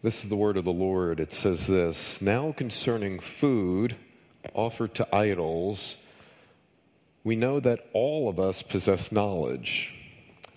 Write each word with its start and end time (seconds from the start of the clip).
This 0.00 0.22
is 0.22 0.30
the 0.30 0.36
word 0.36 0.56
of 0.56 0.64
the 0.64 0.70
Lord. 0.70 1.18
It 1.18 1.34
says 1.34 1.66
this 1.66 2.18
Now 2.20 2.52
concerning 2.56 3.18
food 3.18 3.96
offered 4.54 4.94
to 4.94 5.14
idols, 5.14 5.96
we 7.24 7.34
know 7.34 7.58
that 7.58 7.80
all 7.92 8.28
of 8.28 8.38
us 8.38 8.62
possess 8.62 9.10
knowledge. 9.10 9.92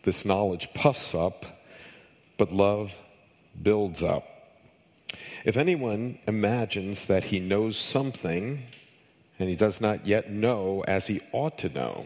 This 0.04 0.23
knowledge 0.25 0.69
puffs 0.75 1.15
up, 1.15 1.46
but 2.38 2.54
love 2.54 2.91
builds 3.59 4.04
up. 4.04 4.27
If 5.44 5.58
anyone 5.58 6.19
imagines 6.28 7.05
that 7.05 7.26
he 7.26 7.39
knows 7.39 7.78
something, 7.78 8.67
and 9.39 9.49
he 9.49 9.55
does 9.55 9.81
not 9.81 10.05
yet 10.05 10.31
know 10.31 10.83
as 10.87 11.08
he 11.08 11.19
ought 11.31 11.58
to 11.58 11.69
know, 11.69 12.05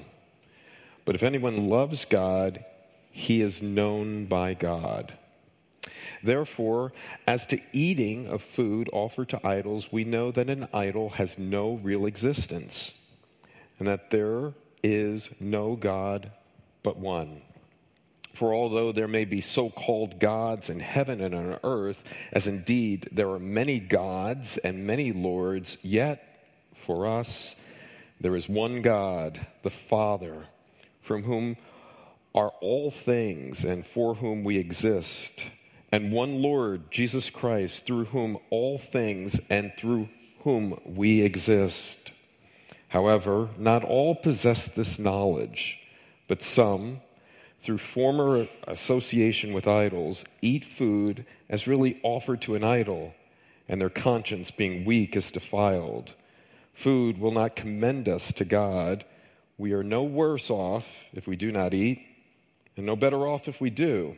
but 1.03 1.15
if 1.15 1.23
anyone 1.23 1.67
loves 1.67 2.05
God, 2.05 2.63
he 3.11 3.41
is 3.41 3.61
known 3.61 4.25
by 4.25 4.53
God. 4.53 5.17
Therefore, 6.25 6.91
as 7.27 7.45
to 7.47 7.61
eating 7.71 8.27
of 8.27 8.41
food 8.41 8.89
offered 8.91 9.29
to 9.29 9.47
idols, 9.47 9.91
we 9.91 10.03
know 10.03 10.31
that 10.31 10.49
an 10.49 10.67
idol 10.73 11.11
has 11.11 11.37
no 11.37 11.79
real 11.83 12.07
existence, 12.07 12.93
and 13.77 13.87
that 13.87 14.09
there 14.09 14.53
is 14.81 15.29
no 15.39 15.75
God 15.75 16.31
but 16.81 16.97
one. 16.97 17.43
For 18.33 18.55
although 18.55 18.91
there 18.91 19.07
may 19.07 19.25
be 19.25 19.39
so 19.39 19.69
called 19.69 20.19
gods 20.19 20.67
in 20.67 20.79
heaven 20.79 21.21
and 21.21 21.35
on 21.35 21.59
earth, 21.63 22.01
as 22.31 22.47
indeed 22.47 23.07
there 23.11 23.29
are 23.29 23.39
many 23.39 23.79
gods 23.79 24.57
and 24.63 24.87
many 24.87 25.13
lords, 25.13 25.77
yet 25.83 26.23
for 26.87 27.05
us 27.07 27.53
there 28.19 28.35
is 28.35 28.49
one 28.49 28.81
God, 28.81 29.45
the 29.61 29.69
Father, 29.69 30.47
from 31.03 31.23
whom 31.23 31.55
are 32.33 32.51
all 32.61 32.89
things 32.89 33.63
and 33.63 33.85
for 33.85 34.15
whom 34.15 34.43
we 34.43 34.57
exist, 34.57 35.31
and 35.95 36.11
one 36.11 36.41
Lord, 36.41 36.91
Jesus 36.91 37.29
Christ, 37.29 37.85
through 37.85 38.05
whom 38.05 38.37
all 38.49 38.77
things 38.77 39.39
and 39.49 39.71
through 39.77 40.09
whom 40.43 40.77
we 40.85 41.21
exist. 41.21 42.11
However, 42.89 43.47
not 43.57 43.81
all 43.85 44.13
possess 44.13 44.67
this 44.75 44.99
knowledge, 44.99 45.77
but 46.27 46.43
some, 46.43 46.99
through 47.63 47.77
former 47.77 48.45
association 48.67 49.53
with 49.53 49.69
idols, 49.69 50.25
eat 50.41 50.65
food 50.77 51.25
as 51.47 51.65
really 51.65 51.97
offered 52.03 52.41
to 52.41 52.55
an 52.55 52.63
idol, 52.65 53.13
and 53.69 53.79
their 53.79 53.89
conscience, 53.89 54.51
being 54.51 54.83
weak, 54.83 55.15
is 55.15 55.31
defiled. 55.31 56.11
Food 56.73 57.17
will 57.21 57.31
not 57.31 57.55
commend 57.55 58.09
us 58.09 58.33
to 58.33 58.43
God. 58.43 59.05
We 59.57 59.71
are 59.71 59.81
no 59.81 60.03
worse 60.03 60.49
off 60.49 60.83
if 61.13 61.25
we 61.25 61.37
do 61.37 61.53
not 61.53 61.73
eat 61.73 62.05
and 62.75 62.85
no 62.85 62.97
better 62.97 63.25
off 63.25 63.47
if 63.47 63.61
we 63.61 63.69
do. 63.69 64.17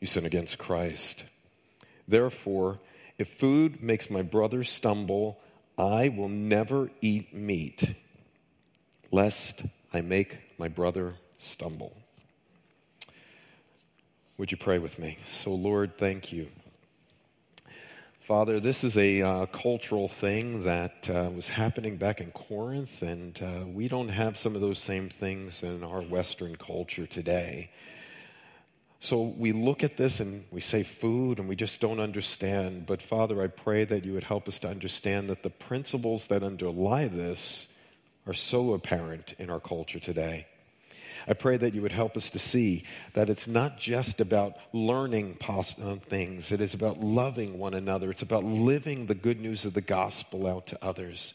you 0.00 0.06
sin 0.06 0.26
against 0.26 0.58
Christ. 0.58 1.22
Therefore, 2.08 2.78
if 3.18 3.28
food 3.38 3.82
makes 3.82 4.10
my 4.10 4.22
brother 4.22 4.62
stumble, 4.64 5.38
I 5.78 6.08
will 6.08 6.28
never 6.28 6.90
eat 7.00 7.34
meat, 7.34 7.94
lest 9.10 9.62
I 9.92 10.00
make 10.00 10.38
my 10.58 10.68
brother 10.68 11.14
stumble. 11.38 11.96
Would 14.38 14.50
you 14.50 14.56
pray 14.58 14.78
with 14.78 14.98
me? 14.98 15.18
So, 15.42 15.52
Lord, 15.54 15.98
thank 15.98 16.30
you. 16.30 16.48
Father, 18.26 18.58
this 18.58 18.82
is 18.82 18.96
a 18.96 19.22
uh, 19.22 19.46
cultural 19.46 20.08
thing 20.08 20.64
that 20.64 21.08
uh, 21.08 21.30
was 21.32 21.46
happening 21.46 21.96
back 21.96 22.20
in 22.20 22.32
Corinth, 22.32 23.00
and 23.00 23.40
uh, 23.40 23.64
we 23.66 23.86
don't 23.86 24.08
have 24.08 24.36
some 24.36 24.56
of 24.56 24.60
those 24.60 24.80
same 24.80 25.08
things 25.08 25.62
in 25.62 25.84
our 25.84 26.02
Western 26.02 26.56
culture 26.56 27.06
today. 27.06 27.70
So 29.00 29.22
we 29.22 29.52
look 29.52 29.84
at 29.84 29.96
this 29.96 30.20
and 30.20 30.44
we 30.50 30.60
say 30.60 30.82
food 30.82 31.38
and 31.38 31.48
we 31.48 31.56
just 31.56 31.80
don't 31.80 32.00
understand. 32.00 32.86
But 32.86 33.02
Father, 33.02 33.42
I 33.42 33.48
pray 33.48 33.84
that 33.84 34.04
you 34.04 34.14
would 34.14 34.24
help 34.24 34.48
us 34.48 34.58
to 34.60 34.68
understand 34.68 35.28
that 35.30 35.42
the 35.42 35.50
principles 35.50 36.26
that 36.26 36.42
underlie 36.42 37.08
this 37.08 37.66
are 38.26 38.34
so 38.34 38.72
apparent 38.72 39.34
in 39.38 39.50
our 39.50 39.60
culture 39.60 40.00
today. 40.00 40.46
I 41.28 41.32
pray 41.32 41.56
that 41.56 41.74
you 41.74 41.82
would 41.82 41.92
help 41.92 42.16
us 42.16 42.30
to 42.30 42.38
see 42.38 42.84
that 43.14 43.28
it's 43.28 43.46
not 43.46 43.78
just 43.78 44.20
about 44.20 44.54
learning 44.72 45.38
uh, 45.48 45.62
things, 46.08 46.52
it 46.52 46.60
is 46.60 46.72
about 46.72 47.00
loving 47.00 47.58
one 47.58 47.74
another. 47.74 48.10
It's 48.10 48.22
about 48.22 48.44
living 48.44 49.06
the 49.06 49.14
good 49.14 49.40
news 49.40 49.64
of 49.64 49.74
the 49.74 49.80
gospel 49.80 50.46
out 50.46 50.68
to 50.68 50.84
others. 50.84 51.34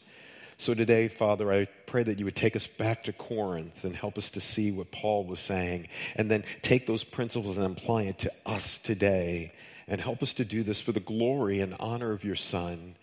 So 0.58 0.74
today, 0.74 1.08
Father, 1.08 1.52
I 1.52 1.66
pray 1.86 2.04
that 2.04 2.18
you 2.18 2.24
would 2.24 2.36
take 2.36 2.54
us 2.54 2.66
back 2.66 3.04
to 3.04 3.12
Corinth 3.12 3.82
and 3.82 3.96
help 3.96 4.16
us 4.16 4.30
to 4.30 4.40
see 4.40 4.70
what 4.70 4.92
Paul 4.92 5.24
was 5.24 5.40
saying, 5.40 5.88
and 6.14 6.30
then 6.30 6.44
take 6.62 6.86
those 6.86 7.04
principles 7.04 7.56
and 7.56 7.66
apply 7.66 8.02
it 8.02 8.18
to 8.20 8.32
us 8.46 8.78
today, 8.84 9.52
and 9.88 10.00
help 10.00 10.22
us 10.22 10.32
to 10.34 10.44
do 10.44 10.62
this 10.62 10.80
for 10.80 10.92
the 10.92 11.00
glory 11.00 11.60
and 11.60 11.74
honor 11.80 12.12
of 12.12 12.22
your 12.22 12.36
Son, 12.36 12.94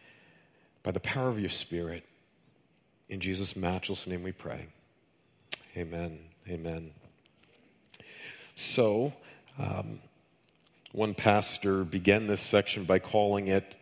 by 0.83 0.91
the 0.91 0.99
power 0.99 1.27
of 1.27 1.39
your 1.39 1.49
Spirit. 1.49 2.05
In 3.09 3.19
Jesus' 3.19 3.55
matchless 3.55 4.07
name 4.07 4.23
we 4.23 4.31
pray. 4.31 4.67
Amen. 5.75 6.19
Amen. 6.47 6.91
So, 8.55 9.13
um, 9.57 9.99
one 10.91 11.13
pastor 11.13 11.83
began 11.83 12.27
this 12.27 12.41
section 12.41 12.85
by 12.85 12.99
calling 12.99 13.47
it, 13.47 13.75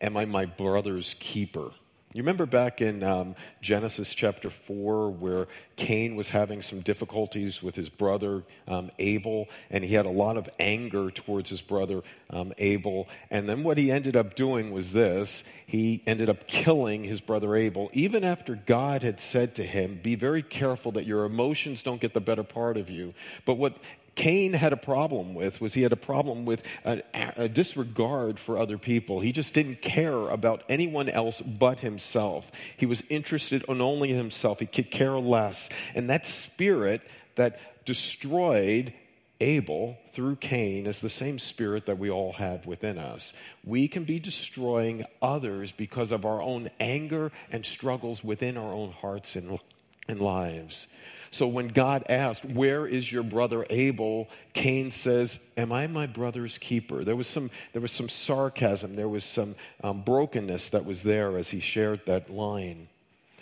Am 0.00 0.16
I 0.16 0.24
my 0.24 0.46
brother's 0.46 1.16
keeper? 1.18 1.70
You 2.14 2.22
remember 2.22 2.46
back 2.46 2.80
in 2.80 3.02
um, 3.02 3.36
Genesis 3.60 4.08
chapter 4.08 4.48
4 4.48 5.10
where 5.10 5.46
Cain 5.76 6.16
was 6.16 6.30
having 6.30 6.62
some 6.62 6.80
difficulties 6.80 7.62
with 7.62 7.74
his 7.74 7.90
brother 7.90 8.44
um, 8.66 8.90
Abel, 8.98 9.46
and 9.68 9.84
he 9.84 9.92
had 9.92 10.06
a 10.06 10.10
lot 10.10 10.38
of 10.38 10.48
anger 10.58 11.10
towards 11.10 11.50
his 11.50 11.60
brother 11.60 12.00
um, 12.30 12.54
Abel. 12.56 13.08
And 13.30 13.46
then 13.46 13.62
what 13.62 13.76
he 13.76 13.92
ended 13.92 14.16
up 14.16 14.36
doing 14.36 14.70
was 14.72 14.92
this 14.92 15.44
he 15.66 16.02
ended 16.06 16.30
up 16.30 16.46
killing 16.46 17.04
his 17.04 17.20
brother 17.20 17.54
Abel, 17.54 17.90
even 17.92 18.24
after 18.24 18.54
God 18.54 19.02
had 19.02 19.20
said 19.20 19.56
to 19.56 19.62
him, 19.62 20.00
Be 20.02 20.14
very 20.14 20.42
careful 20.42 20.92
that 20.92 21.04
your 21.04 21.26
emotions 21.26 21.82
don't 21.82 22.00
get 22.00 22.14
the 22.14 22.20
better 22.20 22.42
part 22.42 22.78
of 22.78 22.88
you. 22.88 23.12
But 23.44 23.56
what 23.56 23.76
Cain 24.18 24.52
had 24.52 24.72
a 24.72 24.76
problem 24.76 25.32
with 25.32 25.60
was 25.60 25.74
he 25.74 25.82
had 25.82 25.92
a 25.92 25.96
problem 25.96 26.44
with 26.44 26.60
a, 26.84 27.02
a, 27.36 27.48
disregard 27.48 28.40
for 28.40 28.58
other 28.58 28.76
people. 28.76 29.20
He 29.20 29.30
just 29.30 29.54
didn't 29.54 29.80
care 29.80 30.28
about 30.28 30.64
anyone 30.68 31.08
else 31.08 31.40
but 31.40 31.78
himself. 31.78 32.44
He 32.76 32.84
was 32.84 33.00
interested 33.08 33.64
in 33.68 33.80
only 33.80 34.12
himself. 34.12 34.58
He 34.58 34.66
could 34.66 34.90
care 34.90 35.16
less. 35.20 35.68
And 35.94 36.10
that 36.10 36.26
spirit 36.26 37.00
that 37.36 37.84
destroyed 37.84 38.92
Abel 39.40 39.96
through 40.14 40.34
Cain 40.36 40.88
is 40.88 40.98
the 40.98 41.08
same 41.08 41.38
spirit 41.38 41.86
that 41.86 42.00
we 42.00 42.10
all 42.10 42.32
have 42.32 42.66
within 42.66 42.98
us. 42.98 43.32
We 43.62 43.86
can 43.86 44.02
be 44.02 44.18
destroying 44.18 45.04
others 45.22 45.70
because 45.70 46.10
of 46.10 46.24
our 46.24 46.42
own 46.42 46.70
anger 46.80 47.30
and 47.52 47.64
struggles 47.64 48.24
within 48.24 48.56
our 48.56 48.72
own 48.72 48.90
hearts 48.90 49.36
and, 49.36 49.60
and 50.08 50.20
lives. 50.20 50.88
So 51.30 51.46
when 51.46 51.68
God 51.68 52.04
asked, 52.08 52.44
Where 52.44 52.86
is 52.86 53.10
your 53.10 53.22
brother 53.22 53.66
Abel? 53.70 54.28
Cain 54.54 54.90
says, 54.90 55.38
Am 55.56 55.72
I 55.72 55.86
my 55.86 56.06
brother's 56.06 56.58
keeper? 56.58 57.04
There 57.04 57.16
was 57.16 57.26
some, 57.26 57.50
there 57.72 57.82
was 57.82 57.92
some 57.92 58.08
sarcasm, 58.08 58.96
there 58.96 59.08
was 59.08 59.24
some 59.24 59.54
um, 59.82 60.02
brokenness 60.02 60.70
that 60.70 60.84
was 60.84 61.02
there 61.02 61.38
as 61.38 61.48
he 61.48 61.60
shared 61.60 62.00
that 62.06 62.30
line. 62.30 62.88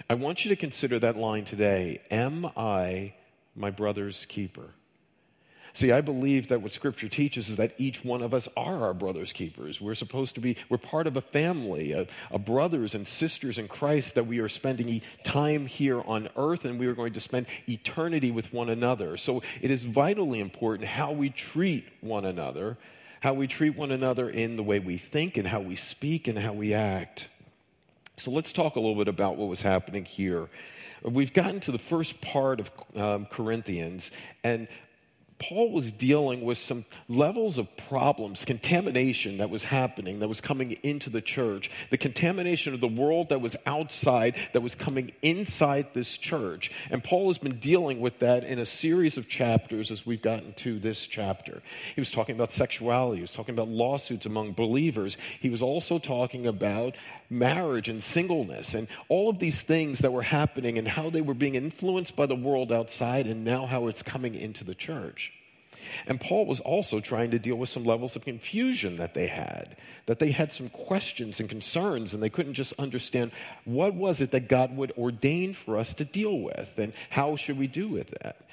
I 0.08 0.14
want 0.14 0.44
you 0.44 0.50
to 0.50 0.56
consider 0.56 0.98
that 1.00 1.16
line 1.16 1.44
today 1.44 2.00
Am 2.10 2.46
I 2.56 3.14
my 3.54 3.70
brother's 3.70 4.26
keeper? 4.28 4.70
See, 5.76 5.92
I 5.92 6.00
believe 6.00 6.48
that 6.48 6.62
what 6.62 6.72
Scripture 6.72 7.06
teaches 7.06 7.50
is 7.50 7.56
that 7.56 7.74
each 7.76 8.02
one 8.02 8.22
of 8.22 8.32
us 8.32 8.48
are 8.56 8.82
our 8.82 8.94
brother's 8.94 9.30
keepers. 9.30 9.78
We're 9.78 9.94
supposed 9.94 10.34
to 10.36 10.40
be, 10.40 10.56
we're 10.70 10.78
part 10.78 11.06
of 11.06 11.18
a 11.18 11.20
family, 11.20 11.92
of, 11.92 12.08
brothers 12.46 12.94
and 12.94 13.06
sisters 13.06 13.58
in 13.58 13.68
Christ 13.68 14.14
that 14.14 14.26
we 14.26 14.38
are 14.38 14.48
spending 14.48 15.02
time 15.22 15.66
here 15.66 16.00
on 16.00 16.30
earth 16.34 16.64
and 16.64 16.80
we 16.80 16.86
are 16.86 16.94
going 16.94 17.12
to 17.12 17.20
spend 17.20 17.44
eternity 17.68 18.30
with 18.30 18.54
one 18.54 18.70
another. 18.70 19.18
So 19.18 19.42
it 19.60 19.70
is 19.70 19.84
vitally 19.84 20.40
important 20.40 20.88
how 20.88 21.12
we 21.12 21.28
treat 21.28 21.84
one 22.00 22.24
another, 22.24 22.78
how 23.20 23.34
we 23.34 23.46
treat 23.46 23.76
one 23.76 23.90
another 23.90 24.30
in 24.30 24.56
the 24.56 24.62
way 24.62 24.78
we 24.78 24.96
think 24.96 25.36
and 25.36 25.46
how 25.46 25.60
we 25.60 25.76
speak 25.76 26.26
and 26.26 26.38
how 26.38 26.54
we 26.54 26.72
act. 26.72 27.26
So 28.16 28.30
let's 28.30 28.50
talk 28.50 28.76
a 28.76 28.80
little 28.80 28.96
bit 28.96 29.08
about 29.08 29.36
what 29.36 29.50
was 29.50 29.60
happening 29.60 30.06
here. 30.06 30.48
We've 31.02 31.32
gotten 31.32 31.60
to 31.60 31.72
the 31.72 31.78
first 31.78 32.20
part 32.20 32.60
of 32.60 32.70
um, 32.96 33.26
Corinthians, 33.26 34.10
and 34.42 34.66
Paul 35.38 35.70
was 35.70 35.92
dealing 35.92 36.42
with 36.42 36.56
some 36.56 36.86
levels 37.08 37.58
of 37.58 37.68
problems, 37.76 38.44
contamination 38.44 39.38
that 39.38 39.50
was 39.50 39.64
happening, 39.64 40.20
that 40.20 40.28
was 40.28 40.40
coming 40.40 40.72
into 40.82 41.10
the 41.10 41.20
church, 41.20 41.70
the 41.90 41.98
contamination 41.98 42.72
of 42.72 42.80
the 42.80 42.88
world 42.88 43.28
that 43.28 43.40
was 43.40 43.54
outside, 43.66 44.34
that 44.54 44.62
was 44.62 44.74
coming 44.74 45.12
inside 45.20 45.88
this 45.92 46.16
church. 46.16 46.70
And 46.90 47.04
Paul 47.04 47.28
has 47.28 47.38
been 47.38 47.58
dealing 47.58 48.00
with 48.00 48.18
that 48.20 48.44
in 48.44 48.58
a 48.58 48.66
series 48.66 49.18
of 49.18 49.28
chapters 49.28 49.90
as 49.90 50.06
we've 50.06 50.22
gotten 50.22 50.54
to 50.54 50.78
this 50.78 51.04
chapter. 51.04 51.62
He 51.94 52.00
was 52.00 52.10
talking 52.10 52.34
about 52.34 52.52
sexuality, 52.52 53.16
he 53.16 53.22
was 53.22 53.32
talking 53.32 53.54
about 53.54 53.68
lawsuits 53.68 54.24
among 54.24 54.52
believers, 54.52 55.18
he 55.40 55.50
was 55.50 55.60
also 55.60 55.98
talking 55.98 56.46
about 56.46 56.96
marriage 57.28 57.88
and 57.88 58.02
singleness 58.02 58.74
and 58.74 58.88
all 59.08 59.28
of 59.28 59.38
these 59.38 59.60
things 59.60 59.98
that 59.98 60.12
were 60.12 60.22
happening 60.22 60.78
and 60.78 60.88
how 60.88 61.10
they 61.10 61.20
were 61.20 61.34
being 61.34 61.54
influenced 61.54 62.16
by 62.16 62.26
the 62.26 62.36
world 62.36 62.72
outside 62.72 63.26
and 63.26 63.44
now 63.44 63.66
how 63.66 63.88
it's 63.88 64.02
coming 64.02 64.34
into 64.34 64.64
the 64.64 64.74
church. 64.74 65.25
And 66.06 66.20
Paul 66.20 66.46
was 66.46 66.60
also 66.60 67.00
trying 67.00 67.30
to 67.32 67.38
deal 67.38 67.56
with 67.56 67.68
some 67.68 67.84
levels 67.84 68.16
of 68.16 68.24
confusion 68.24 68.96
that 68.96 69.14
they 69.14 69.26
had, 69.26 69.76
that 70.06 70.18
they 70.18 70.30
had 70.30 70.52
some 70.52 70.68
questions 70.68 71.40
and 71.40 71.48
concerns, 71.48 72.14
and 72.14 72.22
they 72.22 72.30
couldn't 72.30 72.54
just 72.54 72.72
understand 72.78 73.32
what 73.64 73.94
was 73.94 74.20
it 74.20 74.30
that 74.30 74.48
God 74.48 74.76
would 74.76 74.92
ordain 74.98 75.54
for 75.54 75.78
us 75.78 75.94
to 75.94 76.04
deal 76.04 76.38
with, 76.38 76.78
and 76.78 76.92
how 77.10 77.36
should 77.36 77.58
we 77.58 77.66
do 77.66 77.88
with 77.88 78.10
that. 78.22 78.46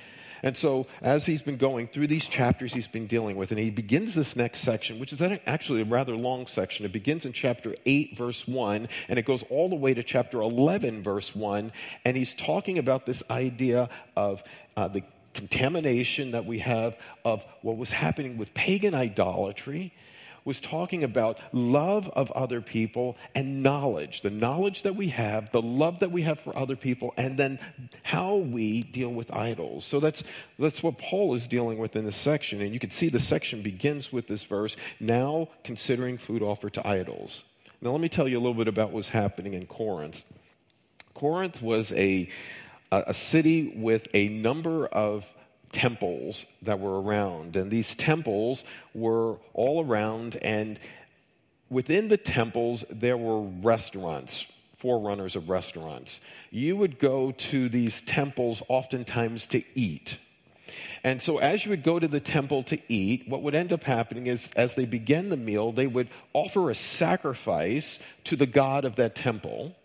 And 0.43 0.57
so, 0.57 0.87
as 1.01 1.25
he's 1.25 1.41
been 1.41 1.55
going 1.55 1.87
through 1.87 2.07
these 2.07 2.25
chapters 2.25 2.73
he's 2.73 2.87
been 2.87 3.07
dealing 3.07 3.37
with, 3.37 3.51
and 3.51 3.59
he 3.59 3.69
begins 3.69 4.13
this 4.13 4.35
next 4.35 4.59
section, 4.59 4.99
which 4.99 5.13
is 5.13 5.21
actually 5.21 5.81
a 5.81 5.85
rather 5.85 6.17
long 6.17 6.47
section. 6.47 6.85
It 6.85 6.91
begins 6.91 7.23
in 7.23 7.31
chapter 7.31 7.73
8, 7.85 8.17
verse 8.17 8.45
1, 8.45 8.89
and 9.07 9.17
it 9.17 9.25
goes 9.25 9.43
all 9.49 9.69
the 9.69 9.75
way 9.75 9.93
to 9.93 10.03
chapter 10.03 10.41
11, 10.41 11.01
verse 11.01 11.33
1. 11.33 11.71
And 12.03 12.17
he's 12.17 12.33
talking 12.33 12.77
about 12.77 13.05
this 13.05 13.23
idea 13.29 13.87
of 14.17 14.43
uh, 14.75 14.89
the 14.89 15.03
contamination 15.33 16.31
that 16.31 16.45
we 16.45 16.59
have 16.59 16.95
of 17.25 17.43
what 17.61 17.77
was 17.77 17.91
happening 17.91 18.37
with 18.37 18.53
pagan 18.53 18.93
idolatry 18.93 19.93
was 20.45 20.59
talking 20.59 21.03
about 21.03 21.39
love 21.53 22.09
of 22.09 22.29
other 22.31 22.61
people 22.61 23.15
and 23.33 23.63
knowledge 23.63 24.21
the 24.21 24.29
knowledge 24.29 24.83
that 24.83 24.95
we 24.95 25.09
have 25.09 25.51
the 25.51 25.61
love 25.61 25.99
that 25.99 26.11
we 26.11 26.23
have 26.23 26.39
for 26.39 26.57
other 26.57 26.75
people 26.75 27.13
and 27.17 27.37
then 27.37 27.59
how 28.03 28.35
we 28.35 28.83
deal 28.83 29.09
with 29.09 29.31
idols. 29.31 29.85
So 29.85 29.99
that's 29.99 30.23
that's 30.59 30.83
what 30.83 30.97
paul 30.97 31.33
is 31.35 31.47
dealing 31.47 31.77
with 31.77 31.95
in 31.95 32.05
this 32.05 32.17
section 32.17 32.61
and 32.61 32.73
you 32.73 32.79
can 32.79 32.91
see 32.91 33.09
the 33.09 33.19
section 33.19 33.61
begins 33.61 34.11
with 34.11 34.27
this 34.27 34.43
verse 34.43 34.75
now 34.99 35.49
considering 35.63 36.17
food 36.17 36.41
offered 36.41 36.73
to 36.73 36.87
idols. 36.87 37.43
Now 37.81 37.91
let 37.91 38.01
me 38.01 38.09
tell 38.09 38.27
you 38.27 38.37
a 38.37 38.41
little 38.41 38.53
bit 38.53 38.67
about 38.67 38.91
what's 38.91 39.09
happening 39.09 39.53
in 39.53 39.65
corinth. 39.65 40.21
Corinth 41.13 41.61
was 41.61 41.91
a 41.93 42.29
a 43.07 43.13
city 43.13 43.73
with 43.75 44.07
a 44.13 44.27
number 44.27 44.85
of 44.87 45.25
temples 45.71 46.45
that 46.61 46.79
were 46.79 47.01
around. 47.01 47.55
And 47.55 47.69
these 47.71 47.93
temples 47.95 48.63
were 48.93 49.37
all 49.53 49.83
around, 49.83 50.37
and 50.37 50.79
within 51.69 52.07
the 52.07 52.17
temples, 52.17 52.85
there 52.89 53.17
were 53.17 53.41
restaurants, 53.41 54.45
forerunners 54.79 55.35
of 55.35 55.49
restaurants. 55.49 56.19
You 56.51 56.77
would 56.77 56.99
go 56.99 57.31
to 57.31 57.67
these 57.67 58.01
temples 58.01 58.61
oftentimes 58.69 59.47
to 59.47 59.63
eat. 59.75 60.17
And 61.03 61.21
so, 61.21 61.37
as 61.37 61.65
you 61.65 61.69
would 61.71 61.83
go 61.83 61.99
to 61.99 62.07
the 62.07 62.19
temple 62.19 62.63
to 62.63 62.79
eat, 62.87 63.27
what 63.27 63.41
would 63.41 63.55
end 63.55 63.73
up 63.73 63.83
happening 63.83 64.27
is 64.27 64.49
as 64.55 64.75
they 64.75 64.85
began 64.85 65.29
the 65.29 65.37
meal, 65.37 65.71
they 65.71 65.87
would 65.87 66.09
offer 66.33 66.69
a 66.69 66.75
sacrifice 66.75 67.99
to 68.25 68.35
the 68.35 68.45
God 68.45 68.85
of 68.85 68.95
that 68.95 69.15
temple. 69.15 69.75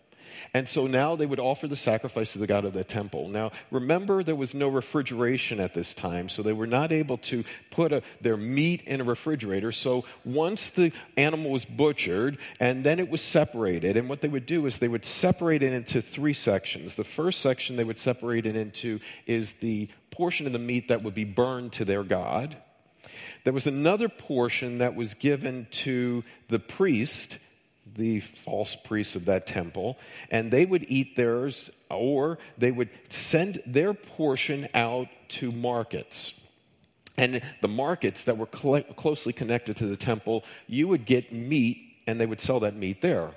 And 0.53 0.67
so 0.67 0.87
now 0.87 1.15
they 1.15 1.27
would 1.27 1.39
offer 1.39 1.67
the 1.67 1.75
sacrifice 1.75 2.33
to 2.33 2.39
the 2.39 2.47
God 2.47 2.65
of 2.65 2.73
the 2.73 2.83
temple. 2.83 3.29
Now, 3.29 3.51
remember, 3.69 4.23
there 4.23 4.35
was 4.35 4.53
no 4.53 4.67
refrigeration 4.67 5.59
at 5.59 5.75
this 5.75 5.93
time, 5.93 6.27
so 6.27 6.41
they 6.41 6.53
were 6.53 6.67
not 6.67 6.91
able 6.91 7.17
to 7.19 7.43
put 7.69 7.91
a, 7.91 8.01
their 8.21 8.37
meat 8.37 8.81
in 8.87 8.99
a 8.99 9.03
refrigerator. 9.03 9.71
So 9.71 10.05
once 10.25 10.71
the 10.71 10.91
animal 11.17 11.51
was 11.51 11.65
butchered, 11.65 12.39
and 12.59 12.83
then 12.83 12.99
it 12.99 13.09
was 13.09 13.21
separated, 13.21 13.95
and 13.95 14.09
what 14.09 14.21
they 14.21 14.27
would 14.27 14.47
do 14.47 14.65
is 14.65 14.79
they 14.79 14.87
would 14.87 15.05
separate 15.05 15.61
it 15.61 15.71
into 15.71 16.01
three 16.01 16.33
sections. 16.33 16.95
The 16.95 17.03
first 17.03 17.41
section 17.41 17.75
they 17.75 17.83
would 17.83 17.99
separate 17.99 18.47
it 18.47 18.55
into 18.55 18.99
is 19.27 19.53
the 19.53 19.89
portion 20.09 20.47
of 20.47 20.53
the 20.53 20.59
meat 20.59 20.87
that 20.87 21.03
would 21.03 21.15
be 21.15 21.25
burned 21.25 21.73
to 21.73 21.85
their 21.85 22.03
God. 22.03 22.57
There 23.43 23.53
was 23.53 23.67
another 23.67 24.09
portion 24.09 24.79
that 24.79 24.95
was 24.95 25.13
given 25.13 25.67
to 25.71 26.23
the 26.49 26.59
priest 26.59 27.37
the 27.95 28.21
false 28.45 28.75
priests 28.75 29.15
of 29.15 29.25
that 29.25 29.47
temple, 29.47 29.97
and 30.31 30.51
they 30.51 30.65
would 30.65 30.85
eat 30.89 31.15
theirs, 31.15 31.69
or 31.89 32.39
they 32.57 32.71
would 32.71 32.89
send 33.09 33.61
their 33.65 33.93
portion 33.93 34.67
out 34.73 35.07
to 35.29 35.51
markets. 35.51 36.33
And 37.17 37.41
the 37.61 37.67
markets 37.67 38.23
that 38.23 38.37
were 38.37 38.45
closely 38.45 39.33
connected 39.33 39.75
to 39.77 39.87
the 39.87 39.97
temple, 39.97 40.43
you 40.67 40.87
would 40.87 41.05
get 41.05 41.33
meat, 41.33 41.77
and 42.07 42.19
they 42.19 42.25
would 42.25 42.41
sell 42.41 42.61
that 42.61 42.75
meat 42.75 43.01
there. 43.01 43.31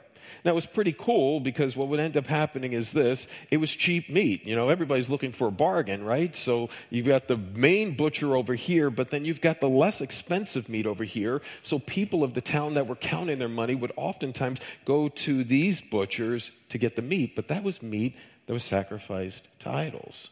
Now 0.44 0.52
it 0.52 0.54
was 0.54 0.66
pretty 0.66 0.94
cool 0.98 1.40
because 1.40 1.76
what 1.76 1.88
would 1.88 2.00
end 2.00 2.16
up 2.16 2.26
happening 2.26 2.72
is 2.72 2.92
this, 2.92 3.26
it 3.50 3.58
was 3.58 3.70
cheap 3.70 4.10
meat. 4.10 4.44
You 4.44 4.56
know, 4.56 4.68
everybody's 4.68 5.08
looking 5.08 5.32
for 5.32 5.48
a 5.48 5.52
bargain, 5.52 6.04
right? 6.04 6.36
So 6.36 6.70
you've 6.90 7.06
got 7.06 7.28
the 7.28 7.36
main 7.36 7.96
butcher 7.96 8.34
over 8.36 8.54
here, 8.54 8.90
but 8.90 9.10
then 9.10 9.24
you've 9.24 9.40
got 9.40 9.60
the 9.60 9.68
less 9.68 10.00
expensive 10.00 10.68
meat 10.68 10.86
over 10.86 11.04
here. 11.04 11.42
So 11.62 11.78
people 11.78 12.24
of 12.24 12.34
the 12.34 12.40
town 12.40 12.74
that 12.74 12.86
were 12.86 12.96
counting 12.96 13.38
their 13.38 13.48
money 13.48 13.74
would 13.74 13.92
oftentimes 13.96 14.60
go 14.84 15.08
to 15.08 15.44
these 15.44 15.80
butchers 15.80 16.50
to 16.70 16.78
get 16.78 16.96
the 16.96 17.02
meat, 17.02 17.36
but 17.36 17.48
that 17.48 17.62
was 17.62 17.82
meat 17.82 18.16
that 18.46 18.52
was 18.52 18.64
sacrificed 18.64 19.46
to 19.60 19.70
idols. 19.70 20.28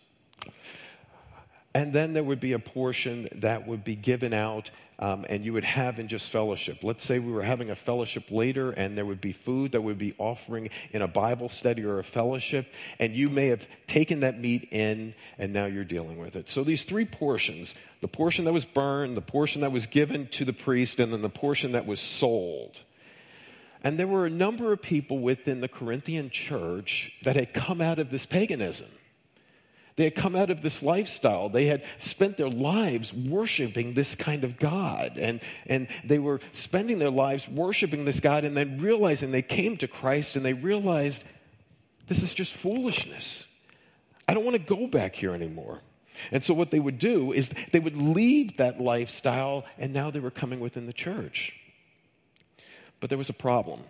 And 1.75 1.93
then 1.93 2.15
there 2.15 2.25
would 2.25 2.41
be 2.41 2.53
a 2.53 2.59
portion 2.59 3.29
that 3.33 3.67
would 3.67 3.85
be 3.85 3.95
given 3.95 4.33
out 4.33 4.71
um, 5.01 5.25
and 5.29 5.45
you 5.45 5.55
would 5.55 5.65
have 5.65 5.99
in 5.99 6.09
just 6.09 6.29
fellowship. 6.29 6.79
Let's 6.83 7.05
say 7.05 7.19
we 7.19 7.33
were 7.33 7.43
having 7.43 7.71
a 7.71 7.75
fellowship 7.75 8.31
later 8.31 8.71
and 8.71 8.97
there 8.97 9.07
would 9.07 9.21
be 9.21 9.33
food 9.33 9.73
that 9.73 9.81
would 9.81 9.99
be 9.99 10.15
offering 10.19 10.69
in 10.93 11.01
a 11.01 11.09
Bible 11.09 11.49
study 11.49 11.83
or 11.83 11.99
a 11.99 12.05
fellowship, 12.05 12.67
and 12.99 13.17
you 13.17 13.31
may 13.31 13.49
have 13.49 13.67
taken 13.87 14.21
that 14.21 14.39
meat 14.39 14.69
in 14.71 15.15
and 15.39 15.53
now 15.53 15.65
you're 15.65 15.85
dealing 15.85 16.19
with 16.19 16.37
it. 16.37 16.51
So 16.51 16.63
these 16.63 16.85
three 16.85 17.07
portions 17.07 17.75
the 18.01 18.09
portion 18.09 18.47
that 18.47 18.53
was 18.53 18.65
burned, 18.65 19.15
the 19.17 19.21
portion 19.21 19.61
that 19.61 19.73
was 19.73 19.85
given 19.85 20.27
to 20.29 20.47
the 20.47 20.55
priest, 20.55 21.01
and 21.01 21.13
then 21.13 21.21
the 21.21 21.29
portion 21.29 21.73
that 21.73 21.87
was 21.87 22.01
sold. 22.01 22.79
And 23.83 23.99
there 23.99 24.07
were 24.07 24.27
a 24.27 24.31
number 24.31 24.73
of 24.73 24.83
people 24.83 25.19
within 25.19 25.61
the 25.61 25.69
Corinthian 25.69 26.31
church 26.31 27.13
that 27.25 27.37
had 27.37 27.53
come 27.53 27.81
out 27.81 27.99
of 27.99 28.11
this 28.11 28.27
paganism. 28.27 28.89
They 29.97 30.05
had 30.05 30.15
come 30.15 30.37
out 30.37 30.51
of 30.51 30.63
this 30.63 30.83
lifestyle. 30.83 31.49
They 31.49 31.67
had 31.67 31.83
spent 31.99 32.37
their 32.37 32.49
lives 32.49 33.13
worshiping 33.13 33.95
this 33.95 34.15
kind 34.15 34.45
of 34.45 34.59
God. 34.59 35.19
And, 35.19 35.41
and 35.67 35.89
they 36.05 36.19
were 36.19 36.41
spending 36.53 36.99
their 36.99 37.11
lives 37.11 37.49
worshiping 37.49 38.05
this 38.05 38.21
God 38.21 38.45
and 38.45 38.57
then 38.57 38.81
realizing 38.81 39.31
they 39.31 39.43
came 39.43 39.77
to 39.79 39.89
Christ 39.89 40.37
and 40.37 40.45
they 40.45 40.53
realized 40.53 41.23
this 42.09 42.23
is 42.23 42.35
just 42.35 42.55
foolishness. 42.55 43.45
I 44.27 44.35
don't 44.35 44.45
want 44.45 44.55
to 44.55 44.77
go 44.77 44.87
back 44.87 45.17
here 45.17 45.35
anymore. 45.35 45.81
And 46.31 46.45
so 46.45 46.55
what 46.55 46.71
they 46.71 46.81
would 46.81 46.99
do 46.99 47.33
is 47.33 47.51
they 47.73 47.79
would 47.79 47.97
leave 47.97 48.57
that 48.59 48.81
lifestyle 48.81 49.65
and 49.79 49.93
now 49.93 50.11
they 50.11 50.21
were 50.21 50.31
coming 50.31 50.61
within 50.61 50.87
the 50.87 50.93
church. 50.93 51.53
But 53.01 53.09
there 53.09 53.19
was 53.19 53.31
a 53.31 53.35
problem. 53.35 53.81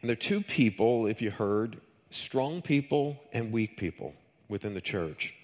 And 0.00 0.08
there 0.08 0.14
are 0.14 0.16
two 0.16 0.40
people, 0.40 1.06
if 1.06 1.22
you 1.22 1.30
heard, 1.30 1.80
strong 2.10 2.62
people 2.62 3.20
and 3.32 3.52
weak 3.52 3.76
people 3.76 4.14
within 4.48 4.74
the 4.74 4.80
church. 4.80 5.34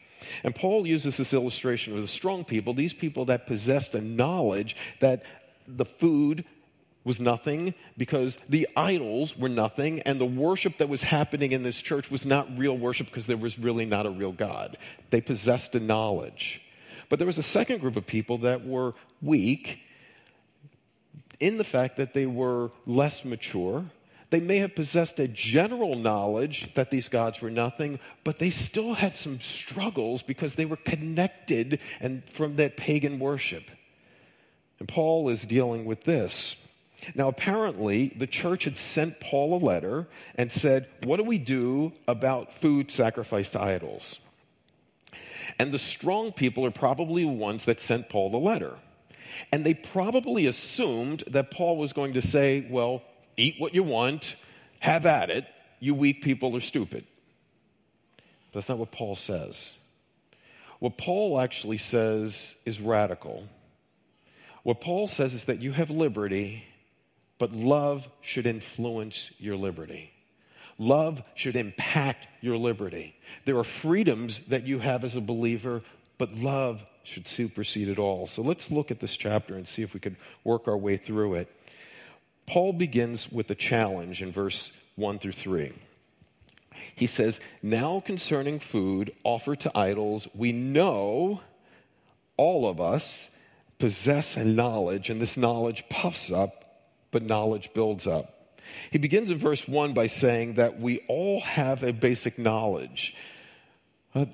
And 0.44 0.54
Paul 0.54 0.86
uses 0.86 1.16
this 1.16 1.32
illustration 1.32 1.96
of 1.96 2.02
the 2.02 2.08
strong 2.08 2.44
people, 2.44 2.74
these 2.74 2.94
people 2.94 3.24
that 3.26 3.46
possessed 3.46 3.94
a 3.94 4.00
knowledge 4.00 4.76
that 5.00 5.22
the 5.66 5.84
food 5.84 6.44
was 7.04 7.18
nothing 7.18 7.74
because 7.96 8.38
the 8.48 8.68
idols 8.76 9.36
were 9.36 9.48
nothing 9.48 10.00
and 10.00 10.20
the 10.20 10.24
worship 10.24 10.78
that 10.78 10.88
was 10.88 11.02
happening 11.02 11.52
in 11.52 11.62
this 11.62 11.82
church 11.82 12.10
was 12.10 12.24
not 12.24 12.56
real 12.56 12.78
worship 12.78 13.06
because 13.06 13.26
there 13.26 13.36
was 13.36 13.58
really 13.58 13.84
not 13.84 14.06
a 14.06 14.10
real 14.10 14.32
God. 14.32 14.76
They 15.10 15.20
possessed 15.20 15.74
a 15.74 15.80
knowledge. 15.80 16.60
But 17.08 17.18
there 17.18 17.26
was 17.26 17.38
a 17.38 17.42
second 17.42 17.80
group 17.80 17.96
of 17.96 18.06
people 18.06 18.38
that 18.38 18.64
were 18.64 18.94
weak 19.20 19.80
in 21.40 21.58
the 21.58 21.64
fact 21.64 21.96
that 21.96 22.14
they 22.14 22.26
were 22.26 22.70
less 22.86 23.24
mature 23.24 23.84
they 24.32 24.40
may 24.40 24.58
have 24.58 24.74
possessed 24.74 25.20
a 25.20 25.28
general 25.28 25.94
knowledge 25.94 26.70
that 26.74 26.90
these 26.90 27.08
gods 27.08 27.42
were 27.42 27.50
nothing, 27.50 28.00
but 28.24 28.38
they 28.38 28.50
still 28.50 28.94
had 28.94 29.14
some 29.14 29.38
struggles 29.40 30.22
because 30.22 30.54
they 30.54 30.64
were 30.64 30.78
connected 30.78 31.78
and 32.00 32.22
from 32.32 32.56
that 32.56 32.78
pagan 32.78 33.18
worship. 33.18 33.64
And 34.78 34.88
Paul 34.88 35.28
is 35.28 35.42
dealing 35.42 35.84
with 35.84 36.04
this. 36.04 36.56
Now, 37.14 37.28
apparently, 37.28 38.14
the 38.16 38.26
church 38.26 38.64
had 38.64 38.78
sent 38.78 39.20
Paul 39.20 39.54
a 39.54 39.62
letter 39.62 40.08
and 40.34 40.50
said, 40.50 40.88
What 41.04 41.18
do 41.18 41.24
we 41.24 41.36
do 41.36 41.92
about 42.08 42.54
food 42.54 42.90
sacrificed 42.90 43.52
to 43.52 43.60
idols? 43.60 44.18
And 45.58 45.74
the 45.74 45.78
strong 45.78 46.32
people 46.32 46.64
are 46.64 46.70
probably 46.70 47.24
the 47.24 47.28
ones 47.28 47.66
that 47.66 47.82
sent 47.82 48.08
Paul 48.08 48.30
the 48.30 48.38
letter. 48.38 48.78
And 49.50 49.66
they 49.66 49.74
probably 49.74 50.46
assumed 50.46 51.22
that 51.26 51.50
Paul 51.50 51.76
was 51.76 51.92
going 51.92 52.14
to 52.14 52.22
say, 52.22 52.66
Well, 52.70 53.02
eat 53.36 53.56
what 53.58 53.74
you 53.74 53.82
want, 53.82 54.34
have 54.80 55.06
at 55.06 55.30
it. 55.30 55.46
You 55.80 55.94
weak 55.94 56.22
people 56.22 56.56
are 56.56 56.60
stupid. 56.60 57.04
But 58.16 58.60
that's 58.60 58.68
not 58.68 58.78
what 58.78 58.92
Paul 58.92 59.16
says. 59.16 59.72
What 60.78 60.98
Paul 60.98 61.40
actually 61.40 61.78
says 61.78 62.54
is 62.64 62.80
radical. 62.80 63.44
What 64.62 64.80
Paul 64.80 65.06
says 65.06 65.34
is 65.34 65.44
that 65.44 65.60
you 65.60 65.72
have 65.72 65.90
liberty, 65.90 66.64
but 67.38 67.52
love 67.52 68.08
should 68.20 68.46
influence 68.46 69.30
your 69.38 69.56
liberty. 69.56 70.10
Love 70.78 71.22
should 71.34 71.56
impact 71.56 72.26
your 72.40 72.56
liberty. 72.56 73.14
There 73.44 73.58
are 73.58 73.64
freedoms 73.64 74.40
that 74.48 74.66
you 74.66 74.78
have 74.80 75.04
as 75.04 75.16
a 75.16 75.20
believer, 75.20 75.82
but 76.18 76.34
love 76.34 76.82
should 77.04 77.28
supersede 77.28 77.88
it 77.88 77.98
all. 77.98 78.26
So 78.26 78.42
let's 78.42 78.70
look 78.70 78.90
at 78.90 79.00
this 79.00 79.16
chapter 79.16 79.56
and 79.56 79.68
see 79.68 79.82
if 79.82 79.94
we 79.94 80.00
could 80.00 80.16
work 80.44 80.68
our 80.68 80.76
way 80.76 80.96
through 80.96 81.34
it. 81.34 81.54
Paul 82.46 82.72
begins 82.72 83.30
with 83.30 83.50
a 83.50 83.54
challenge 83.54 84.22
in 84.22 84.32
verse 84.32 84.72
1 84.96 85.18
through 85.18 85.32
3. 85.32 85.72
He 86.94 87.06
says, 87.06 87.40
Now 87.62 88.02
concerning 88.04 88.60
food 88.60 89.12
offered 89.24 89.60
to 89.60 89.76
idols, 89.76 90.28
we 90.34 90.52
know 90.52 91.40
all 92.36 92.68
of 92.68 92.80
us 92.80 93.28
possess 93.78 94.36
a 94.36 94.44
knowledge, 94.44 95.10
and 95.10 95.20
this 95.20 95.36
knowledge 95.36 95.84
puffs 95.88 96.30
up, 96.30 96.84
but 97.10 97.22
knowledge 97.22 97.70
builds 97.74 98.06
up. 98.06 98.58
He 98.90 98.98
begins 98.98 99.30
in 99.30 99.38
verse 99.38 99.66
1 99.66 99.94
by 99.94 100.06
saying 100.06 100.54
that 100.54 100.80
we 100.80 101.04
all 101.08 101.40
have 101.40 101.82
a 101.82 101.92
basic 101.92 102.38
knowledge. 102.38 103.14
Uh, 104.14 104.26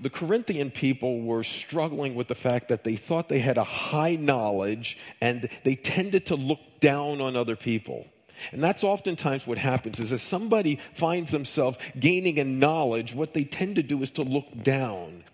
the 0.00 0.10
Corinthian 0.10 0.70
people 0.70 1.22
were 1.22 1.44
struggling 1.44 2.14
with 2.14 2.28
the 2.28 2.34
fact 2.34 2.68
that 2.68 2.84
they 2.84 2.96
thought 2.96 3.28
they 3.28 3.40
had 3.40 3.58
a 3.58 3.64
high 3.64 4.16
knowledge 4.16 4.96
and 5.20 5.48
they 5.64 5.74
tended 5.74 6.26
to 6.26 6.36
look 6.36 6.60
down 6.80 7.20
on 7.20 7.36
other 7.36 7.56
people. 7.56 8.06
And 8.52 8.62
that's 8.62 8.84
oftentimes 8.84 9.46
what 9.46 9.58
happens 9.58 10.00
is 10.00 10.12
as 10.12 10.22
somebody 10.22 10.78
finds 10.94 11.32
themselves 11.32 11.76
gaining 11.98 12.38
a 12.38 12.44
knowledge, 12.44 13.12
what 13.12 13.34
they 13.34 13.44
tend 13.44 13.76
to 13.76 13.82
do 13.82 14.02
is 14.02 14.10
to 14.12 14.22
look 14.22 14.62
down. 14.62 15.24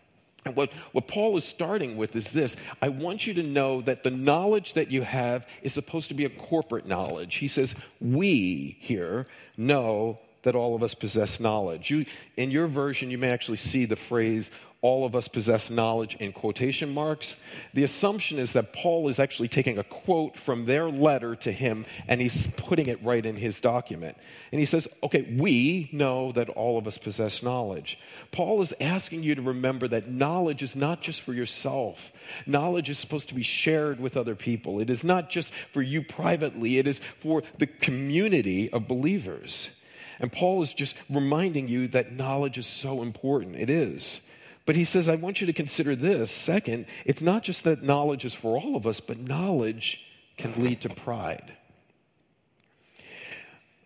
And 0.44 0.56
what, 0.56 0.70
what 0.92 1.08
Paul 1.08 1.36
is 1.36 1.44
starting 1.44 1.96
with 1.96 2.14
is 2.16 2.30
this 2.30 2.56
I 2.82 2.88
want 2.88 3.26
you 3.26 3.34
to 3.34 3.42
know 3.42 3.82
that 3.82 4.04
the 4.04 4.10
knowledge 4.10 4.74
that 4.74 4.90
you 4.90 5.02
have 5.02 5.46
is 5.62 5.72
supposed 5.72 6.08
to 6.08 6.14
be 6.14 6.24
a 6.24 6.30
corporate 6.30 6.86
knowledge. 6.86 7.36
He 7.36 7.48
says, 7.48 7.74
We 8.00 8.76
here 8.80 9.26
know 9.56 10.18
that 10.44 10.54
all 10.54 10.74
of 10.74 10.82
us 10.82 10.94
possess 10.94 11.40
knowledge. 11.40 11.90
You, 11.90 12.06
in 12.36 12.50
your 12.50 12.68
version, 12.68 13.10
you 13.10 13.18
may 13.18 13.30
actually 13.30 13.58
see 13.58 13.84
the 13.84 13.96
phrase, 13.96 14.50
all 14.84 15.06
of 15.06 15.16
us 15.16 15.28
possess 15.28 15.70
knowledge 15.70 16.14
in 16.20 16.30
quotation 16.30 16.92
marks. 16.92 17.34
The 17.72 17.84
assumption 17.84 18.38
is 18.38 18.52
that 18.52 18.74
Paul 18.74 19.08
is 19.08 19.18
actually 19.18 19.48
taking 19.48 19.78
a 19.78 19.82
quote 19.82 20.36
from 20.36 20.66
their 20.66 20.90
letter 20.90 21.36
to 21.36 21.50
him 21.50 21.86
and 22.06 22.20
he's 22.20 22.48
putting 22.58 22.88
it 22.88 23.02
right 23.02 23.24
in 23.24 23.34
his 23.34 23.58
document. 23.62 24.18
And 24.52 24.60
he 24.60 24.66
says, 24.66 24.86
okay, 25.02 25.22
we 25.40 25.88
know 25.90 26.32
that 26.32 26.50
all 26.50 26.76
of 26.76 26.86
us 26.86 26.98
possess 26.98 27.42
knowledge. 27.42 27.98
Paul 28.30 28.60
is 28.60 28.74
asking 28.78 29.22
you 29.22 29.34
to 29.36 29.40
remember 29.40 29.88
that 29.88 30.10
knowledge 30.10 30.62
is 30.62 30.76
not 30.76 31.00
just 31.00 31.22
for 31.22 31.32
yourself. 31.32 31.98
Knowledge 32.44 32.90
is 32.90 32.98
supposed 32.98 33.28
to 33.28 33.34
be 33.34 33.42
shared 33.42 33.98
with 33.98 34.18
other 34.18 34.34
people. 34.34 34.80
It 34.80 34.90
is 34.90 35.02
not 35.02 35.30
just 35.30 35.50
for 35.72 35.80
you 35.80 36.02
privately. 36.02 36.76
It 36.76 36.86
is 36.86 37.00
for 37.22 37.42
the 37.56 37.66
community 37.66 38.70
of 38.70 38.86
believers. 38.86 39.70
And 40.18 40.32
Paul 40.32 40.62
is 40.62 40.72
just 40.72 40.94
reminding 41.08 41.68
you 41.68 41.88
that 41.88 42.12
knowledge 42.12 42.58
is 42.58 42.66
so 42.66 43.02
important. 43.02 43.56
It 43.56 43.70
is. 43.70 44.20
But 44.66 44.76
he 44.76 44.84
says, 44.84 45.08
I 45.08 45.16
want 45.16 45.40
you 45.40 45.46
to 45.46 45.52
consider 45.52 45.94
this. 45.94 46.30
Second, 46.30 46.86
it's 47.04 47.20
not 47.20 47.42
just 47.42 47.64
that 47.64 47.82
knowledge 47.82 48.24
is 48.24 48.34
for 48.34 48.58
all 48.58 48.76
of 48.76 48.86
us, 48.86 49.00
but 49.00 49.18
knowledge 49.18 50.00
can 50.38 50.54
lead 50.62 50.80
to 50.82 50.88
pride. 50.88 51.52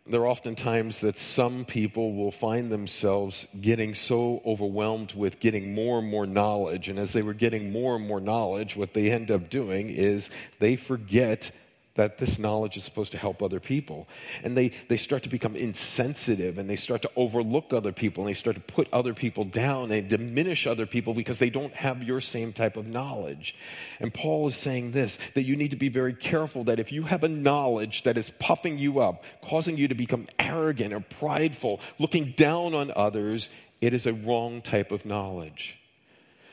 There 0.06 0.22
are 0.22 0.26
often 0.26 0.56
times 0.56 1.00
that 1.00 1.20
some 1.20 1.66
people 1.66 2.14
will 2.14 2.30
find 2.30 2.72
themselves 2.72 3.46
getting 3.60 3.94
so 3.94 4.40
overwhelmed 4.46 5.12
with 5.12 5.38
getting 5.38 5.74
more 5.74 5.98
and 5.98 6.08
more 6.08 6.26
knowledge. 6.26 6.88
And 6.88 6.98
as 6.98 7.12
they 7.12 7.20
were 7.20 7.34
getting 7.34 7.70
more 7.70 7.96
and 7.96 8.06
more 8.06 8.20
knowledge, 8.20 8.74
what 8.74 8.94
they 8.94 9.10
end 9.10 9.30
up 9.30 9.50
doing 9.50 9.90
is 9.90 10.30
they 10.60 10.76
forget 10.76 11.50
that 11.98 12.16
this 12.16 12.38
knowledge 12.38 12.76
is 12.76 12.84
supposed 12.84 13.10
to 13.10 13.18
help 13.18 13.42
other 13.42 13.58
people. 13.58 14.06
And 14.44 14.56
they, 14.56 14.70
they 14.88 14.96
start 14.96 15.24
to 15.24 15.28
become 15.28 15.56
insensitive 15.56 16.56
and 16.56 16.70
they 16.70 16.76
start 16.76 17.02
to 17.02 17.10
overlook 17.16 17.72
other 17.72 17.92
people 17.92 18.24
and 18.24 18.32
they 18.32 18.38
start 18.38 18.54
to 18.54 18.62
put 18.62 18.88
other 18.92 19.14
people 19.14 19.44
down 19.44 19.90
and 19.90 20.08
diminish 20.08 20.64
other 20.64 20.86
people 20.86 21.12
because 21.12 21.38
they 21.38 21.50
don't 21.50 21.74
have 21.74 22.04
your 22.04 22.20
same 22.20 22.52
type 22.52 22.76
of 22.76 22.86
knowledge. 22.86 23.56
And 23.98 24.14
Paul 24.14 24.46
is 24.46 24.56
saying 24.56 24.92
this 24.92 25.18
that 25.34 25.42
you 25.42 25.56
need 25.56 25.72
to 25.72 25.76
be 25.76 25.88
very 25.88 26.14
careful 26.14 26.64
that 26.64 26.78
if 26.78 26.92
you 26.92 27.02
have 27.02 27.24
a 27.24 27.28
knowledge 27.28 28.04
that 28.04 28.16
is 28.16 28.30
puffing 28.38 28.78
you 28.78 29.00
up, 29.00 29.24
causing 29.42 29.76
you 29.76 29.88
to 29.88 29.96
become 29.96 30.28
arrogant 30.38 30.94
or 30.94 31.00
prideful, 31.00 31.80
looking 31.98 32.32
down 32.36 32.74
on 32.74 32.92
others, 32.94 33.48
it 33.80 33.92
is 33.92 34.06
a 34.06 34.12
wrong 34.12 34.62
type 34.62 34.92
of 34.92 35.04
knowledge. 35.04 35.76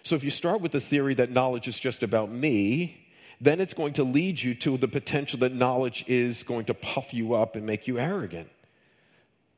So 0.02 0.16
if 0.16 0.24
you 0.24 0.32
start 0.32 0.62
with 0.62 0.72
the 0.72 0.82
theory 0.82 1.14
that 1.16 1.30
knowledge 1.30 1.68
is 1.68 1.78
just 1.80 2.02
about 2.02 2.32
me, 2.32 3.04
then 3.42 3.60
it's 3.60 3.74
going 3.74 3.94
to 3.94 4.04
lead 4.04 4.42
you 4.42 4.56
to 4.56 4.77
the 4.77 4.88
potential 4.88 5.39
that 5.39 5.54
knowledge 5.54 6.04
is 6.08 6.44
going 6.44 6.65
to 6.65 6.74
puff 6.74 7.13
you 7.13 7.34
up 7.34 7.56
and 7.56 7.65
make 7.65 7.88
you 7.88 8.00
arrogant. 8.00 8.50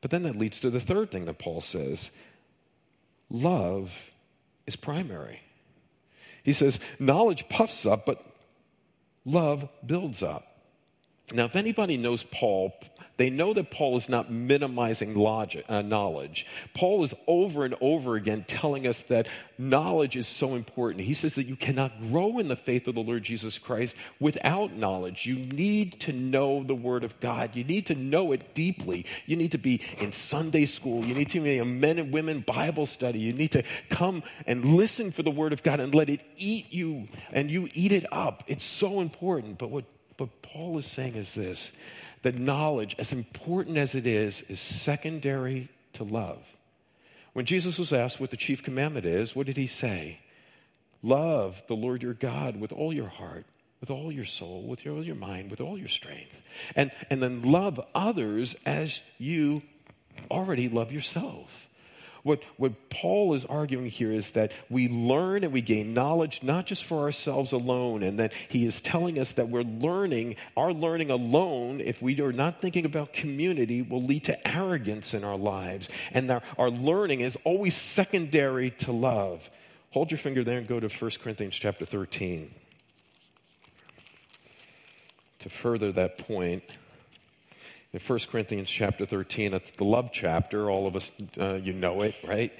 But 0.00 0.10
then 0.10 0.22
that 0.24 0.36
leads 0.36 0.60
to 0.60 0.70
the 0.70 0.80
third 0.80 1.10
thing 1.10 1.24
that 1.26 1.38
Paul 1.38 1.60
says 1.60 2.10
love 3.30 3.92
is 4.66 4.76
primary. 4.76 5.40
He 6.42 6.52
says, 6.52 6.78
knowledge 6.98 7.48
puffs 7.48 7.84
up, 7.84 8.06
but 8.06 8.24
love 9.24 9.68
builds 9.84 10.22
up. 10.22 10.46
Now, 11.32 11.44
if 11.44 11.56
anybody 11.56 11.98
knows 11.98 12.24
Paul, 12.24 12.72
they 13.18 13.30
know 13.30 13.52
that 13.52 13.72
Paul 13.72 13.96
is 13.96 14.08
not 14.08 14.30
minimizing 14.30 15.14
logic, 15.14 15.64
uh, 15.68 15.82
knowledge. 15.82 16.46
Paul 16.72 17.02
is 17.02 17.12
over 17.26 17.64
and 17.64 17.74
over 17.80 18.14
again 18.14 18.44
telling 18.46 18.86
us 18.86 19.00
that 19.08 19.26
knowledge 19.58 20.16
is 20.16 20.28
so 20.28 20.54
important. 20.54 21.04
He 21.04 21.14
says 21.14 21.34
that 21.34 21.48
you 21.48 21.56
cannot 21.56 22.00
grow 22.10 22.38
in 22.38 22.46
the 22.46 22.54
faith 22.54 22.86
of 22.86 22.94
the 22.94 23.00
Lord 23.00 23.24
Jesus 23.24 23.58
Christ 23.58 23.96
without 24.20 24.72
knowledge. 24.72 25.26
You 25.26 25.34
need 25.34 25.98
to 26.02 26.12
know 26.12 26.62
the 26.62 26.76
Word 26.76 27.02
of 27.02 27.18
God. 27.18 27.56
You 27.56 27.64
need 27.64 27.86
to 27.86 27.96
know 27.96 28.30
it 28.30 28.54
deeply. 28.54 29.04
You 29.26 29.34
need 29.34 29.50
to 29.50 29.58
be 29.58 29.82
in 29.98 30.12
Sunday 30.12 30.66
school. 30.66 31.04
You 31.04 31.14
need 31.14 31.30
to 31.30 31.40
be 31.40 31.58
in 31.58 31.80
men 31.80 31.98
and 31.98 32.12
women 32.12 32.44
Bible 32.46 32.86
study. 32.86 33.18
You 33.18 33.32
need 33.32 33.50
to 33.52 33.64
come 33.90 34.22
and 34.46 34.76
listen 34.76 35.10
for 35.10 35.24
the 35.24 35.30
Word 35.32 35.52
of 35.52 35.64
God 35.64 35.80
and 35.80 35.92
let 35.92 36.08
it 36.08 36.20
eat 36.36 36.66
you 36.70 37.08
and 37.32 37.50
you 37.50 37.68
eat 37.74 37.90
it 37.90 38.06
up. 38.12 38.44
It's 38.46 38.64
so 38.64 39.00
important. 39.00 39.58
But 39.58 39.70
what, 39.70 39.86
what 40.18 40.40
Paul 40.42 40.78
is 40.78 40.86
saying 40.86 41.16
is 41.16 41.34
this 41.34 41.72
that 42.22 42.38
knowledge, 42.38 42.96
as 42.98 43.12
important 43.12 43.76
as 43.76 43.94
it 43.94 44.06
is, 44.06 44.42
is 44.48 44.60
secondary 44.60 45.68
to 45.94 46.04
love. 46.04 46.38
When 47.32 47.46
Jesus 47.46 47.78
was 47.78 47.92
asked 47.92 48.18
what 48.18 48.30
the 48.30 48.36
chief 48.36 48.62
commandment 48.62 49.06
is, 49.06 49.36
what 49.36 49.46
did 49.46 49.56
he 49.56 49.66
say? 49.66 50.20
Love 51.02 51.62
the 51.68 51.74
Lord 51.74 52.02
your 52.02 52.14
God 52.14 52.58
with 52.58 52.72
all 52.72 52.92
your 52.92 53.08
heart, 53.08 53.46
with 53.80 53.90
all 53.90 54.10
your 54.10 54.24
soul, 54.24 54.62
with 54.66 54.84
all 54.86 55.04
your 55.04 55.14
mind, 55.14 55.50
with 55.50 55.60
all 55.60 55.78
your 55.78 55.88
strength. 55.88 56.34
And, 56.74 56.90
and 57.10 57.22
then 57.22 57.42
love 57.42 57.80
others 57.94 58.56
as 58.66 59.00
you 59.18 59.62
already 60.30 60.68
love 60.68 60.90
yourself. 60.90 61.48
What, 62.22 62.40
what 62.56 62.90
Paul 62.90 63.34
is 63.34 63.44
arguing 63.44 63.90
here 63.90 64.12
is 64.12 64.30
that 64.30 64.52
we 64.68 64.88
learn 64.88 65.44
and 65.44 65.52
we 65.52 65.60
gain 65.60 65.94
knowledge 65.94 66.40
not 66.42 66.66
just 66.66 66.84
for 66.84 67.00
ourselves 67.00 67.52
alone, 67.52 68.02
and 68.02 68.18
that 68.18 68.32
he 68.48 68.66
is 68.66 68.80
telling 68.80 69.18
us 69.18 69.32
that 69.32 69.48
we're 69.48 69.62
learning, 69.62 70.36
our 70.56 70.72
learning 70.72 71.10
alone, 71.10 71.80
if 71.80 72.02
we 72.02 72.20
are 72.20 72.32
not 72.32 72.60
thinking 72.60 72.84
about 72.84 73.12
community, 73.12 73.82
will 73.82 74.02
lead 74.02 74.24
to 74.24 74.48
arrogance 74.48 75.14
in 75.14 75.24
our 75.24 75.36
lives. 75.36 75.88
And 76.12 76.30
our, 76.30 76.42
our 76.56 76.70
learning 76.70 77.20
is 77.20 77.36
always 77.44 77.76
secondary 77.76 78.70
to 78.70 78.92
love. 78.92 79.48
Hold 79.90 80.10
your 80.10 80.18
finger 80.18 80.44
there 80.44 80.58
and 80.58 80.66
go 80.66 80.80
to 80.80 80.88
1 80.88 81.10
Corinthians 81.22 81.54
chapter 81.54 81.86
13. 81.86 82.54
To 85.40 85.48
further 85.48 85.92
that 85.92 86.18
point, 86.18 86.64
in 87.92 88.00
1 88.00 88.18
Corinthians 88.30 88.68
chapter 88.68 89.06
13. 89.06 89.54
It's 89.54 89.70
the 89.78 89.84
love 89.84 90.10
chapter. 90.12 90.70
All 90.70 90.86
of 90.86 90.94
us, 90.94 91.10
uh, 91.40 91.54
you 91.54 91.72
know 91.72 92.02
it, 92.02 92.14
right? 92.26 92.52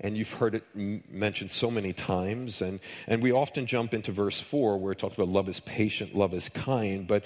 And 0.00 0.16
you've 0.16 0.30
heard 0.30 0.56
it 0.56 0.64
m- 0.74 1.04
mentioned 1.08 1.52
so 1.52 1.70
many 1.70 1.92
times. 1.92 2.60
And, 2.60 2.80
and 3.06 3.22
we 3.22 3.30
often 3.30 3.66
jump 3.66 3.94
into 3.94 4.10
verse 4.10 4.40
4 4.40 4.78
where 4.78 4.92
it 4.92 4.98
talks 4.98 5.14
about 5.14 5.28
love 5.28 5.48
is 5.48 5.60
patient, 5.60 6.14
love 6.16 6.34
is 6.34 6.48
kind. 6.48 7.06
But 7.06 7.22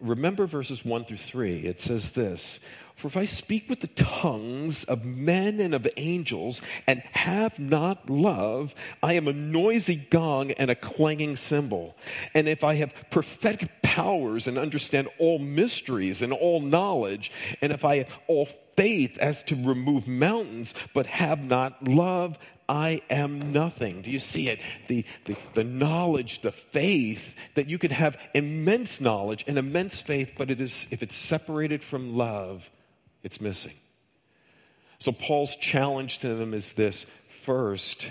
remember 0.00 0.46
verses 0.46 0.84
1 0.84 1.04
through 1.04 1.18
3. 1.18 1.60
It 1.60 1.80
says 1.80 2.12
this 2.12 2.60
For 2.96 3.08
if 3.08 3.16
I 3.16 3.26
speak 3.26 3.68
with 3.68 3.80
the 3.80 3.86
tongues 3.88 4.84
of 4.84 5.04
men 5.04 5.60
and 5.60 5.74
of 5.74 5.86
angels 5.96 6.60
and 6.86 7.00
have 7.12 7.58
not 7.58 8.08
love, 8.10 8.74
I 9.02 9.14
am 9.14 9.28
a 9.28 9.32
noisy 9.32 9.96
gong 9.96 10.52
and 10.52 10.70
a 10.70 10.74
clanging 10.74 11.36
cymbal. 11.36 11.96
And 12.34 12.48
if 12.48 12.64
I 12.64 12.74
have 12.76 12.92
prophetic 13.10 13.82
powers 13.82 14.46
and 14.46 14.58
understand 14.58 15.08
all 15.18 15.38
mysteries 15.38 16.22
and 16.22 16.32
all 16.32 16.60
knowledge, 16.60 17.30
and 17.60 17.72
if 17.72 17.84
I 17.84 17.98
have 17.98 18.08
all 18.26 18.48
faith 18.76 19.16
as 19.18 19.42
to 19.44 19.54
remove 19.54 20.06
mountains, 20.06 20.74
but 20.92 21.06
have 21.06 21.40
not 21.40 21.86
love, 21.86 22.36
I 22.68 23.02
am 23.10 23.52
nothing. 23.52 24.02
Do 24.02 24.10
you 24.10 24.20
see 24.20 24.48
it? 24.48 24.60
The, 24.88 25.04
the, 25.26 25.36
the, 25.54 25.64
knowledge, 25.64 26.40
the 26.42 26.52
faith 26.52 27.34
that 27.54 27.68
you 27.68 27.78
could 27.78 27.92
have 27.92 28.16
immense 28.32 29.00
knowledge 29.00 29.44
and 29.46 29.58
immense 29.58 30.00
faith, 30.00 30.30
but 30.38 30.50
it 30.50 30.60
is, 30.60 30.86
if 30.90 31.02
it's 31.02 31.16
separated 31.16 31.82
from 31.82 32.16
love, 32.16 32.62
it's 33.22 33.40
missing. 33.40 33.74
So 34.98 35.12
Paul's 35.12 35.56
challenge 35.56 36.20
to 36.20 36.34
them 36.34 36.54
is 36.54 36.72
this 36.72 37.04
first, 37.44 38.06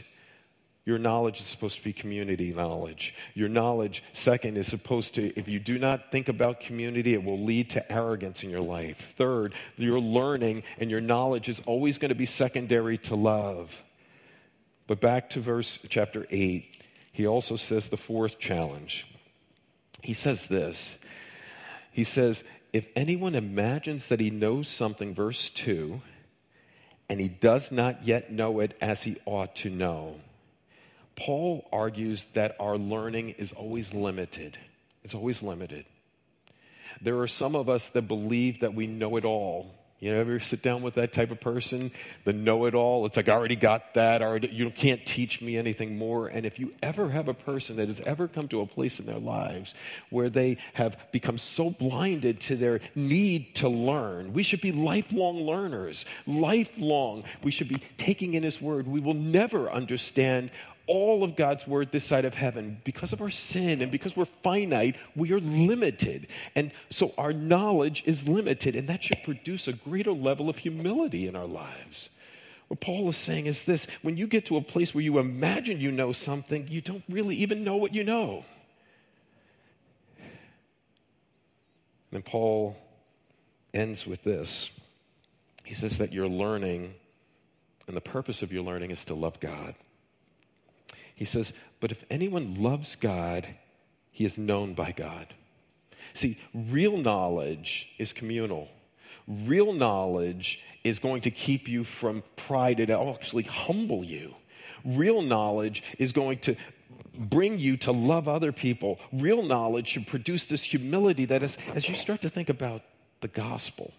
Your 0.85 0.99
knowledge 0.99 1.39
is 1.39 1.47
supposed 1.47 1.77
to 1.77 1.83
be 1.83 1.93
community 1.93 2.53
knowledge. 2.53 3.15
Your 3.33 3.47
knowledge, 3.47 4.03
second, 4.11 4.57
is 4.57 4.67
supposed 4.67 5.15
to, 5.15 5.33
if 5.39 5.47
you 5.47 5.59
do 5.59 5.79
not 5.79 6.11
think 6.11 6.27
about 6.27 6.59
community, 6.59 7.13
it 7.13 7.23
will 7.23 7.41
lead 7.43 7.69
to 7.71 7.91
arrogance 7.91 8.43
in 8.43 8.49
your 8.49 8.61
life. 8.61 8.97
Third, 9.17 9.53
your 9.77 9.99
learning 9.99 10.63
and 10.77 10.91
your 10.91 11.01
knowledge 11.01 11.47
is 11.47 11.61
always 11.65 11.97
going 11.97 12.09
to 12.09 12.15
be 12.15 12.25
secondary 12.25 12.97
to 12.99 13.15
love. 13.15 13.71
But 14.87 14.99
back 14.99 15.29
to 15.31 15.39
verse 15.39 15.79
chapter 15.89 16.25
8, 16.29 16.65
he 17.11 17.27
also 17.27 17.55
says 17.55 17.87
the 17.87 17.97
fourth 17.97 18.39
challenge. 18.39 19.05
He 20.01 20.13
says 20.13 20.47
this. 20.47 20.91
He 21.91 22.03
says, 22.03 22.43
if 22.73 22.87
anyone 22.95 23.35
imagines 23.35 24.07
that 24.07 24.19
he 24.19 24.31
knows 24.31 24.67
something, 24.67 25.13
verse 25.13 25.49
2, 25.51 26.01
and 27.07 27.19
he 27.19 27.27
does 27.27 27.71
not 27.71 28.05
yet 28.05 28.31
know 28.31 28.59
it 28.59 28.75
as 28.81 29.03
he 29.03 29.17
ought 29.25 29.55
to 29.57 29.69
know, 29.69 30.19
Paul 31.15 31.67
argues 31.71 32.25
that 32.33 32.55
our 32.59 32.77
learning 32.77 33.35
is 33.37 33.51
always 33.51 33.93
limited. 33.93 34.57
It's 35.03 35.13
always 35.13 35.43
limited. 35.43 35.85
There 37.01 37.19
are 37.19 37.27
some 37.27 37.55
of 37.55 37.69
us 37.69 37.89
that 37.89 38.07
believe 38.07 38.61
that 38.61 38.73
we 38.73 38.87
know 38.87 39.17
it 39.17 39.25
all. 39.25 39.75
You 40.03 40.13
know, 40.13 40.19
ever 40.19 40.41
sit 40.41 40.61
down 40.61 40.81
with 40.81 40.95
that 40.95 41.13
type 41.13 41.31
of 41.31 41.39
person, 41.39 41.89
the 42.25 42.33
know 42.33 42.65
it 42.65 42.75
all? 42.75 43.05
It's 43.05 43.15
like, 43.15 43.29
I 43.29 43.31
already 43.31 43.55
got 43.55 43.93
that, 43.93 44.21
or 44.21 44.35
you 44.35 44.69
can't 44.69 45.05
teach 45.05 45.39
me 45.39 45.55
anything 45.55 45.97
more. 45.97 46.27
And 46.27 46.45
if 46.45 46.59
you 46.59 46.73
ever 46.83 47.09
have 47.09 47.29
a 47.29 47.33
person 47.33 47.77
that 47.77 47.87
has 47.87 48.01
ever 48.01 48.27
come 48.27 48.49
to 48.49 48.59
a 48.59 48.65
place 48.65 48.99
in 48.99 49.05
their 49.05 49.17
lives 49.17 49.73
where 50.09 50.29
they 50.29 50.57
have 50.73 50.97
become 51.13 51.37
so 51.37 51.69
blinded 51.69 52.41
to 52.41 52.57
their 52.57 52.81
need 52.95 53.55
to 53.55 53.69
learn, 53.69 54.33
we 54.33 54.43
should 54.43 54.59
be 54.59 54.73
lifelong 54.73 55.37
learners. 55.37 56.03
Lifelong. 56.27 57.23
We 57.41 57.51
should 57.51 57.69
be 57.69 57.81
taking 57.97 58.33
in 58.33 58.43
His 58.43 58.61
Word. 58.61 58.87
We 58.87 58.99
will 58.99 59.13
never 59.13 59.71
understand 59.71 60.51
all 60.87 61.23
of 61.23 61.35
God's 61.35 61.65
word 61.65 61.91
this 61.91 62.05
side 62.05 62.25
of 62.25 62.33
heaven. 62.33 62.81
Because 62.83 63.13
of 63.13 63.21
our 63.21 63.29
sin 63.29 63.81
and 63.81 63.91
because 63.91 64.15
we're 64.15 64.25
finite, 64.43 64.95
we 65.15 65.31
are 65.31 65.39
limited. 65.39 66.27
And 66.55 66.71
so 66.89 67.13
our 67.17 67.33
knowledge 67.33 68.03
is 68.05 68.27
limited, 68.27 68.75
and 68.75 68.89
that 68.89 69.03
should 69.03 69.23
produce 69.23 69.67
a 69.67 69.73
greater 69.73 70.11
level 70.11 70.49
of 70.49 70.57
humility 70.57 71.27
in 71.27 71.35
our 71.35 71.47
lives. 71.47 72.09
What 72.67 72.81
Paul 72.81 73.07
is 73.09 73.17
saying 73.17 73.45
is 73.45 73.63
this 73.63 73.87
when 74.01 74.17
you 74.17 74.27
get 74.27 74.47
to 74.47 74.57
a 74.57 74.61
place 74.61 74.93
where 74.93 75.03
you 75.03 75.19
imagine 75.19 75.79
you 75.79 75.91
know 75.91 76.11
something, 76.11 76.67
you 76.67 76.81
don't 76.81 77.03
really 77.09 77.35
even 77.37 77.63
know 77.63 77.75
what 77.75 77.93
you 77.93 78.03
know. 78.03 78.45
And 82.11 82.23
Paul 82.23 82.77
ends 83.73 84.05
with 84.05 84.23
this. 84.23 84.69
He 85.63 85.73
says 85.73 85.97
that 85.97 86.13
your 86.13 86.27
learning, 86.27 86.93
and 87.87 87.95
the 87.95 88.01
purpose 88.01 88.41
of 88.41 88.51
your 88.51 88.63
learning 88.63 88.91
is 88.91 89.03
to 89.05 89.13
love 89.13 89.39
God. 89.39 89.75
He 91.15 91.25
says, 91.25 91.53
But 91.79 91.91
if 91.91 92.03
anyone 92.09 92.61
loves 92.61 92.95
God, 92.95 93.47
he 94.11 94.25
is 94.25 94.37
known 94.37 94.73
by 94.73 94.91
God. 94.91 95.33
See, 96.13 96.37
real 96.53 96.97
knowledge 96.97 97.87
is 97.97 98.13
communal. 98.13 98.69
Real 99.27 99.73
knowledge 99.73 100.59
is 100.83 100.99
going 100.99 101.21
to 101.21 101.31
keep 101.31 101.67
you 101.67 101.83
from 101.83 102.23
pride, 102.35 102.79
it'll 102.79 103.13
actually 103.13 103.43
humble 103.43 104.03
you. 104.03 104.35
Real 104.83 105.21
knowledge 105.21 105.81
is 105.97 106.11
going 106.11 106.39
to 106.39 106.55
bring 107.17 107.57
you 107.57 107.77
to 107.77 107.91
love 107.91 108.27
other 108.27 108.51
people. 108.51 108.99
Real 109.11 109.41
knowledge 109.43 109.89
should 109.89 110.07
produce 110.07 110.43
this 110.43 110.63
humility 110.63 111.25
that 111.25 111.41
is, 111.41 111.57
as 111.73 111.87
you 111.87 111.95
start 111.95 112.21
to 112.21 112.29
think 112.29 112.49
about 112.49 112.81
the 113.21 113.27
gospel, 113.27 113.93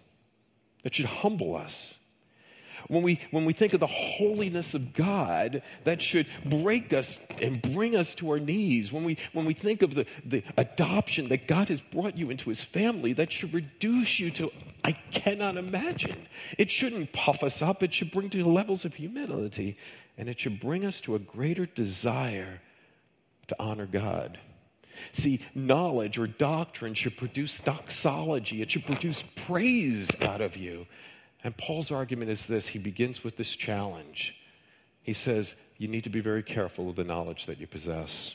that 0.83 0.93
should 0.93 1.05
humble 1.05 1.55
us. 1.55 1.95
When 2.87 3.03
we, 3.03 3.19
when 3.31 3.45
we 3.45 3.53
think 3.53 3.73
of 3.73 3.79
the 3.79 3.87
holiness 3.87 4.73
of 4.73 4.93
God, 4.93 5.63
that 5.83 6.01
should 6.01 6.27
break 6.45 6.93
us 6.93 7.17
and 7.41 7.61
bring 7.61 7.95
us 7.95 8.13
to 8.15 8.29
our 8.31 8.39
knees. 8.39 8.91
When 8.91 9.03
we, 9.03 9.17
when 9.33 9.45
we 9.45 9.53
think 9.53 9.81
of 9.81 9.95
the, 9.95 10.05
the 10.25 10.43
adoption 10.57 11.29
that 11.29 11.47
God 11.47 11.69
has 11.69 11.81
brought 11.81 12.17
you 12.17 12.29
into 12.29 12.49
his 12.49 12.63
family, 12.63 13.13
that 13.13 13.31
should 13.31 13.53
reduce 13.53 14.19
you 14.19 14.31
to, 14.31 14.51
I 14.83 14.93
cannot 15.11 15.57
imagine. 15.57 16.27
It 16.57 16.69
shouldn't 16.69 17.13
puff 17.13 17.43
us 17.43 17.61
up, 17.61 17.81
it 17.81 17.93
should 17.93 18.11
bring 18.11 18.29
to 18.31 18.43
levels 18.43 18.85
of 18.85 18.95
humility, 18.95 19.77
and 20.17 20.29
it 20.29 20.39
should 20.39 20.59
bring 20.59 20.85
us 20.85 21.01
to 21.01 21.15
a 21.15 21.19
greater 21.19 21.65
desire 21.65 22.61
to 23.47 23.55
honor 23.59 23.85
God. 23.85 24.39
See, 25.13 25.41
knowledge 25.53 26.17
or 26.17 26.27
doctrine 26.27 26.93
should 26.93 27.17
produce 27.17 27.59
doxology. 27.59 28.61
It 28.61 28.71
should 28.71 28.85
produce 28.85 29.23
praise 29.35 30.09
out 30.21 30.41
of 30.41 30.55
you. 30.55 30.87
And 31.45 31.55
Paul's 31.55 31.91
argument 31.91 32.31
is 32.31 32.47
this 32.47 32.65
he 32.65 32.79
begins 32.79 33.23
with 33.23 33.37
this 33.37 33.55
challenge. 33.55 34.33
He 35.03 35.13
says, 35.13 35.53
You 35.77 35.87
need 35.87 36.05
to 36.05 36.09
be 36.09 36.19
very 36.19 36.41
careful 36.41 36.89
of 36.89 36.95
the 36.95 37.03
knowledge 37.03 37.45
that 37.45 37.59
you 37.59 37.67
possess. 37.67 38.33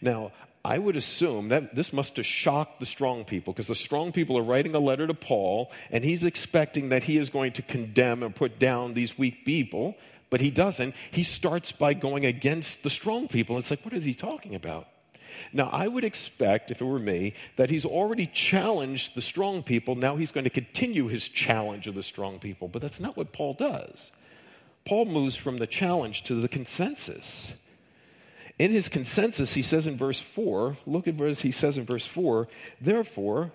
Now, 0.00 0.30
I 0.64 0.78
would 0.78 0.94
assume 0.94 1.48
that 1.48 1.74
this 1.74 1.92
must 1.92 2.16
have 2.16 2.24
shocked 2.24 2.78
the 2.78 2.86
strong 2.86 3.24
people 3.24 3.52
because 3.52 3.66
the 3.66 3.74
strong 3.74 4.12
people 4.12 4.38
are 4.38 4.44
writing 4.44 4.76
a 4.76 4.78
letter 4.78 5.08
to 5.08 5.12
Paul 5.12 5.72
and 5.90 6.04
he's 6.04 6.22
expecting 6.22 6.90
that 6.90 7.02
he 7.02 7.18
is 7.18 7.30
going 7.30 7.52
to 7.54 7.62
condemn 7.62 8.22
and 8.22 8.34
put 8.34 8.60
down 8.60 8.94
these 8.94 9.18
weak 9.18 9.44
people, 9.44 9.96
but 10.30 10.40
he 10.40 10.52
doesn't. 10.52 10.94
He 11.10 11.24
starts 11.24 11.72
by 11.72 11.94
going 11.94 12.24
against 12.24 12.84
the 12.84 12.90
strong 12.90 13.26
people. 13.26 13.58
It's 13.58 13.70
like, 13.70 13.84
what 13.84 13.92
is 13.92 14.04
he 14.04 14.14
talking 14.14 14.54
about? 14.54 14.86
Now, 15.52 15.68
I 15.72 15.88
would 15.88 16.04
expect, 16.04 16.70
if 16.70 16.80
it 16.80 16.84
were 16.84 16.98
me, 16.98 17.34
that 17.56 17.70
he's 17.70 17.84
already 17.84 18.26
challenged 18.26 19.14
the 19.14 19.22
strong 19.22 19.62
people. 19.62 19.94
Now 19.94 20.16
he's 20.16 20.32
going 20.32 20.44
to 20.44 20.50
continue 20.50 21.08
his 21.08 21.28
challenge 21.28 21.86
of 21.86 21.94
the 21.94 22.02
strong 22.02 22.38
people. 22.38 22.68
But 22.68 22.82
that's 22.82 23.00
not 23.00 23.16
what 23.16 23.32
Paul 23.32 23.54
does. 23.54 24.10
Paul 24.84 25.06
moves 25.06 25.36
from 25.36 25.58
the 25.58 25.66
challenge 25.66 26.24
to 26.24 26.40
the 26.40 26.48
consensus. 26.48 27.52
In 28.58 28.70
his 28.70 28.88
consensus, 28.88 29.54
he 29.54 29.62
says 29.62 29.86
in 29.86 29.96
verse 29.96 30.20
4, 30.20 30.76
look 30.86 31.08
at 31.08 31.16
what 31.16 31.38
he 31.38 31.50
says 31.50 31.76
in 31.76 31.86
verse 31.86 32.06
4 32.06 32.48
Therefore, 32.80 33.52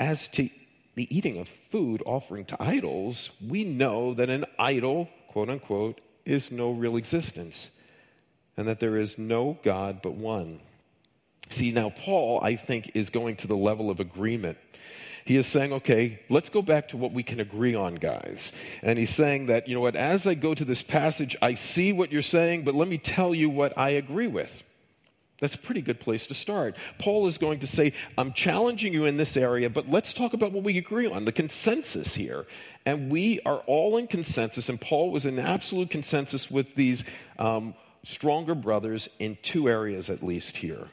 as 0.00 0.28
to 0.28 0.48
the 0.94 1.16
eating 1.16 1.38
of 1.38 1.48
food 1.70 2.02
offering 2.04 2.44
to 2.46 2.60
idols, 2.60 3.30
we 3.46 3.62
know 3.62 4.14
that 4.14 4.30
an 4.30 4.44
idol, 4.58 5.08
quote 5.28 5.48
unquote, 5.48 6.00
is 6.24 6.50
no 6.50 6.72
real 6.72 6.96
existence, 6.96 7.68
and 8.56 8.66
that 8.66 8.80
there 8.80 8.96
is 8.96 9.16
no 9.16 9.58
God 9.62 10.00
but 10.02 10.14
one. 10.14 10.60
See, 11.50 11.72
now 11.72 11.90
Paul, 11.90 12.40
I 12.42 12.56
think, 12.56 12.92
is 12.94 13.10
going 13.10 13.36
to 13.36 13.46
the 13.46 13.56
level 13.56 13.90
of 13.90 14.00
agreement. 14.00 14.58
He 15.24 15.36
is 15.36 15.46
saying, 15.46 15.74
okay, 15.74 16.20
let's 16.30 16.48
go 16.48 16.62
back 16.62 16.88
to 16.88 16.96
what 16.96 17.12
we 17.12 17.22
can 17.22 17.38
agree 17.38 17.74
on, 17.74 17.96
guys. 17.96 18.50
And 18.82 18.98
he's 18.98 19.14
saying 19.14 19.46
that, 19.46 19.68
you 19.68 19.74
know 19.74 19.80
what, 19.82 19.94
as 19.94 20.26
I 20.26 20.32
go 20.32 20.54
to 20.54 20.64
this 20.64 20.82
passage, 20.82 21.36
I 21.42 21.54
see 21.54 21.92
what 21.92 22.10
you're 22.10 22.22
saying, 22.22 22.64
but 22.64 22.74
let 22.74 22.88
me 22.88 22.96
tell 22.96 23.34
you 23.34 23.50
what 23.50 23.76
I 23.76 23.90
agree 23.90 24.26
with. 24.26 24.50
That's 25.40 25.54
a 25.54 25.58
pretty 25.58 25.82
good 25.82 26.00
place 26.00 26.26
to 26.28 26.34
start. 26.34 26.76
Paul 26.98 27.26
is 27.26 27.38
going 27.38 27.60
to 27.60 27.66
say, 27.66 27.92
I'm 28.16 28.32
challenging 28.32 28.92
you 28.92 29.04
in 29.04 29.18
this 29.18 29.36
area, 29.36 29.70
but 29.70 29.88
let's 29.88 30.12
talk 30.12 30.32
about 30.32 30.52
what 30.52 30.64
we 30.64 30.78
agree 30.78 31.06
on, 31.06 31.26
the 31.26 31.32
consensus 31.32 32.14
here. 32.14 32.46
And 32.84 33.10
we 33.10 33.40
are 33.46 33.58
all 33.66 33.98
in 33.98 34.08
consensus, 34.08 34.68
and 34.68 34.80
Paul 34.80 35.10
was 35.12 35.26
in 35.26 35.38
absolute 35.38 35.90
consensus 35.90 36.50
with 36.50 36.74
these 36.74 37.04
um, 37.38 37.74
stronger 38.02 38.54
brothers 38.54 39.08
in 39.18 39.36
two 39.42 39.68
areas 39.68 40.10
at 40.10 40.22
least 40.22 40.56
here. 40.56 40.88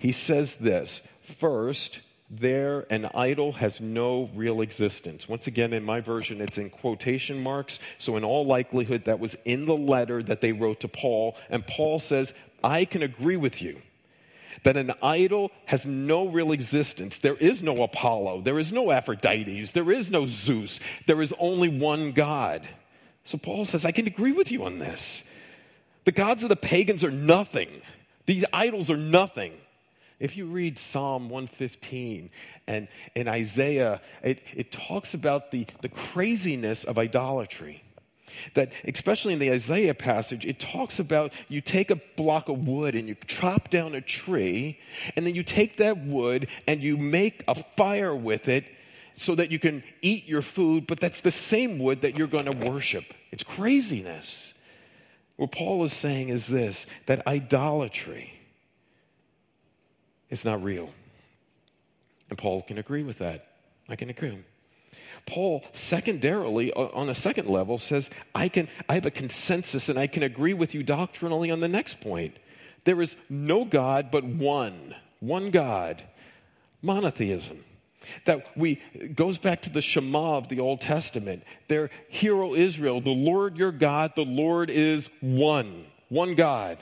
He 0.00 0.12
says 0.12 0.56
this 0.56 1.02
first, 1.38 2.00
there 2.30 2.86
an 2.90 3.08
idol 3.14 3.52
has 3.52 3.80
no 3.80 4.30
real 4.34 4.62
existence. 4.62 5.28
Once 5.28 5.46
again, 5.46 5.72
in 5.72 5.84
my 5.84 6.00
version, 6.00 6.40
it's 6.40 6.58
in 6.58 6.70
quotation 6.70 7.42
marks. 7.42 7.78
So, 7.98 8.16
in 8.16 8.24
all 8.24 8.46
likelihood, 8.46 9.04
that 9.04 9.20
was 9.20 9.36
in 9.44 9.66
the 9.66 9.76
letter 9.76 10.22
that 10.22 10.40
they 10.40 10.52
wrote 10.52 10.80
to 10.80 10.88
Paul. 10.88 11.36
And 11.50 11.66
Paul 11.66 11.98
says, 11.98 12.32
I 12.64 12.86
can 12.86 13.02
agree 13.02 13.36
with 13.36 13.60
you 13.60 13.82
that 14.64 14.76
an 14.76 14.92
idol 15.02 15.50
has 15.66 15.84
no 15.84 16.28
real 16.28 16.52
existence. 16.52 17.18
There 17.18 17.36
is 17.36 17.62
no 17.62 17.82
Apollo, 17.82 18.42
there 18.42 18.58
is 18.58 18.72
no 18.72 18.90
Aphrodite, 18.90 19.70
there 19.74 19.90
is 19.90 20.10
no 20.10 20.26
Zeus, 20.26 20.80
there 21.06 21.22
is 21.22 21.34
only 21.38 21.68
one 21.68 22.12
God. 22.12 22.66
So, 23.26 23.36
Paul 23.36 23.66
says, 23.66 23.84
I 23.84 23.92
can 23.92 24.06
agree 24.06 24.32
with 24.32 24.50
you 24.50 24.64
on 24.64 24.78
this. 24.78 25.24
The 26.06 26.12
gods 26.12 26.42
of 26.42 26.48
the 26.48 26.56
pagans 26.56 27.04
are 27.04 27.10
nothing, 27.10 27.82
these 28.24 28.46
idols 28.50 28.90
are 28.90 28.96
nothing. 28.96 29.52
If 30.20 30.36
you 30.36 30.44
read 30.44 30.78
Psalm 30.78 31.30
115 31.30 32.30
and 32.66 32.88
in 33.14 33.26
Isaiah, 33.26 34.02
it, 34.22 34.42
it 34.54 34.70
talks 34.70 35.14
about 35.14 35.50
the, 35.50 35.66
the 35.80 35.88
craziness 35.88 36.84
of 36.84 36.98
idolatry. 36.98 37.82
That, 38.54 38.72
especially 38.84 39.32
in 39.32 39.38
the 39.38 39.50
Isaiah 39.50 39.94
passage, 39.94 40.44
it 40.44 40.60
talks 40.60 40.98
about 40.98 41.32
you 41.48 41.60
take 41.60 41.90
a 41.90 42.00
block 42.16 42.48
of 42.48 42.66
wood 42.66 42.94
and 42.94 43.08
you 43.08 43.16
chop 43.26 43.70
down 43.70 43.94
a 43.94 44.00
tree, 44.00 44.78
and 45.16 45.26
then 45.26 45.34
you 45.34 45.42
take 45.42 45.78
that 45.78 46.04
wood 46.04 46.46
and 46.66 46.82
you 46.82 46.96
make 46.96 47.42
a 47.48 47.64
fire 47.76 48.14
with 48.14 48.46
it 48.46 48.66
so 49.16 49.34
that 49.34 49.50
you 49.50 49.58
can 49.58 49.82
eat 50.00 50.26
your 50.26 50.42
food, 50.42 50.86
but 50.86 51.00
that's 51.00 51.20
the 51.22 51.30
same 51.30 51.78
wood 51.78 52.02
that 52.02 52.16
you're 52.16 52.26
going 52.26 52.46
to 52.46 52.70
worship. 52.70 53.04
It's 53.32 53.42
craziness. 53.42 54.54
What 55.36 55.52
Paul 55.52 55.84
is 55.84 55.92
saying 55.92 56.28
is 56.28 56.46
this 56.46 56.86
that 57.06 57.26
idolatry 57.26 58.39
it's 60.30 60.44
not 60.44 60.62
real. 60.62 60.90
And 62.28 62.38
Paul 62.38 62.62
can 62.62 62.78
agree 62.78 63.02
with 63.02 63.18
that. 63.18 63.46
I 63.88 63.96
can 63.96 64.08
agree. 64.08 64.38
Paul, 65.26 65.64
secondarily, 65.72 66.72
on 66.72 67.08
a 67.08 67.14
second 67.14 67.48
level, 67.48 67.78
says, 67.78 68.08
I, 68.34 68.48
can, 68.48 68.68
I 68.88 68.94
have 68.94 69.06
a 69.06 69.10
consensus 69.10 69.88
and 69.88 69.98
I 69.98 70.06
can 70.06 70.22
agree 70.22 70.54
with 70.54 70.74
you 70.74 70.82
doctrinally 70.82 71.50
on 71.50 71.60
the 71.60 71.68
next 71.68 72.00
point. 72.00 72.36
There 72.84 73.00
is 73.02 73.14
no 73.28 73.64
God 73.64 74.10
but 74.10 74.24
one, 74.24 74.94
one 75.18 75.50
God, 75.50 76.02
monotheism. 76.82 77.64
That 78.24 78.56
we 78.56 78.80
goes 79.14 79.38
back 79.38 79.62
to 79.62 79.70
the 79.70 79.82
Shema 79.82 80.38
of 80.38 80.48
the 80.48 80.58
Old 80.58 80.80
Testament. 80.80 81.42
There, 81.68 81.90
hero 82.08 82.54
Israel, 82.54 83.00
the 83.00 83.10
Lord 83.10 83.58
your 83.58 83.72
God, 83.72 84.12
the 84.16 84.22
Lord 84.22 84.70
is 84.70 85.08
one, 85.20 85.84
one 86.08 86.34
God. 86.34 86.78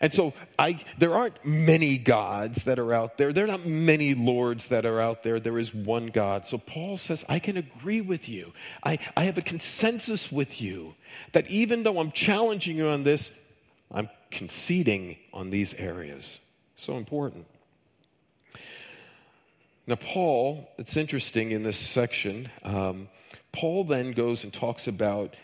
And 0.00 0.14
so 0.14 0.32
I, 0.58 0.84
there 0.98 1.14
aren't 1.14 1.44
many 1.44 1.98
gods 1.98 2.64
that 2.64 2.78
are 2.78 2.94
out 2.94 3.18
there. 3.18 3.32
There 3.32 3.44
are 3.44 3.48
not 3.48 3.66
many 3.66 4.14
lords 4.14 4.68
that 4.68 4.86
are 4.86 5.00
out 5.00 5.22
there. 5.22 5.40
There 5.40 5.58
is 5.58 5.74
one 5.74 6.06
God. 6.08 6.46
So 6.46 6.58
Paul 6.58 6.96
says, 6.96 7.24
I 7.28 7.38
can 7.38 7.56
agree 7.56 8.00
with 8.00 8.28
you. 8.28 8.52
I, 8.84 8.98
I 9.16 9.24
have 9.24 9.38
a 9.38 9.42
consensus 9.42 10.30
with 10.30 10.60
you 10.60 10.94
that 11.32 11.48
even 11.50 11.82
though 11.82 11.98
I'm 11.98 12.12
challenging 12.12 12.76
you 12.76 12.88
on 12.88 13.02
this, 13.02 13.32
I'm 13.90 14.08
conceding 14.30 15.16
on 15.32 15.50
these 15.50 15.74
areas. 15.74 16.38
So 16.76 16.96
important. 16.96 17.46
Now, 19.86 19.96
Paul, 19.96 20.68
it's 20.76 20.96
interesting 20.96 21.50
in 21.50 21.62
this 21.62 21.78
section, 21.78 22.50
um, 22.62 23.08
Paul 23.52 23.84
then 23.84 24.12
goes 24.12 24.44
and 24.44 24.52
talks 24.52 24.86
about 24.86 25.34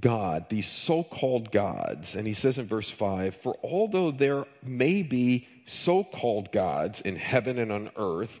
God, 0.00 0.50
these 0.50 0.68
so 0.68 1.02
called 1.02 1.50
gods. 1.50 2.14
And 2.14 2.26
he 2.26 2.34
says 2.34 2.58
in 2.58 2.66
verse 2.66 2.90
5 2.90 3.36
For 3.42 3.56
although 3.62 4.10
there 4.10 4.44
may 4.62 5.02
be 5.02 5.48
so 5.66 6.04
called 6.04 6.52
gods 6.52 7.00
in 7.00 7.16
heaven 7.16 7.58
and 7.58 7.72
on 7.72 7.90
earth, 7.96 8.40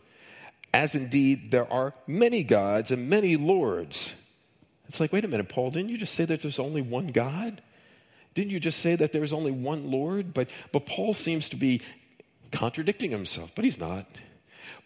as 0.72 0.94
indeed 0.94 1.50
there 1.50 1.70
are 1.72 1.94
many 2.06 2.44
gods 2.44 2.90
and 2.90 3.08
many 3.08 3.36
lords. 3.36 4.10
It's 4.88 5.00
like, 5.00 5.12
wait 5.12 5.24
a 5.24 5.28
minute, 5.28 5.48
Paul, 5.48 5.70
didn't 5.70 5.90
you 5.90 5.98
just 5.98 6.14
say 6.14 6.24
that 6.24 6.42
there's 6.42 6.58
only 6.58 6.82
one 6.82 7.08
God? 7.08 7.62
Didn't 8.34 8.50
you 8.50 8.60
just 8.60 8.80
say 8.80 8.94
that 8.96 9.12
there's 9.12 9.32
only 9.32 9.50
one 9.50 9.90
Lord? 9.90 10.32
But, 10.32 10.48
but 10.72 10.86
Paul 10.86 11.14
seems 11.14 11.48
to 11.50 11.56
be 11.56 11.82
contradicting 12.52 13.10
himself, 13.10 13.50
but 13.54 13.64
he's 13.64 13.78
not. 13.78 14.06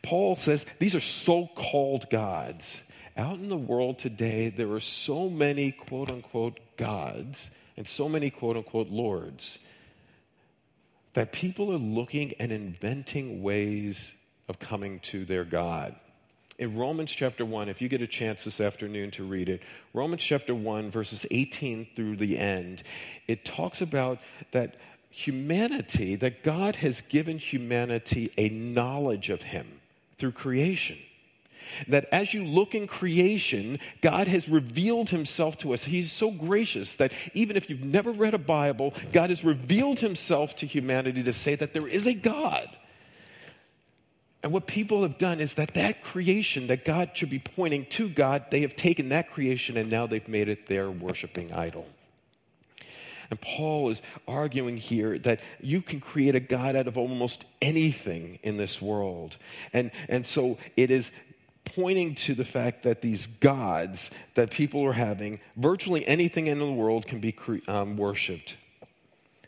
Paul 0.03 0.37
says 0.37 0.65
these 0.79 0.95
are 0.95 1.01
so 1.01 1.49
called 1.55 2.11
gods. 2.11 2.81
Out 3.17 3.39
in 3.39 3.49
the 3.49 3.57
world 3.57 3.99
today, 3.99 4.49
there 4.49 4.71
are 4.73 4.81
so 4.81 5.29
many 5.29 5.71
quote 5.71 6.09
unquote 6.09 6.59
gods 6.77 7.51
and 7.77 7.89
so 7.89 8.09
many 8.09 8.31
quote 8.31 8.57
unquote 8.57 8.89
lords 8.89 9.59
that 11.15 11.33
people 11.33 11.71
are 11.73 11.79
looking 11.79 12.33
and 12.39 12.51
inventing 12.51 13.43
ways 13.43 14.13
of 14.49 14.59
coming 14.59 15.01
to 15.01 15.25
their 15.25 15.45
God. 15.45 15.95
In 16.59 16.77
Romans 16.77 17.11
chapter 17.11 17.45
1, 17.45 17.69
if 17.69 17.83
you 17.83 17.89
get 17.89 18.03
a 18.03 18.07
chance 18.07 18.45
this 18.45 18.61
afternoon 18.61 19.11
to 19.13 19.25
read 19.25 19.49
it, 19.49 19.63
Romans 19.93 20.23
chapter 20.23 20.55
1, 20.55 20.91
verses 20.91 21.27
18 21.31 21.89
through 21.97 22.17
the 22.17 22.39
end, 22.39 22.83
it 23.27 23.45
talks 23.45 23.81
about 23.81 24.21
that 24.53 24.77
humanity, 25.11 26.15
that 26.17 26.43
God 26.43 26.77
has 26.77 27.03
given 27.09 27.39
humanity 27.39 28.33
a 28.39 28.49
knowledge 28.49 29.29
of 29.29 29.43
Him 29.43 29.81
through 30.19 30.33
creation. 30.33 30.99
That 31.89 32.07
as 32.13 32.35
you 32.35 32.45
look 32.45 32.75
in 32.75 32.87
creation, 32.87 33.79
God 34.01 34.29
has 34.29 34.49
revealed 34.49 35.11
himself 35.11 35.59
to 35.59 35.75
us. 35.75 35.85
He's 35.85 36.13
so 36.13 36.31
gracious 36.31 36.95
that 36.97 37.13
even 37.35 37.57
if 37.57 37.69
you've 37.69 37.85
never 37.85 38.13
read 38.13 38.35
a 38.35 38.39
Bible, 38.39 38.95
God 39.13 39.31
has 39.31 39.45
revealed 39.45 40.01
himself 40.01 40.57
to 40.57 40.67
humanity 40.67 41.23
to 41.23 41.33
say 41.33 41.55
that 41.55 41.73
there 41.73 41.87
is 41.87 42.07
a 42.07 42.15
God. 42.15 42.69
And 44.43 44.53
what 44.53 44.67
people 44.67 45.03
have 45.03 45.19
done 45.19 45.41
is 45.41 45.55
that 45.55 45.75
that 45.75 46.03
creation 46.03 46.67
that 46.67 46.85
God 46.85 47.11
should 47.15 47.31
be 47.31 47.39
pointing 47.39 47.87
to 47.91 48.09
God, 48.09 48.47
they 48.51 48.63
have 48.63 48.75
taken 48.75 49.11
that 49.11 49.31
creation 49.31 49.77
and 49.77 49.89
now 49.89 50.07
they've 50.07 50.27
made 50.27 50.49
it 50.49 50.67
their 50.67 50.91
worshiping 50.91 51.53
idol. 51.53 51.87
And 53.31 53.41
Paul 53.41 53.89
is 53.89 54.03
arguing 54.29 54.77
here 54.77 55.19
that 55.21 55.41
you 55.61 55.81
can 55.81 56.01
create 56.01 56.35
a 56.35 56.41
God 56.41 56.77
out 56.77 56.87
of 56.87 56.99
almost 56.99 57.47
anything 57.63 58.39
in 58.43 58.59
this 58.59 58.83
world. 58.83 59.37
And, 59.73 59.91
and 60.09 60.27
so 60.27 60.59
it 60.77 60.91
is 60.91 61.11
pointing 61.65 62.15
to 62.15 62.35
the 62.35 62.45
fact 62.45 62.83
that 62.83 63.03
these 63.03 63.27
gods 63.41 64.11
that 64.35 64.51
people 64.51 64.85
are 64.85 64.93
having, 64.93 65.41
virtually 65.57 66.07
anything 66.07 66.47
in 66.47 66.59
the 66.59 66.71
world 66.71 67.07
can 67.07 67.21
be 67.21 67.35
um, 67.69 67.97
worshiped. 67.97 68.57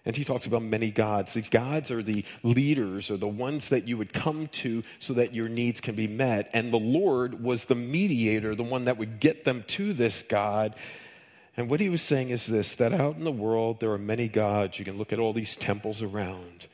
And 0.07 0.15
he 0.15 0.25
talks 0.25 0.45
about 0.45 0.63
many 0.63 0.91
gods. 0.91 1.33
These 1.33 1.49
gods 1.49 1.91
are 1.91 2.03
the 2.03 2.25
leaders 2.43 3.11
or 3.11 3.17
the 3.17 3.27
ones 3.27 3.71
that 3.71 3.89
you 3.89 3.97
would 3.97 4.13
come 4.13 4.49
to 4.49 4.83
so 4.99 5.15
that 5.15 5.35
your 5.35 5.49
needs 5.49 5.81
can 5.81 5.95
be 5.95 6.07
met. 6.07 6.51
And 6.53 6.73
the 6.73 6.79
Lord 6.79 7.43
was 7.43 7.65
the 7.65 7.75
mediator, 7.75 8.55
the 8.55 8.63
one 8.63 8.85
that 8.85 8.99
would 8.99 9.19
get 9.19 9.45
them 9.45 9.65
to 9.69 9.95
this 9.95 10.23
God. 10.29 10.75
And 11.57 11.71
what 11.71 11.81
he 11.81 11.89
was 11.89 12.03
saying 12.03 12.31
is 12.31 12.47
this 12.47 12.75
that 12.75 12.93
out 12.93 13.17
in 13.17 13.25
the 13.25 13.33
world, 13.33 13.81
there 13.81 13.93
are 13.93 13.99
many 13.99 14.29
gods. 14.29 14.79
You 14.79 14.85
can 14.85 14.99
look 14.99 15.13
at 15.13 15.19
all 15.19 15.33
these 15.33 15.57
temples 15.57 16.03
around. 16.03 16.67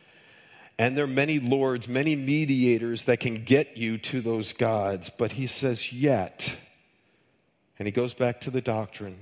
And 0.80 0.96
there 0.96 1.04
are 1.04 1.08
many 1.08 1.40
lords, 1.40 1.88
many 1.88 2.16
mediators 2.16 3.04
that 3.04 3.20
can 3.20 3.44
get 3.44 3.76
you 3.76 3.98
to 3.98 4.22
those 4.22 4.54
gods. 4.54 5.10
But 5.18 5.32
he 5.32 5.46
says, 5.46 5.92
yet, 5.92 6.50
and 7.78 7.86
he 7.86 7.92
goes 7.92 8.14
back 8.14 8.40
to 8.42 8.50
the 8.50 8.62
doctrine, 8.62 9.18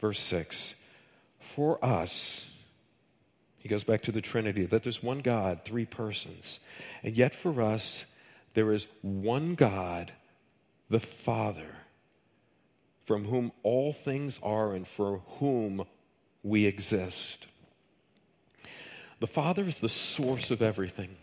verse 0.00 0.20
6 0.20 0.74
for 1.58 1.84
us, 1.84 2.46
he 3.56 3.68
goes 3.68 3.82
back 3.82 4.02
to 4.02 4.12
the 4.12 4.20
Trinity, 4.20 4.64
that 4.66 4.84
there's 4.84 5.02
one 5.02 5.18
God, 5.18 5.62
three 5.64 5.86
persons. 5.86 6.60
And 7.02 7.16
yet 7.16 7.34
for 7.34 7.60
us, 7.60 8.04
there 8.54 8.72
is 8.72 8.86
one 9.02 9.56
God, 9.56 10.12
the 10.88 11.00
Father, 11.00 11.74
from 13.06 13.24
whom 13.24 13.50
all 13.64 13.92
things 13.92 14.38
are 14.40 14.72
and 14.72 14.86
for 14.86 15.20
whom 15.40 15.84
we 16.44 16.64
exist. 16.66 17.48
The 19.20 19.26
Father 19.26 19.66
is 19.66 19.78
the 19.78 19.88
source 19.88 20.50
of 20.50 20.62
everything. 20.62 21.16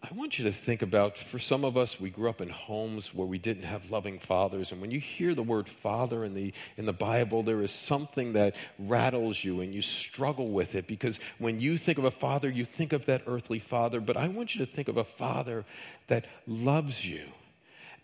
I 0.00 0.14
want 0.14 0.38
you 0.38 0.44
to 0.44 0.52
think 0.52 0.80
about, 0.80 1.18
for 1.18 1.40
some 1.40 1.64
of 1.64 1.76
us, 1.76 2.00
we 2.00 2.08
grew 2.08 2.30
up 2.30 2.40
in 2.40 2.48
homes 2.48 3.12
where 3.12 3.26
we 3.26 3.36
didn't 3.36 3.64
have 3.64 3.90
loving 3.90 4.20
fathers. 4.20 4.70
And 4.70 4.80
when 4.80 4.92
you 4.92 5.00
hear 5.00 5.34
the 5.34 5.42
word 5.42 5.68
father 5.68 6.24
in 6.24 6.34
the, 6.34 6.54
in 6.76 6.86
the 6.86 6.92
Bible, 6.92 7.42
there 7.42 7.60
is 7.62 7.72
something 7.72 8.32
that 8.34 8.54
rattles 8.78 9.42
you 9.42 9.60
and 9.60 9.74
you 9.74 9.82
struggle 9.82 10.50
with 10.50 10.76
it 10.76 10.86
because 10.86 11.18
when 11.38 11.60
you 11.60 11.76
think 11.76 11.98
of 11.98 12.04
a 12.04 12.12
father, 12.12 12.48
you 12.48 12.64
think 12.64 12.92
of 12.92 13.06
that 13.06 13.22
earthly 13.26 13.58
father. 13.58 14.00
But 14.00 14.16
I 14.16 14.28
want 14.28 14.54
you 14.54 14.64
to 14.64 14.72
think 14.72 14.86
of 14.86 14.96
a 14.96 15.04
father 15.04 15.66
that 16.06 16.26
loves 16.46 17.04
you, 17.04 17.24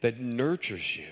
that 0.03 0.21
nurtures 0.21 0.97
you, 0.97 1.07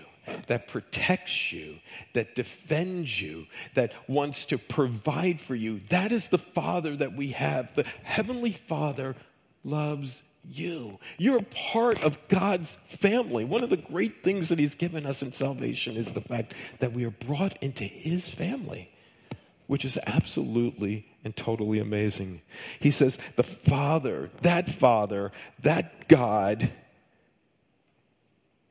that 0.47 0.69
protects 0.69 1.53
you, 1.53 1.79
that 2.15 2.35
defends 2.35 3.21
you, 3.21 3.47
that 3.75 3.93
wants 4.09 4.45
to 4.47 4.59
provide 4.59 5.41
for 5.41 5.55
you. 5.55 5.81
That 5.89 6.13
is 6.13 6.29
the 6.29 6.39
Father 6.39 6.97
that 6.97 7.17
we 7.17 7.33
have. 7.33 7.75
The 7.75 7.85
Heavenly 8.03 8.53
Father 8.53 9.17
loves 9.65 10.23
you. 10.45 10.99
You're 11.19 11.39
a 11.39 11.73
part 11.73 12.03
of 12.03 12.19
God's 12.29 12.77
family. 13.01 13.45
One 13.45 13.63
of 13.63 13.71
the 13.71 13.77
great 13.77 14.25
things 14.25 14.49
that 14.49 14.59
He's 14.59 14.75
given 14.75 15.07
us 15.07 15.23
in 15.23 15.33
salvation 15.33 15.97
is 15.97 16.11
the 16.13 16.21
fact 16.21 16.55
that 16.81 16.93
we 16.93 17.05
are 17.05 17.11
brought 17.11 17.57
into 17.63 17.85
His 17.85 18.29
family, 18.29 18.91
which 19.67 19.85
is 19.85 19.99
absolutely 20.07 21.07
and 21.25 21.37
totally 21.37 21.79
amazing. 21.79 22.43
He 22.81 22.91
says, 22.91 23.17
the 23.37 23.45
Father, 23.45 24.31
that 24.43 24.75
Father, 24.79 25.31
that 25.63 26.09
God, 26.09 26.71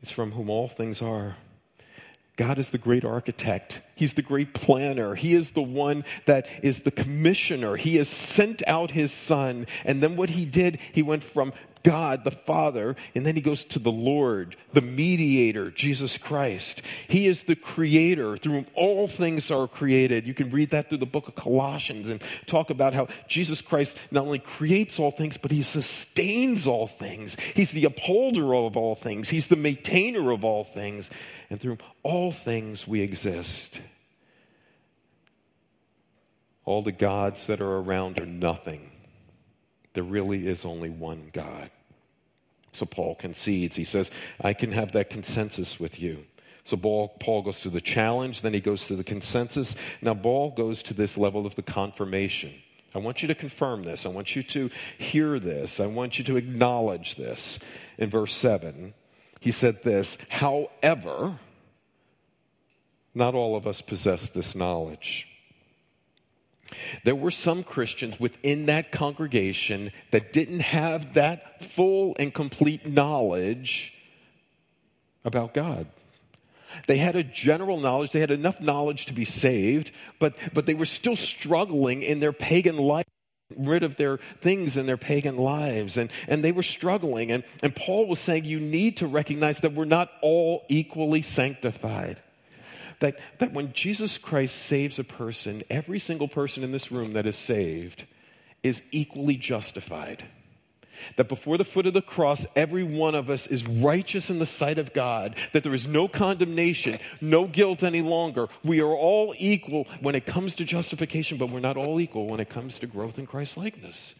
is 0.02 0.12
from 0.12 0.32
whom 0.32 0.50
all 0.50 0.68
things 0.68 1.02
are. 1.02 1.38
God 2.38 2.58
is 2.58 2.70
the 2.70 2.78
great 2.78 3.06
architect. 3.06 3.82
He's 3.94 4.14
the 4.14 4.22
great 4.22 4.54
planner. 4.54 5.16
He 5.16 5.36
is 5.36 5.52
the 5.52 5.62
one 5.62 6.06
that 6.26 6.48
is 6.64 6.80
the 6.80 6.92
commissioner. 6.92 7.76
He 7.76 7.98
has 7.98 8.10
sent 8.10 8.64
out 8.66 8.92
his 8.92 9.12
son. 9.12 9.68
And 9.86 10.02
then 10.02 10.16
what 10.16 10.32
he 10.32 10.46
did, 10.46 10.80
he 10.92 11.04
went 11.04 11.24
from 11.24 11.54
God 11.84 12.24
the 12.24 12.32
Father, 12.32 12.96
and 13.16 13.26
then 13.26 13.36
he 13.36 13.42
goes 13.42 13.64
to 13.66 13.80
the 13.80 13.92
Lord, 13.92 14.56
the 14.74 14.82
mediator, 14.82 15.72
Jesus 15.72 16.18
Christ. 16.18 16.82
He 17.08 17.28
is 17.28 17.44
the 17.44 17.56
creator 17.56 18.38
through 18.38 18.54
whom 18.54 18.68
all 18.76 19.08
things 19.08 19.50
are 19.50 19.68
created. 19.68 20.28
You 20.28 20.34
can 20.34 20.52
read 20.52 20.72
that 20.72 20.90
through 20.90 21.00
the 21.00 21.06
book 21.06 21.28
of 21.28 21.36
Colossians 21.36 22.08
and 22.08 22.22
talk 22.46 22.70
about 22.70 22.94
how 22.94 23.08
Jesus 23.28 23.62
Christ 23.62 23.96
not 24.12 24.26
only 24.26 24.40
creates 24.40 25.00
all 25.00 25.12
things, 25.12 25.38
but 25.38 25.52
he 25.52 25.64
sustains 25.64 26.68
all 26.68 26.88
things. 26.88 27.36
He's 27.56 27.72
the 27.72 27.86
upholder 27.86 28.54
of 28.54 28.78
all 28.78 28.96
things. 28.96 29.30
He's 29.30 29.48
the 29.48 29.56
maintainer 29.56 30.32
of 30.32 30.44
all 30.44 30.64
things. 30.64 31.10
And 31.50 31.60
through 31.60 31.80
all 32.04 32.32
things 32.32 32.88
we 32.88 33.02
exist. 33.02 33.80
All 36.64 36.84
the 36.84 36.92
gods 36.92 37.48
that 37.48 37.60
are 37.60 37.78
around 37.78 38.20
are 38.20 38.26
nothing 38.26 38.91
there 39.94 40.04
really 40.04 40.48
is 40.48 40.66
only 40.66 40.90
one 40.90 41.30
God. 41.34 41.70
So 42.74 42.86
Paul 42.86 43.16
concedes. 43.16 43.76
He 43.76 43.84
says, 43.84 44.10
I 44.40 44.54
can 44.54 44.72
have 44.72 44.94
that 44.94 45.10
consensus 45.10 45.80
with 45.80 46.00
you. 46.00 46.26
So 46.64 46.78
Paul, 46.78 47.10
Paul 47.20 47.42
goes 47.42 47.60
to 47.62 47.70
the 47.70 47.82
challenge, 47.82 48.42
then 48.42 48.54
he 48.54 48.60
goes 48.60 48.86
to 48.86 48.96
the 48.96 49.04
consensus. 49.04 49.76
Now, 50.02 50.14
Paul 50.14 50.52
goes 50.52 50.84
to 50.84 50.94
this 50.94 51.18
level 51.18 51.46
of 51.46 51.56
the 51.56 51.64
confirmation. 51.64 52.54
I 52.94 53.00
want 53.00 53.22
you 53.22 53.28
to 53.30 53.36
confirm 53.36 53.84
this. 53.84 54.06
I 54.06 54.10
want 54.10 54.36
you 54.36 54.44
to 54.44 54.70
hear 54.98 55.40
this. 55.40 55.80
I 55.80 55.88
want 55.88 56.20
you 56.20 56.26
to 56.26 56.38
acknowledge 56.38 57.16
this. 57.16 57.58
In 57.98 58.10
verse 58.10 58.36
7, 58.36 58.94
He 59.40 59.52
said 59.52 59.84
this, 59.84 60.18
however, 60.30 61.40
not 63.14 63.34
all 63.34 63.56
of 63.56 63.66
us 63.66 63.82
possess 63.82 64.30
this 64.30 64.56
knowledge. 64.56 65.28
There 67.04 67.16
were 67.16 67.32
some 67.32 67.64
Christians 67.64 68.20
within 68.20 68.66
that 68.68 68.92
congregation 68.92 69.92
that 70.12 70.34
didn't 70.34 70.62
have 70.62 71.14
that 71.14 71.66
full 71.76 72.16
and 72.20 72.34
complete 72.34 72.88
knowledge 72.88 73.94
about 75.24 75.54
God. 75.54 75.88
They 76.88 76.98
had 76.98 77.16
a 77.16 77.24
general 77.24 77.80
knowledge, 77.80 78.12
they 78.12 78.22
had 78.22 78.32
enough 78.32 78.60
knowledge 78.62 79.06
to 79.08 79.14
be 79.14 79.26
saved, 79.26 79.92
but, 80.20 80.36
but 80.54 80.66
they 80.66 80.74
were 80.74 80.86
still 80.86 81.16
struggling 81.16 82.02
in 82.02 82.20
their 82.20 82.34
pagan 82.34 82.78
life 82.78 83.06
rid 83.58 83.84
of 83.84 83.98
their 83.98 84.20
things 84.42 84.78
in 84.78 84.86
their 84.86 84.98
pagan 84.98 85.36
lives 85.38 85.98
and, 85.98 86.10
and 86.30 86.42
they 86.42 86.54
were 86.54 86.64
struggling 86.64 87.32
and, 87.32 87.44
and 87.62 87.76
paul 87.76 88.08
was 88.08 88.18
saying 88.18 88.46
you 88.46 88.62
need 88.62 88.96
to 88.96 89.06
recognize 89.06 89.60
that 89.60 89.74
we're 89.74 89.84
not 89.84 90.10
all 90.22 90.64
equally 90.70 91.22
sanctified 91.22 92.18
that, 93.02 93.18
that 93.40 93.52
when 93.52 93.74
Jesus 93.74 94.18
Christ 94.18 94.56
saves 94.56 94.98
a 94.98 95.04
person, 95.04 95.64
every 95.70 96.00
single 96.00 96.28
person 96.28 96.64
in 96.64 96.72
this 96.72 96.92
room 96.92 97.14
that 97.14 97.26
is 97.28 97.36
saved 97.36 98.06
is 98.64 98.82
equally 98.92 99.36
justified. 99.36 100.24
That 101.18 101.28
before 101.28 101.58
the 101.58 101.66
foot 101.66 101.88
of 101.88 101.96
the 101.96 102.02
cross, 102.02 102.46
every 102.56 102.84
one 102.84 103.16
of 103.16 103.30
us 103.30 103.48
is 103.48 103.66
righteous 103.66 104.30
in 104.30 104.38
the 104.38 104.46
sight 104.46 104.78
of 104.78 104.94
God, 104.94 105.36
that 105.52 105.64
there 105.64 105.74
is 105.74 105.88
no 105.88 106.08
condemnation, 106.08 107.00
no 107.20 107.48
guilt 107.48 107.82
any 107.82 108.04
longer. 108.04 108.48
We 108.64 108.82
are 108.82 108.94
all 108.94 109.34
equal 109.38 109.88
when 110.00 110.14
it 110.14 110.28
comes 110.28 110.54
to 110.56 110.64
justification, 110.64 111.40
but 111.40 111.50
we're 111.50 111.60
not 111.60 111.78
all 111.78 112.00
equal 112.00 112.28
when 112.28 112.40
it 112.40 112.50
comes 112.50 112.78
to 112.80 112.88
growth 112.88 113.18
in 113.18 113.26
Christ 113.26 113.58
likeness. 113.58 114.14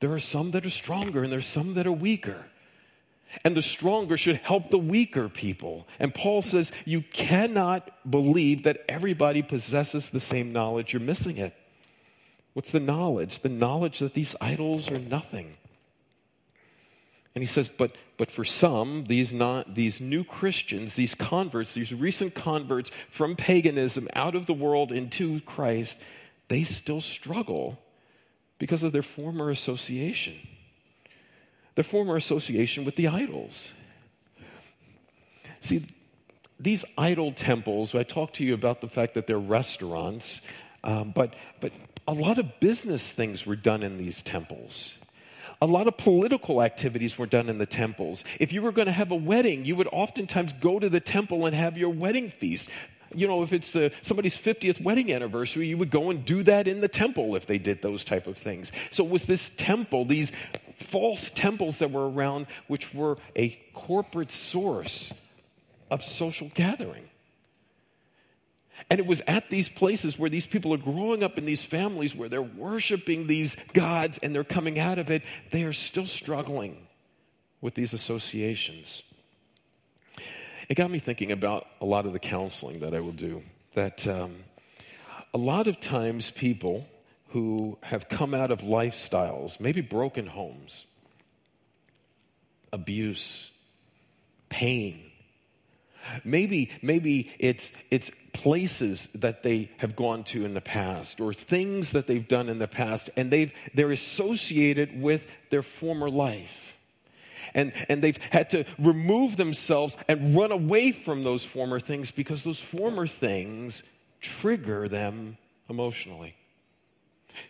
There 0.00 0.12
are 0.12 0.20
some 0.20 0.52
that 0.52 0.64
are 0.64 0.70
stronger 0.70 1.22
and 1.22 1.30
there's 1.30 1.46
some 1.46 1.74
that 1.74 1.86
are 1.86 1.92
weaker. 1.92 2.46
And 3.44 3.56
the 3.56 3.62
stronger 3.62 4.16
should 4.16 4.36
help 4.36 4.70
the 4.70 4.78
weaker 4.78 5.28
people. 5.28 5.86
And 5.98 6.14
Paul 6.14 6.42
says 6.42 6.72
you 6.84 7.02
cannot 7.02 7.90
believe 8.08 8.64
that 8.64 8.84
everybody 8.88 9.42
possesses 9.42 10.10
the 10.10 10.20
same 10.20 10.52
knowledge. 10.52 10.92
You're 10.92 11.00
missing 11.00 11.38
it. 11.38 11.54
What's 12.54 12.72
the 12.72 12.80
knowledge? 12.80 13.42
The 13.42 13.48
knowledge 13.48 13.98
that 13.98 14.14
these 14.14 14.34
idols 14.40 14.90
are 14.90 14.98
nothing. 14.98 15.56
And 17.34 17.42
he 17.42 17.48
says, 17.48 17.68
but, 17.68 17.92
but 18.16 18.30
for 18.30 18.46
some, 18.46 19.04
these, 19.08 19.30
not, 19.30 19.74
these 19.74 20.00
new 20.00 20.24
Christians, 20.24 20.94
these 20.94 21.14
converts, 21.14 21.74
these 21.74 21.92
recent 21.92 22.34
converts 22.34 22.90
from 23.10 23.36
paganism 23.36 24.08
out 24.14 24.34
of 24.34 24.46
the 24.46 24.54
world 24.54 24.90
into 24.90 25.42
Christ, 25.42 25.98
they 26.48 26.64
still 26.64 27.02
struggle 27.02 27.78
because 28.58 28.82
of 28.82 28.92
their 28.92 29.02
former 29.02 29.50
association 29.50 30.36
their 31.76 31.84
former 31.84 32.16
association 32.16 32.84
with 32.84 32.96
the 32.96 33.06
idols. 33.06 33.68
See, 35.60 35.86
these 36.58 36.84
idol 36.96 37.32
temples, 37.32 37.94
I 37.94 38.02
talked 38.02 38.36
to 38.36 38.44
you 38.44 38.54
about 38.54 38.80
the 38.80 38.88
fact 38.88 39.14
that 39.14 39.26
they're 39.26 39.38
restaurants, 39.38 40.40
um, 40.82 41.12
but, 41.14 41.34
but 41.60 41.72
a 42.08 42.12
lot 42.12 42.38
of 42.38 42.60
business 42.60 43.12
things 43.12 43.46
were 43.46 43.56
done 43.56 43.82
in 43.82 43.98
these 43.98 44.22
temples. 44.22 44.94
A 45.60 45.66
lot 45.66 45.86
of 45.86 45.96
political 45.96 46.62
activities 46.62 47.16
were 47.16 47.26
done 47.26 47.48
in 47.48 47.58
the 47.58 47.66
temples. 47.66 48.24
If 48.38 48.52
you 48.52 48.62
were 48.62 48.72
going 48.72 48.86
to 48.86 48.92
have 48.92 49.10
a 49.10 49.16
wedding, 49.16 49.64
you 49.64 49.76
would 49.76 49.88
oftentimes 49.90 50.52
go 50.54 50.78
to 50.78 50.88
the 50.88 51.00
temple 51.00 51.46
and 51.46 51.54
have 51.54 51.78
your 51.78 51.90
wedding 51.90 52.30
feast 52.30 52.68
you 53.14 53.26
know, 53.26 53.42
if 53.42 53.52
it's 53.52 53.70
the, 53.70 53.92
somebody's 54.02 54.36
50th 54.36 54.82
wedding 54.82 55.12
anniversary, 55.12 55.68
you 55.68 55.78
would 55.78 55.90
go 55.90 56.10
and 56.10 56.24
do 56.24 56.42
that 56.42 56.66
in 56.66 56.80
the 56.80 56.88
temple 56.88 57.36
if 57.36 57.46
they 57.46 57.58
did 57.58 57.82
those 57.82 58.04
type 58.04 58.26
of 58.26 58.36
things. 58.36 58.72
So 58.90 59.04
it 59.04 59.10
was 59.10 59.22
this 59.22 59.50
temple, 59.56 60.04
these 60.04 60.32
false 60.90 61.30
temples 61.34 61.78
that 61.78 61.90
were 61.90 62.08
around, 62.10 62.46
which 62.66 62.92
were 62.92 63.18
a 63.34 63.58
corporate 63.74 64.32
source 64.32 65.12
of 65.90 66.02
social 66.02 66.50
gathering. 66.54 67.08
And 68.90 69.00
it 69.00 69.06
was 69.06 69.22
at 69.26 69.50
these 69.50 69.68
places 69.68 70.18
where 70.18 70.30
these 70.30 70.46
people 70.46 70.72
are 70.72 70.78
growing 70.78 71.22
up 71.22 71.38
in 71.38 71.44
these 71.44 71.64
families 71.64 72.14
where 72.14 72.28
they're 72.28 72.42
worshiping 72.42 73.26
these 73.26 73.56
gods 73.72 74.18
and 74.22 74.34
they're 74.34 74.44
coming 74.44 74.78
out 74.78 74.98
of 74.98 75.10
it, 75.10 75.22
they 75.50 75.64
are 75.64 75.72
still 75.72 76.06
struggling 76.06 76.86
with 77.60 77.74
these 77.74 77.92
associations. 77.92 79.02
It 80.68 80.74
got 80.74 80.90
me 80.90 80.98
thinking 80.98 81.30
about 81.32 81.66
a 81.80 81.84
lot 81.84 82.06
of 82.06 82.12
the 82.12 82.18
counseling 82.18 82.80
that 82.80 82.94
I 82.94 83.00
will 83.00 83.12
do. 83.12 83.42
That 83.74 84.06
um, 84.06 84.36
a 85.32 85.38
lot 85.38 85.68
of 85.68 85.80
times 85.80 86.30
people 86.30 86.86
who 87.28 87.78
have 87.82 88.08
come 88.08 88.34
out 88.34 88.50
of 88.50 88.60
lifestyles, 88.60 89.60
maybe 89.60 89.80
broken 89.80 90.26
homes, 90.26 90.86
abuse, 92.72 93.50
pain, 94.48 95.02
maybe 96.24 96.70
maybe 96.82 97.32
it's 97.38 97.70
it's 97.90 98.10
places 98.32 99.08
that 99.14 99.42
they 99.42 99.70
have 99.78 99.96
gone 99.96 100.24
to 100.24 100.44
in 100.44 100.54
the 100.54 100.60
past 100.60 101.20
or 101.20 101.32
things 101.32 101.92
that 101.92 102.06
they've 102.06 102.28
done 102.28 102.48
in 102.48 102.58
the 102.58 102.68
past 102.68 103.08
and 103.16 103.30
they've 103.30 103.52
they're 103.74 103.92
associated 103.92 105.00
with 105.00 105.22
their 105.50 105.62
former 105.62 106.10
life 106.10 106.65
and, 107.56 107.72
and 107.88 108.04
they've 108.04 108.18
had 108.30 108.50
to 108.50 108.64
remove 108.78 109.36
themselves 109.36 109.96
and 110.06 110.36
run 110.36 110.52
away 110.52 110.92
from 110.92 111.24
those 111.24 111.42
former 111.42 111.80
things 111.80 112.10
because 112.12 112.42
those 112.42 112.60
former 112.60 113.06
things 113.06 113.82
trigger 114.20 114.88
them 114.88 115.38
emotionally, 115.68 116.36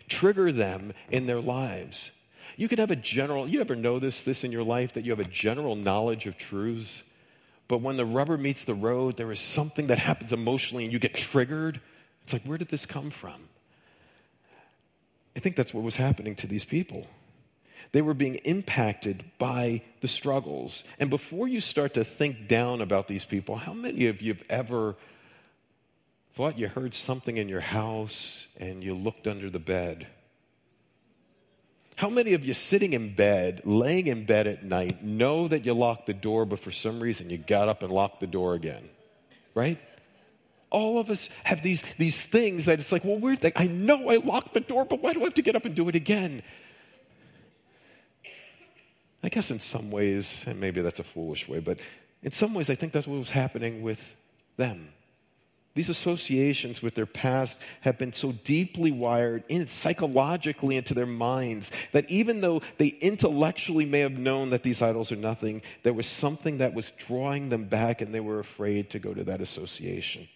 trigger 0.09 0.53
them 0.53 0.92
in 1.11 1.27
their 1.27 1.40
lives. 1.40 2.12
You 2.57 2.69
can 2.69 2.79
have 2.79 2.92
a 2.92 2.97
general, 2.97 3.49
you 3.49 3.61
ever 3.61 3.75
know 3.75 3.99
this, 3.99 4.23
this 4.23 4.45
in 4.45 4.53
your 4.53 4.62
life, 4.62 4.95
that 4.95 5.05
you 5.05 5.11
have 5.11 5.21
a 5.21 5.25
general 5.25 5.75
knowledge 5.75 6.27
of 6.27 6.38
truths, 6.38 7.03
but 7.69 7.83
when 7.83 7.97
the 7.97 8.07
rubber 8.07 8.38
meets 8.38 8.62
the 8.62 8.75
road, 8.75 9.16
there 9.16 9.33
is 9.33 9.40
something 9.40 9.88
that 9.88 9.99
happens 9.99 10.33
emotionally 10.33 10.85
and 10.85 10.92
you 10.92 11.01
get 11.01 11.14
triggered. 11.14 11.81
It's 12.23 12.33
like, 12.33 12.45
where 12.45 12.59
did 12.59 12.69
this 12.69 12.87
come 12.87 13.11
from? 13.11 13.49
I 15.35 15.40
think 15.40 15.57
that's 15.57 15.75
what 15.75 15.83
was 15.83 15.97
happening 15.97 16.37
to 16.37 16.47
these 16.47 16.64
people. 16.64 17.09
They 17.92 18.03
were 18.03 18.14
being 18.14 18.37
impacted 18.37 19.25
by 19.38 19.83
the 20.01 20.09
struggles. 20.09 20.85
And 20.99 21.11
before 21.11 21.49
you 21.49 21.61
start 21.61 21.94
to 21.94 22.05
think 22.05 22.49
down 22.49 22.81
about 22.81 23.09
these 23.09 23.25
people, 23.25 23.57
how 23.57 23.72
many 23.72 24.07
of 24.07 24.20
you 24.20 24.35
have 24.35 24.42
ever 24.49 24.96
thought 26.37 26.59
you 26.59 26.68
heard 26.68 26.94
something 26.94 27.37
in 27.37 27.49
your 27.49 27.61
house 27.61 28.46
and 28.57 28.85
you 28.85 28.94
looked 28.94 29.27
under 29.27 29.49
the 29.49 29.59
bed? 29.59 30.07
How 31.96 32.11
many 32.11 32.35
of 32.35 32.44
you 32.44 32.53
sitting 32.53 32.92
in 32.92 33.14
bed, 33.14 33.62
laying 33.64 34.07
in 34.07 34.27
bed 34.27 34.46
at 34.46 34.62
night, 34.62 35.03
know 35.03 35.49
that 35.49 35.64
you 35.64 35.72
locked 35.72 36.07
the 36.07 36.12
door, 36.12 36.44
but 36.44 36.61
for 36.61 36.70
some 36.70 37.01
reason 37.01 37.31
you 37.31 37.38
got 37.38 37.70
up 37.70 37.83
and 37.83 37.90
locked 37.90 38.20
the 38.20 38.27
door 38.27 38.55
again? 38.55 38.90
Right? 39.55 39.81
All 40.68 40.99
of 40.99 41.09
us 41.09 41.31
have 41.44 41.62
these, 41.62 41.83
these 41.96 42.20
things 42.20 42.66
that 42.66 42.81
it's 42.81 42.92
like, 42.92 43.03
well, 43.03 43.18
weird 43.18 43.40
thing. 43.40 43.53
I 43.57 43.66
know 43.66 44.11
I 44.11 44.16
locked 44.16 44.53
the 44.53 44.61
door, 44.61 44.85
but 44.85 45.01
why 45.01 45.14
do 45.14 45.22
I 45.22 45.25
have 45.25 45.35
to 45.35 45.42
get 45.42 45.57
up 45.57 45.64
and 45.64 45.75
do 45.75 45.88
it 45.88 45.94
again? 45.94 46.42
I 49.22 49.29
guess 49.29 49.50
in 49.50 49.61
some 49.61 49.90
ways, 49.90 50.42
and 50.46 50.61
maybe 50.61 50.83
that's 50.83 50.98
a 50.98 51.05
foolish 51.05 51.48
way, 51.48 51.61
but 51.61 51.79
in 52.22 52.33
some 52.33 52.55
ways, 52.55 52.70
I 52.70 52.74
think 52.74 52.92
that's 52.92 53.07
what 53.07 53.18
was 53.18 53.31
happening 53.31 53.83
with 53.83 54.00
them. 54.57 54.88
These 55.76 55.90
associations 55.90 56.81
with 56.81 56.94
their 56.94 57.07
past 57.07 57.59
have 57.83 57.98
been 57.98 58.14
so 58.14 58.33
deeply 58.33 58.90
wired 58.90 59.44
in, 59.48 59.66
psychologically 59.66 60.76
into 60.76 60.94
their 60.94 61.07
minds 61.07 61.70
that 61.92 62.09
even 62.09 62.40
though 62.40 62.62
they 62.79 62.87
intellectually 62.87 63.85
may 63.85 64.00
have 64.00 64.12
known 64.12 64.48
that 64.50 64.62
these 64.62 64.81
idols 64.81 65.12
are 65.12 65.16
nothing, 65.16 65.61
there 65.83 65.92
was 65.92 66.07
something 66.07 66.59
that 66.59 66.72
was 66.72 66.92
drawing 66.96 67.50
them 67.50 67.64
back 67.64 68.00
and 68.00 68.14
they 68.14 68.20
were 68.20 68.40
afraid 68.40 68.88
to 68.90 68.98
go 68.98 69.12
to 69.12 69.24
that 69.24 69.42
association. 69.42 70.26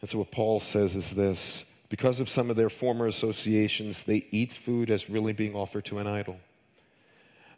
And 0.00 0.10
so 0.10 0.18
what 0.18 0.32
Paul 0.32 0.58
says 0.58 0.96
is 0.96 1.10
this 1.10 1.62
because 1.88 2.18
of 2.18 2.28
some 2.28 2.50
of 2.50 2.56
their 2.56 2.70
former 2.70 3.06
associations, 3.06 4.02
they 4.02 4.26
eat 4.32 4.52
food 4.64 4.90
as 4.90 5.08
really 5.08 5.32
being 5.32 5.54
offered 5.54 5.84
to 5.86 5.98
an 5.98 6.08
idol 6.08 6.36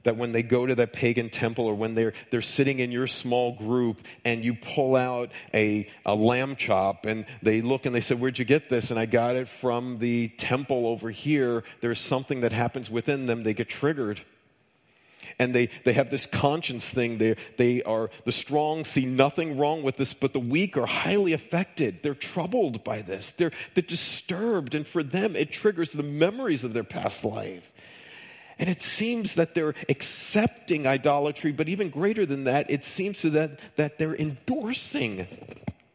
that 0.05 0.17
when 0.17 0.33
they 0.33 0.43
go 0.43 0.67
to 0.67 0.75
that 0.77 0.93
pagan 0.93 1.29
temple 1.31 1.67
or 1.67 1.75
when 1.75 1.95
they're, 1.95 2.15
they're 2.31 2.43
sitting 2.43 2.81
in 2.81 2.91
your 2.91 3.07
small 3.07 3.53
group 3.57 4.01
and 4.25 4.45
you 4.45 4.55
pull 4.55 4.97
out 4.97 5.31
a, 5.53 5.91
a 6.07 6.15
lamb 6.15 6.57
chop 6.57 7.05
and 7.05 7.27
they 7.43 7.61
look 7.61 7.87
and 7.87 7.95
they 7.95 8.01
say, 8.01 8.15
Where'd 8.15 8.39
you 8.39 8.45
get 8.45 8.71
this? 8.71 8.91
And 8.91 8.99
I 8.99 9.07
got 9.07 9.37
it 9.37 9.49
from 9.61 9.99
the 9.99 10.29
temple 10.29 10.87
over 10.87 11.11
here. 11.11 11.65
There's 11.81 12.01
something 12.01 12.41
that 12.41 12.53
happens 12.53 12.89
within 12.91 13.27
them. 13.27 13.43
They 13.43 13.55
get 13.55 13.69
triggered. 13.69 14.23
And 15.39 15.55
they, 15.55 15.71
they 15.85 15.95
have 15.95 16.11
this 16.11 16.27
conscience 16.27 16.85
thing. 16.85 17.17
They, 17.17 17.35
they 17.57 17.83
are, 17.83 18.11
the 18.27 18.33
strong 18.33 18.85
see 18.85 19.07
nothing 19.07 19.57
wrong 19.57 19.83
with 19.83 19.97
this, 19.97 20.13
but 20.13 20.35
the 20.35 20.41
weak 20.41 20.77
are 20.77 20.85
highly 20.85 21.33
affected. 21.33 22.03
They're 22.03 22.15
troubled 22.15 22.85
by 22.85 23.01
this. 23.01 23.33
They're, 23.39 23.53
they're 23.75 23.83
disturbed. 23.83 24.75
And 24.75 24.87
for 24.87 25.03
them, 25.03 25.37
it 25.37 25.51
triggers 25.51 25.93
the 25.93 26.03
memories 26.03 26.63
of 26.63 26.75
their 26.75 26.85
past 26.85 27.25
life. 27.25 27.65
And 28.61 28.69
it 28.69 28.83
seems 28.83 29.37
that 29.37 29.55
they're 29.55 29.75
accepting 29.89 30.87
idolatry, 30.87 31.51
but 31.51 31.71
even 31.71 31.89
greater 31.89 32.27
than 32.27 32.45
that, 32.45 32.71
it 32.71 32.85
seems 32.85 33.19
to 33.23 33.31
that, 33.31 33.59
that 33.77 33.97
they're 33.97 34.15
endorsing 34.15 35.27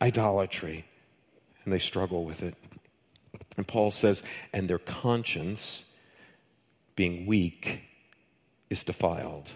idolatry. 0.01 0.84
And 1.63 1.71
they 1.71 1.78
struggle 1.78 2.25
with 2.25 2.41
it. 2.41 2.56
And 3.56 3.67
Paul 3.67 3.91
says, 3.91 4.23
and 4.51 4.67
their 4.67 4.80
conscience, 4.80 5.84
being 6.95 7.28
weak, 7.28 7.82
is 8.71 8.84
defiled. 8.84 9.47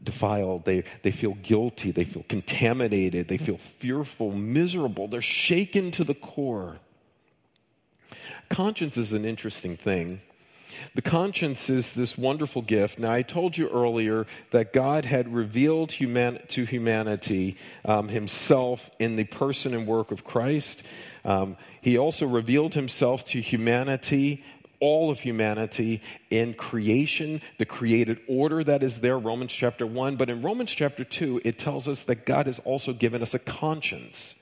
defiled. 0.00 0.64
They, 0.64 0.84
they 1.02 1.10
feel 1.10 1.34
guilty. 1.34 1.90
They 1.90 2.04
feel 2.04 2.24
contaminated. 2.28 3.26
They 3.26 3.38
feel 3.38 3.58
fearful, 3.80 4.30
miserable. 4.30 5.08
They're 5.08 5.20
shaken 5.20 5.90
to 5.92 6.04
the 6.04 6.14
core. 6.14 6.78
Conscience 8.48 8.96
is 8.96 9.12
an 9.12 9.24
interesting 9.24 9.76
thing. 9.76 10.20
The 10.94 11.02
conscience 11.02 11.68
is 11.68 11.92
this 11.92 12.16
wonderful 12.16 12.62
gift. 12.62 12.98
Now, 12.98 13.12
I 13.12 13.22
told 13.22 13.56
you 13.56 13.68
earlier 13.68 14.26
that 14.50 14.72
God 14.72 15.04
had 15.04 15.32
revealed 15.32 15.92
human, 15.92 16.40
to 16.48 16.64
humanity 16.64 17.56
um, 17.84 18.08
himself 18.08 18.90
in 18.98 19.16
the 19.16 19.24
person 19.24 19.74
and 19.74 19.86
work 19.86 20.10
of 20.10 20.24
Christ. 20.24 20.82
Um, 21.24 21.56
he 21.80 21.96
also 21.98 22.26
revealed 22.26 22.74
himself 22.74 23.24
to 23.26 23.40
humanity 23.40 24.44
all 24.84 25.10
of 25.10 25.20
humanity 25.20 26.02
in 26.28 26.52
creation, 26.52 27.40
the 27.58 27.64
created 27.64 28.20
order 28.28 28.62
that 28.62 28.82
is 28.82 29.00
there, 29.00 29.18
Romans 29.18 29.50
chapter 29.50 29.86
1. 29.86 30.16
But 30.16 30.28
in 30.28 30.42
Romans 30.42 30.72
chapter 30.72 31.04
2, 31.04 31.40
it 31.42 31.58
tells 31.58 31.88
us 31.88 32.04
that 32.04 32.26
God 32.26 32.46
has 32.46 32.58
also 32.66 32.92
given 32.92 33.22
us 33.22 33.32
a 33.32 33.38
conscience. 33.38 34.34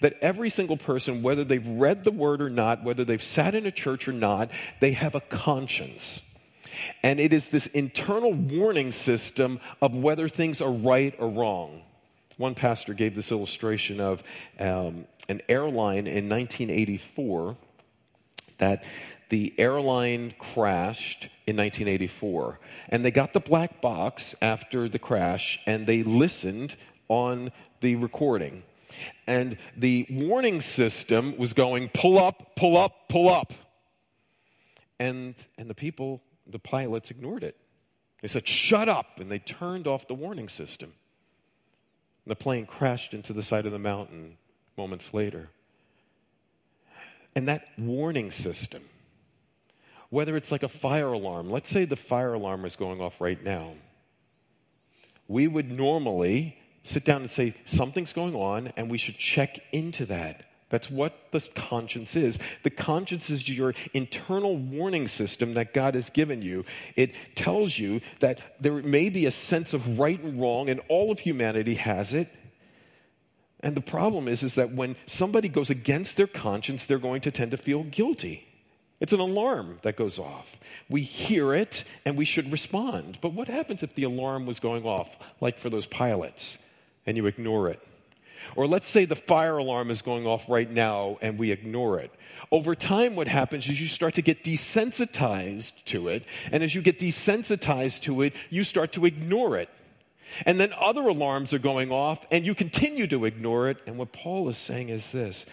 That 0.00 0.16
every 0.20 0.50
single 0.50 0.76
person, 0.76 1.22
whether 1.22 1.44
they've 1.44 1.66
read 1.66 2.04
the 2.04 2.10
word 2.10 2.40
or 2.40 2.50
not, 2.50 2.84
whether 2.84 3.04
they've 3.04 3.22
sat 3.22 3.54
in 3.54 3.66
a 3.66 3.72
church 3.72 4.08
or 4.08 4.12
not, 4.12 4.50
they 4.80 4.92
have 4.92 5.14
a 5.14 5.20
conscience. 5.20 6.22
And 7.02 7.20
it 7.20 7.32
is 7.32 7.48
this 7.48 7.66
internal 7.68 8.32
warning 8.32 8.92
system 8.92 9.60
of 9.80 9.94
whether 9.94 10.28
things 10.28 10.60
are 10.60 10.72
right 10.72 11.14
or 11.18 11.28
wrong. 11.28 11.82
One 12.36 12.54
pastor 12.54 12.92
gave 12.92 13.14
this 13.14 13.32
illustration 13.32 14.00
of 14.00 14.22
um, 14.60 15.06
an 15.28 15.40
airline 15.48 16.06
in 16.06 16.28
1984 16.28 17.56
that 18.58 18.84
the 19.28 19.54
airline 19.58 20.34
crashed 20.38 21.28
in 21.46 21.56
1984 21.56 22.60
and 22.90 23.04
they 23.04 23.10
got 23.10 23.32
the 23.32 23.40
black 23.40 23.80
box 23.80 24.34
after 24.40 24.88
the 24.88 24.98
crash 24.98 25.58
and 25.66 25.86
they 25.86 26.02
listened 26.02 26.76
on 27.08 27.50
the 27.80 27.96
recording 27.96 28.62
and 29.26 29.56
the 29.76 30.06
warning 30.10 30.60
system 30.60 31.36
was 31.36 31.52
going 31.52 31.88
pull 31.88 32.18
up 32.18 32.56
pull 32.56 32.76
up 32.76 33.08
pull 33.08 33.28
up 33.28 33.52
and 34.98 35.34
and 35.58 35.68
the 35.68 35.74
people 35.74 36.22
the 36.46 36.58
pilots 36.58 37.10
ignored 37.10 37.42
it 37.42 37.56
they 38.22 38.28
said 38.28 38.46
shut 38.46 38.88
up 38.88 39.18
and 39.18 39.30
they 39.30 39.38
turned 39.38 39.86
off 39.86 40.06
the 40.08 40.14
warning 40.14 40.48
system 40.48 40.92
and 42.24 42.30
the 42.30 42.36
plane 42.36 42.66
crashed 42.66 43.14
into 43.14 43.32
the 43.32 43.42
side 43.42 43.66
of 43.66 43.72
the 43.72 43.78
mountain 43.78 44.36
moments 44.76 45.12
later 45.12 45.48
and 47.34 47.48
that 47.48 47.66
warning 47.78 48.30
system 48.30 48.82
whether 50.10 50.36
it's 50.36 50.52
like 50.52 50.62
a 50.62 50.68
fire 50.68 51.12
alarm. 51.12 51.50
Let's 51.50 51.70
say 51.70 51.84
the 51.84 51.96
fire 51.96 52.34
alarm 52.34 52.64
is 52.64 52.76
going 52.76 53.00
off 53.00 53.20
right 53.20 53.42
now. 53.42 53.74
We 55.28 55.48
would 55.48 55.70
normally 55.70 56.58
sit 56.86 57.04
down 57.04 57.22
and 57.22 57.30
say, 57.30 57.54
something's 57.66 58.12
going 58.12 58.34
on, 58.34 58.72
and 58.76 58.90
we 58.90 58.98
should 58.98 59.18
check 59.18 59.60
into 59.72 60.06
that. 60.06 60.44
That's 60.68 60.90
what 60.90 61.14
the 61.30 61.40
conscience 61.54 62.16
is. 62.16 62.38
The 62.64 62.70
conscience 62.70 63.30
is 63.30 63.48
your 63.48 63.74
internal 63.94 64.56
warning 64.56 65.06
system 65.06 65.54
that 65.54 65.72
God 65.72 65.94
has 65.94 66.10
given 66.10 66.42
you. 66.42 66.64
It 66.96 67.14
tells 67.36 67.78
you 67.78 68.00
that 68.20 68.40
there 68.60 68.72
may 68.72 69.08
be 69.08 69.26
a 69.26 69.30
sense 69.30 69.72
of 69.72 69.98
right 69.98 70.20
and 70.20 70.40
wrong, 70.40 70.68
and 70.68 70.80
all 70.88 71.12
of 71.12 71.20
humanity 71.20 71.74
has 71.74 72.12
it. 72.12 72.28
And 73.60 73.76
the 73.76 73.80
problem 73.80 74.28
is, 74.28 74.42
is 74.42 74.54
that 74.54 74.74
when 74.74 74.96
somebody 75.06 75.48
goes 75.48 75.70
against 75.70 76.16
their 76.16 76.26
conscience, 76.26 76.84
they're 76.84 76.98
going 76.98 77.22
to 77.22 77.30
tend 77.30 77.52
to 77.52 77.56
feel 77.56 77.84
guilty. 77.84 78.46
It's 78.98 79.12
an 79.12 79.20
alarm 79.20 79.78
that 79.82 79.96
goes 79.96 80.18
off. 80.18 80.56
We 80.88 81.02
hear 81.02 81.54
it 81.54 81.84
and 82.04 82.16
we 82.16 82.24
should 82.24 82.50
respond. 82.50 83.18
But 83.20 83.34
what 83.34 83.48
happens 83.48 83.82
if 83.82 83.94
the 83.94 84.04
alarm 84.04 84.46
was 84.46 84.58
going 84.58 84.84
off, 84.84 85.08
like 85.40 85.58
for 85.58 85.68
those 85.68 85.86
pilots, 85.86 86.56
and 87.06 87.16
you 87.16 87.26
ignore 87.26 87.68
it? 87.70 87.80
Or 88.54 88.66
let's 88.66 88.88
say 88.88 89.04
the 89.04 89.16
fire 89.16 89.58
alarm 89.58 89.90
is 89.90 90.02
going 90.02 90.26
off 90.26 90.44
right 90.48 90.70
now 90.70 91.18
and 91.20 91.38
we 91.38 91.50
ignore 91.50 91.98
it. 91.98 92.10
Over 92.50 92.74
time, 92.74 93.16
what 93.16 93.28
happens 93.28 93.68
is 93.68 93.80
you 93.80 93.88
start 93.88 94.14
to 94.14 94.22
get 94.22 94.44
desensitized 94.44 95.72
to 95.86 96.08
it. 96.08 96.24
And 96.52 96.62
as 96.62 96.74
you 96.74 96.80
get 96.80 96.98
desensitized 96.98 98.02
to 98.02 98.22
it, 98.22 98.34
you 98.50 98.64
start 98.64 98.92
to 98.92 99.04
ignore 99.04 99.58
it. 99.58 99.68
And 100.44 100.60
then 100.60 100.72
other 100.78 101.02
alarms 101.02 101.52
are 101.52 101.58
going 101.58 101.90
off 101.90 102.24
and 102.30 102.44
you 102.44 102.54
continue 102.54 103.06
to 103.08 103.24
ignore 103.24 103.68
it. 103.68 103.78
And 103.86 103.98
what 103.98 104.12
Paul 104.12 104.48
is 104.48 104.58
saying 104.58 104.88
is 104.88 105.08
this 105.10 105.44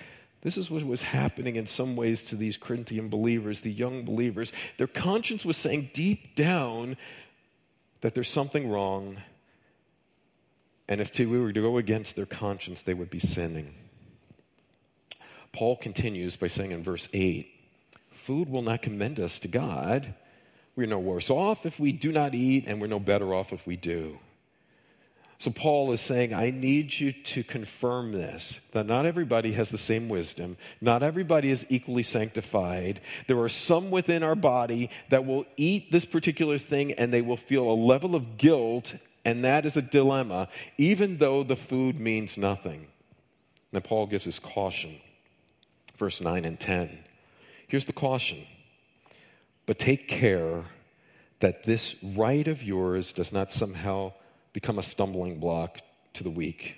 this 0.42 0.58
is 0.58 0.70
what 0.70 0.84
was 0.84 1.02
happening 1.02 1.56
in 1.56 1.68
some 1.68 1.96
ways 1.96 2.22
to 2.24 2.36
these 2.36 2.58
Corinthian 2.58 3.08
believers, 3.08 3.62
the 3.62 3.72
young 3.72 4.04
believers. 4.04 4.52
Their 4.78 4.88
conscience 4.88 5.46
was 5.46 5.56
saying 5.56 5.92
deep 5.94 6.36
down 6.36 6.98
that 8.02 8.14
there's 8.14 8.30
something 8.30 8.70
wrong. 8.70 9.18
And 10.94 11.02
if 11.02 11.18
we 11.18 11.26
were 11.26 11.52
to 11.52 11.60
go 11.60 11.78
against 11.78 12.16
their 12.16 12.28
conscience, 12.28 12.84
they 12.84 12.94
would 12.94 13.10
be 13.10 13.20
sinning. 13.20 13.74
Paul 15.52 15.76
continues 15.76 16.36
by 16.36 16.50
saying 16.50 16.72
in 16.72 16.84
verse 16.84 17.08
8 17.12 17.48
Food 18.28 18.48
will 18.48 18.62
not 18.62 18.84
commend 18.84 19.20
us 19.20 19.40
to 19.40 19.48
God. 19.48 20.14
We're 20.76 20.86
no 20.86 21.00
worse 21.00 21.32
off 21.32 21.66
if 21.66 21.80
we 21.80 21.94
do 21.94 22.12
not 22.12 22.36
eat, 22.36 22.66
and 22.68 22.80
we're 22.80 22.86
no 22.86 23.00
better 23.00 23.34
off 23.34 23.52
if 23.52 23.66
we 23.66 23.76
do. 23.76 24.20
So 25.40 25.50
Paul 25.50 25.92
is 25.94 26.00
saying, 26.00 26.32
I 26.32 26.52
need 26.52 26.94
you 26.94 27.12
to 27.12 27.44
confirm 27.44 28.12
this 28.12 28.60
that 28.74 28.86
not 28.86 29.08
everybody 29.08 29.54
has 29.54 29.72
the 29.72 29.80
same 29.80 30.10
wisdom. 30.10 30.58
Not 30.80 31.02
everybody 31.02 31.50
is 31.50 31.66
equally 31.70 32.04
sanctified. 32.04 33.02
There 33.28 33.40
are 33.40 33.50
some 33.50 33.90
within 33.90 34.22
our 34.22 34.36
body 34.36 34.92
that 35.10 35.26
will 35.26 35.46
eat 35.58 35.92
this 35.92 36.06
particular 36.06 36.60
thing 36.60 36.92
and 36.92 37.12
they 37.12 37.24
will 37.24 37.36
feel 37.36 37.68
a 37.68 37.74
level 37.74 38.14
of 38.14 38.38
guilt, 38.38 38.94
and 39.26 39.44
that 39.46 39.66
is 39.66 39.78
a 39.78 39.82
dilemma, 39.82 40.50
even 40.78 41.18
though 41.18 41.44
the 41.44 41.56
food 41.56 42.00
means 42.00 42.38
nothing. 42.38 42.88
Now, 43.72 43.80
Paul 43.80 44.08
gives 44.08 44.26
his 44.26 44.40
caution. 44.40 44.98
Verse 45.98 46.22
9 46.22 46.46
and 46.46 46.60
10. 46.60 47.00
Here's 47.68 47.86
the 47.86 47.94
caution. 47.94 48.46
But 49.66 49.80
take 49.80 50.08
care 50.08 50.66
that 51.40 51.64
this 51.64 51.96
right 52.02 52.48
of 52.48 52.62
yours 52.62 53.14
does 53.14 53.32
not 53.32 53.52
somehow 53.52 54.14
become 54.54 54.78
a 54.78 54.84
stumbling 54.84 55.40
block 55.40 55.80
to 56.14 56.24
the 56.24 56.30
weak. 56.30 56.76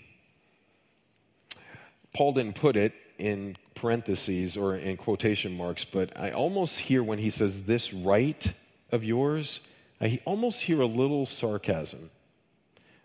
Paul 2.15 2.34
didn't 2.34 2.55
put 2.55 2.77
it 2.77 2.93
in 3.17 3.58
parentheses 3.75 4.55
or 4.55 4.75
in 4.75 4.97
quotation 4.97 5.55
marks, 5.55 5.86
but 5.86 6.17
I 6.17 6.31
almost 6.31 6.79
hear 6.79 7.03
when 7.03 7.19
he 7.19 7.29
says 7.29 7.63
this 7.63 7.93
right 7.93 8.53
of 8.91 9.03
yours, 9.03 9.60
I 9.99 10.21
almost 10.25 10.62
hear 10.62 10.81
a 10.81 10.86
little 10.86 11.25
sarcasm. 11.25 12.10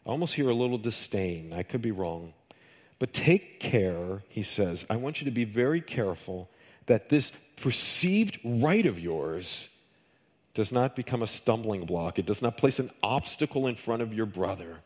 I 0.07 0.11
almost 0.11 0.35
hear 0.35 0.49
a 0.49 0.55
little 0.55 0.79
disdain. 0.79 1.53
I 1.53 1.63
could 1.63 1.83
be 1.83 1.91
wrong. 1.91 2.33
But 2.99 3.13
take 3.13 3.61
care, 3.61 4.23
he 4.29 4.43
says. 4.43 4.85
I 4.91 4.97
want 4.97 5.21
you 5.21 5.25
to 5.25 5.31
be 5.31 5.45
very 5.45 5.81
careful 5.81 6.49
that 6.87 7.09
this 7.09 7.33
perceived 7.57 8.39
right 8.45 8.85
of 8.87 8.99
yours 8.99 9.69
does 10.55 10.73
not 10.73 10.97
become 10.97 11.23
a 11.23 11.27
stumbling 11.27 11.87
block. 11.87 12.19
It 12.19 12.27
does 12.27 12.43
not 12.43 12.57
place 12.57 12.79
an 12.79 12.91
obstacle 13.03 13.67
in 13.67 13.77
front 13.77 14.03
of 14.03 14.13
your 14.13 14.27
brother. 14.27 14.79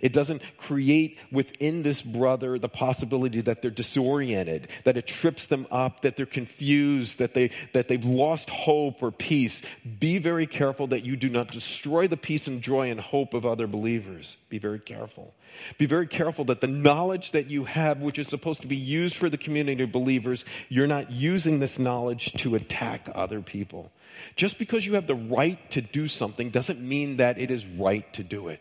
It 0.00 0.12
doesn't 0.12 0.42
create 0.56 1.18
within 1.30 1.82
this 1.82 2.02
brother 2.02 2.58
the 2.58 2.68
possibility 2.68 3.40
that 3.42 3.62
they're 3.62 3.70
disoriented, 3.70 4.68
that 4.84 4.96
it 4.96 5.06
trips 5.06 5.46
them 5.46 5.66
up, 5.70 6.02
that 6.02 6.16
they're 6.16 6.26
confused, 6.26 7.18
that, 7.18 7.34
they, 7.34 7.50
that 7.72 7.88
they've 7.88 8.04
lost 8.04 8.50
hope 8.50 9.02
or 9.02 9.10
peace. 9.10 9.62
Be 9.98 10.18
very 10.18 10.46
careful 10.46 10.86
that 10.88 11.04
you 11.04 11.16
do 11.16 11.28
not 11.28 11.50
destroy 11.50 12.08
the 12.08 12.16
peace 12.16 12.46
and 12.46 12.62
joy 12.62 12.90
and 12.90 13.00
hope 13.00 13.34
of 13.34 13.46
other 13.46 13.66
believers. 13.66 14.36
Be 14.48 14.58
very 14.58 14.80
careful. 14.80 15.34
Be 15.78 15.86
very 15.86 16.06
careful 16.06 16.44
that 16.46 16.60
the 16.60 16.66
knowledge 16.66 17.32
that 17.32 17.48
you 17.50 17.64
have, 17.64 18.00
which 18.00 18.18
is 18.18 18.28
supposed 18.28 18.62
to 18.62 18.66
be 18.66 18.76
used 18.76 19.16
for 19.16 19.28
the 19.28 19.36
community 19.36 19.82
of 19.82 19.92
believers, 19.92 20.44
you're 20.68 20.86
not 20.86 21.10
using 21.10 21.58
this 21.58 21.78
knowledge 21.78 22.32
to 22.38 22.54
attack 22.54 23.08
other 23.14 23.40
people. 23.40 23.90
Just 24.36 24.58
because 24.58 24.86
you 24.86 24.94
have 24.94 25.06
the 25.06 25.14
right 25.14 25.70
to 25.70 25.80
do 25.80 26.08
something 26.08 26.50
doesn't 26.50 26.80
mean 26.80 27.16
that 27.16 27.38
it 27.38 27.50
is 27.50 27.66
right 27.66 28.10
to 28.14 28.22
do 28.22 28.48
it, 28.48 28.60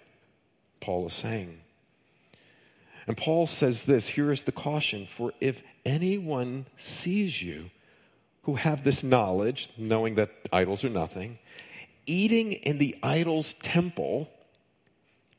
Paul 0.81 1.07
is 1.07 1.13
saying. 1.13 1.59
And 3.07 3.17
Paul 3.17 3.47
says 3.47 3.83
this 3.83 4.07
here 4.07 4.31
is 4.31 4.43
the 4.43 4.51
caution 4.51 5.07
for 5.17 5.33
if 5.39 5.61
anyone 5.85 6.65
sees 6.77 7.41
you 7.41 7.69
who 8.43 8.55
have 8.55 8.83
this 8.83 9.03
knowledge, 9.03 9.69
knowing 9.77 10.15
that 10.15 10.31
idols 10.51 10.83
are 10.83 10.89
nothing, 10.89 11.39
eating 12.05 12.53
in 12.53 12.77
the 12.77 12.95
idol's 13.03 13.53
temple, 13.61 14.29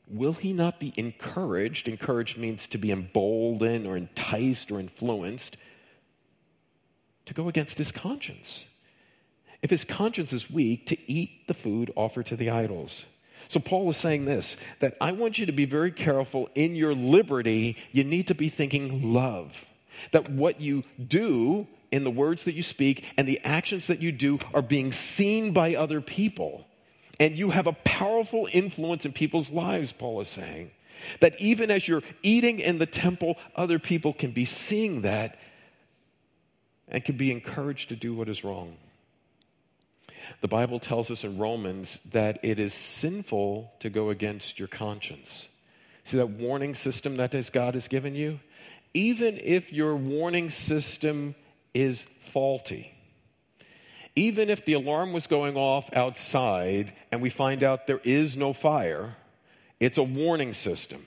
will 0.07 0.33
he 0.33 0.53
not 0.53 0.79
be 0.79 0.93
encouraged? 0.95 1.87
Encouraged 1.87 2.37
means 2.37 2.65
to 2.67 2.77
be 2.77 2.91
emboldened 2.91 3.85
or 3.85 3.97
enticed 3.97 4.71
or 4.71 4.79
influenced 4.79 5.57
to 7.25 7.33
go 7.33 7.47
against 7.47 7.77
his 7.77 7.91
conscience 7.91 8.65
if 9.63 9.69
his 9.69 9.85
conscience 9.85 10.33
is 10.33 10.51
weak, 10.51 10.85
to 10.87 11.11
eat 11.11 11.47
the 11.47 11.53
food 11.53 11.91
offered 11.95 12.25
to 12.27 12.35
the 12.35 12.49
idols. 12.49 13.05
So 13.53 13.59
Paul 13.59 13.87
is 13.91 13.97
saying 13.97 14.25
this 14.25 14.57
that 14.79 14.97
I 14.99 15.11
want 15.11 15.37
you 15.37 15.45
to 15.45 15.51
be 15.51 15.65
very 15.65 15.91
careful 15.91 16.49
in 16.55 16.75
your 16.75 16.95
liberty. 16.95 17.77
You 17.91 18.03
need 18.03 18.27
to 18.29 18.35
be 18.35 18.49
thinking 18.49 19.13
love. 19.13 19.51
That 20.11 20.27
what 20.27 20.59
you 20.59 20.83
do 21.07 21.67
in 21.91 22.03
the 22.03 22.09
words 22.09 22.45
that 22.45 22.55
you 22.55 22.63
speak 22.63 23.05
and 23.15 23.27
the 23.27 23.39
actions 23.43 23.85
that 23.85 24.01
you 24.01 24.11
do 24.11 24.39
are 24.55 24.63
being 24.63 24.91
seen 24.91 25.53
by 25.53 25.75
other 25.75 26.01
people. 26.01 26.65
And 27.19 27.37
you 27.37 27.51
have 27.51 27.67
a 27.67 27.73
powerful 27.73 28.49
influence 28.51 29.05
in 29.05 29.13
people's 29.13 29.51
lives, 29.51 29.91
Paul 29.91 30.21
is 30.21 30.29
saying. 30.29 30.71
That 31.19 31.39
even 31.39 31.69
as 31.69 31.87
you're 31.87 32.01
eating 32.23 32.59
in 32.59 32.79
the 32.79 32.87
temple, 32.87 33.37
other 33.55 33.77
people 33.77 34.13
can 34.13 34.31
be 34.31 34.45
seeing 34.45 35.01
that 35.01 35.37
and 36.87 37.05
can 37.05 37.17
be 37.17 37.31
encouraged 37.31 37.89
to 37.89 37.95
do 37.95 38.15
what 38.15 38.29
is 38.29 38.43
wrong. 38.43 38.77
The 40.43 40.49
Bible 40.49 40.81
tells 40.81 41.09
us 41.09 41.23
in 41.23 41.37
Romans 41.37 41.99
that 42.11 42.39
it 42.43 42.59
is 42.59 42.73
sinful 42.73 43.71
to 43.79 43.89
go 43.89 44.09
against 44.09 44.59
your 44.59 44.67
conscience. 44.67 45.47
See 46.03 46.17
that 46.17 46.31
warning 46.31 46.75
system 46.75 47.15
that 47.15 47.31
God 47.53 47.75
has 47.75 47.87
given 47.87 48.13
you? 48.13 48.41
Even 48.93 49.39
if 49.41 49.71
your 49.71 49.95
warning 49.95 50.49
system 50.49 51.35
is 51.73 52.05
faulty, 52.33 52.93
even 54.17 54.49
if 54.49 54.65
the 54.65 54.73
alarm 54.73 55.13
was 55.13 55.27
going 55.27 55.55
off 55.55 55.89
outside 55.93 56.91
and 57.09 57.21
we 57.21 57.29
find 57.29 57.63
out 57.63 57.87
there 57.87 58.01
is 58.03 58.35
no 58.35 58.51
fire, 58.51 59.15
it's 59.79 59.97
a 59.97 60.03
warning 60.03 60.53
system. 60.53 61.05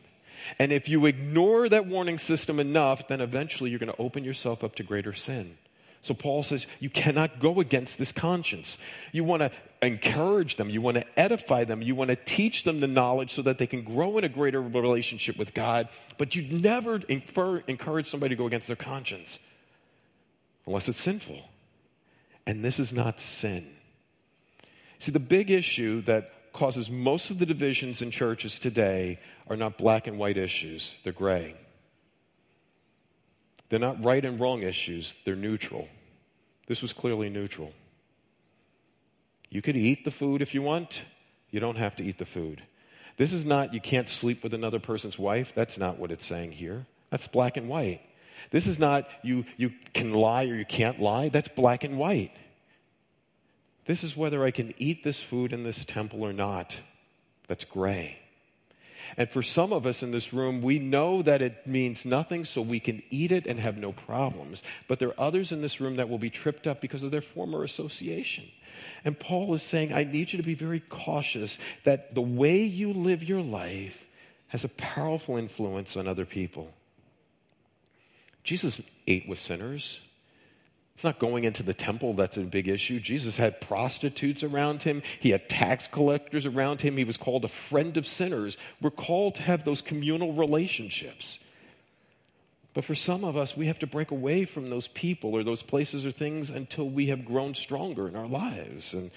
And 0.59 0.73
if 0.73 0.89
you 0.89 1.05
ignore 1.05 1.69
that 1.69 1.87
warning 1.87 2.19
system 2.19 2.59
enough, 2.59 3.07
then 3.09 3.21
eventually 3.21 3.69
you're 3.69 3.81
going 3.81 3.93
to 3.93 4.01
open 4.01 4.25
yourself 4.25 4.65
up 4.65 4.77
to 4.77 4.83
greater 4.83 5.13
sin. 5.13 5.59
So 6.07 6.15
Paul 6.15 6.45
says 6.45 6.67
you 6.79 6.89
cannot 6.89 7.41
go 7.41 7.59
against 7.59 7.99
this 7.99 8.13
conscience. 8.13 8.79
You 9.11 9.25
want 9.25 9.41
to 9.41 9.51
encourage 9.83 10.57
them, 10.57 10.71
you 10.71 10.81
want 10.81 10.97
to 10.99 11.19
edify 11.19 11.65
them, 11.65 11.83
you 11.83 11.97
want 11.97 12.11
to 12.11 12.17
teach 12.17 12.63
them 12.63 12.79
the 12.79 12.87
knowledge 12.87 13.35
so 13.35 13.43
that 13.43 13.59
they 13.59 13.67
can 13.67 13.83
grow 13.83 14.17
in 14.17 14.23
a 14.23 14.29
greater 14.29 14.63
relationship 14.63 15.37
with 15.37 15.53
God, 15.53 15.89
but 16.17 16.37
you 16.37 16.43
never 16.43 16.99
infer, 17.09 17.59
encourage 17.67 18.09
somebody 18.09 18.37
to 18.37 18.39
go 18.39 18.47
against 18.47 18.69
their 18.69 18.77
conscience 18.77 19.41
unless 20.65 20.89
it's 20.89 21.03
sinful. 21.03 21.43
And 22.47 22.65
this 22.65 22.79
is 22.79 22.93
not 22.93 23.21
sin. 23.21 23.67
See, 25.01 25.11
the 25.11 25.19
big 25.19 25.51
issue 25.51 26.03
that 26.03 26.53
causes 26.53 26.89
most 26.89 27.31
of 27.31 27.41
the 27.41 27.47
divisions 27.47 28.01
in 28.01 28.13
churches 28.13 28.61
today 28.61 29.19
are 29.49 29.57
not 29.57 29.77
black 29.77 30.07
and 30.07 30.19
white 30.19 30.39
issues, 30.39 30.95
they're 31.03 31.13
gray. 31.13 31.57
They're 33.69 33.81
not 33.81 34.05
right 34.05 34.25
and 34.25 34.39
wrong 34.39 34.63
issues, 34.63 35.13
they're 35.25 35.35
neutral. 35.35 35.89
This 36.67 36.83
was 36.83 36.93
clearly 36.93 37.29
neutral. 37.29 37.73
You 39.51 39.63
could 39.63 39.77
eat 39.77 40.05
the 40.05 40.11
food 40.11 40.43
if 40.43 40.55
you 40.55 40.63
want, 40.63 41.01
you 41.51 41.61
don't 41.61 41.77
have 41.77 41.97
to 41.97 42.03
eat 42.03 42.19
the 42.19 42.27
food. 42.27 42.63
This 43.17 43.33
is 43.33 43.45
not 43.45 43.73
you 43.73 43.81
can't 43.81 44.09
sleep 44.09 44.43
with 44.43 44.53
another 44.53 44.79
person's 44.81 45.19
wife. 45.19 45.53
That's 45.55 45.79
not 45.79 45.99
what 45.99 46.11
it's 46.11 46.27
saying 46.27 46.53
here. 46.53 46.87
That's 47.11 47.27
black 47.29 47.57
and 47.57 47.69
white. 47.69 48.01
This 48.51 48.67
is 48.67 48.79
not 48.79 49.09
you, 49.23 49.45
you 49.57 49.73
can 49.95 50.13
lie 50.13 50.45
or 50.45 50.55
you 50.55 50.67
can't 50.67 51.01
lie. 51.01 51.29
That's 51.29 51.49
black 51.49 51.85
and 51.85 51.99
white. 51.99 52.33
This 53.87 54.03
is 54.05 54.17
whether 54.17 54.45
I 54.45 54.51
can 54.51 54.75
eat 54.79 55.05
this 55.05 55.21
food 55.21 55.53
in 55.53 55.63
this 55.63 55.85
temple 55.85 56.23
or 56.25 56.33
not. 56.33 56.75
That's 57.49 57.65
gray. 57.65 58.19
And 59.17 59.29
for 59.31 59.43
some 59.43 59.73
of 59.73 59.87
us 59.87 60.03
in 60.03 60.11
this 60.11 60.33
room, 60.33 60.63
we 60.63 60.79
know 60.79 61.23
that 61.23 61.43
it 61.43 61.67
means 61.67 62.05
nothing, 62.05 62.45
so 62.45 62.61
we 62.61 62.81
can 62.81 63.03
eat 63.11 63.33
it 63.33 63.47
and 63.47 63.59
have 63.61 63.77
no 63.77 63.93
problems. 63.93 64.63
But 64.89 64.99
there 64.99 65.09
are 65.09 65.21
others 65.21 65.53
in 65.53 65.63
this 65.63 65.81
room 65.81 65.97
that 65.97 66.09
will 66.09 66.19
be 66.19 66.31
tripped 66.31 66.67
up 66.67 66.81
because 66.81 67.03
of 67.03 67.11
their 67.11 67.23
former 67.23 67.65
association. 67.65 68.45
And 69.05 69.19
Paul 69.19 69.55
is 69.55 69.63
saying, 69.63 69.93
I 69.93 70.05
need 70.05 70.33
you 70.33 70.37
to 70.39 70.43
be 70.43 70.55
very 70.55 70.81
cautious 70.81 71.59
that 71.85 72.15
the 72.15 72.21
way 72.21 72.65
you 72.65 72.93
live 72.93 73.23
your 73.23 73.43
life 73.43 73.97
has 74.49 74.65
a 74.65 74.69
powerful 74.69 75.37
influence 75.37 75.97
on 75.97 76.07
other 76.07 76.25
people. 76.25 76.73
Jesus 78.45 78.81
ate 79.07 79.29
with 79.29 79.41
sinners. 79.41 80.01
It's 80.97 81.05
not 81.05 81.19
going 81.19 81.45
into 81.45 81.63
the 81.63 81.75
temple 81.75 82.15
that's 82.15 82.39
a 82.39 82.41
big 82.41 82.69
issue. 82.69 83.01
Jesus 83.01 83.37
had 83.37 83.61
prostitutes 83.61 84.43
around 84.43 84.85
him. 84.85 85.03
He 85.21 85.29
had 85.29 85.47
tax 85.47 85.87
collectors 85.93 86.47
around 86.47 86.81
him. 86.81 86.97
He 86.97 87.05
was 87.05 87.19
called 87.19 87.45
a 87.45 87.51
friend 87.51 87.99
of 87.99 88.07
sinners. 88.07 88.57
We're 88.81 88.91
called 88.91 89.35
to 89.35 89.43
have 89.43 89.67
those 89.67 89.83
communal 89.83 90.33
relationships. 90.33 91.39
But 92.73 92.87
for 92.87 92.95
some 92.95 93.25
of 93.25 93.37
us, 93.37 93.55
we 93.55 93.67
have 93.67 93.79
to 93.81 93.87
break 93.87 94.11
away 94.11 94.47
from 94.47 94.71
those 94.71 94.89
people 94.89 95.37
or 95.37 95.45
those 95.45 95.63
places 95.63 96.07
or 96.07 96.13
things 96.13 96.49
until 96.49 96.89
we 96.89 97.09
have 97.09 97.27
grown 97.27 97.55
stronger 97.55 98.09
in 98.09 98.17
our 98.17 98.27
lives. 98.27 98.95
And, 98.95 99.11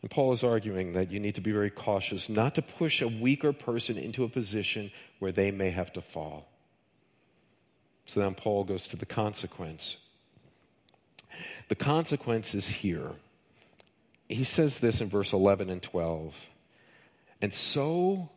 and 0.00 0.10
Paul 0.10 0.32
is 0.32 0.42
arguing 0.42 0.94
that 0.94 1.10
you 1.10 1.20
need 1.20 1.34
to 1.34 1.42
be 1.42 1.52
very 1.52 1.70
cautious 1.70 2.30
not 2.30 2.54
to 2.54 2.62
push 2.62 3.02
a 3.02 3.08
weaker 3.08 3.52
person 3.52 3.98
into 3.98 4.24
a 4.24 4.30
position 4.30 4.92
where 5.18 5.30
they 5.30 5.50
may 5.50 5.72
have 5.72 5.92
to 5.92 6.00
fall. 6.00 6.48
So 8.06 8.20
then 8.20 8.34
Paul 8.34 8.64
goes 8.64 8.86
to 8.86 8.96
the 8.96 9.04
consequence. 9.04 9.96
The 11.70 11.76
consequence 11.76 12.52
is 12.52 12.66
here. 12.66 13.12
He 14.28 14.42
says 14.42 14.78
this 14.78 15.00
in 15.00 15.08
verse 15.08 15.32
11 15.32 15.70
and 15.70 15.80
12. 15.80 16.34
And 17.40 17.54
so, 17.54 18.28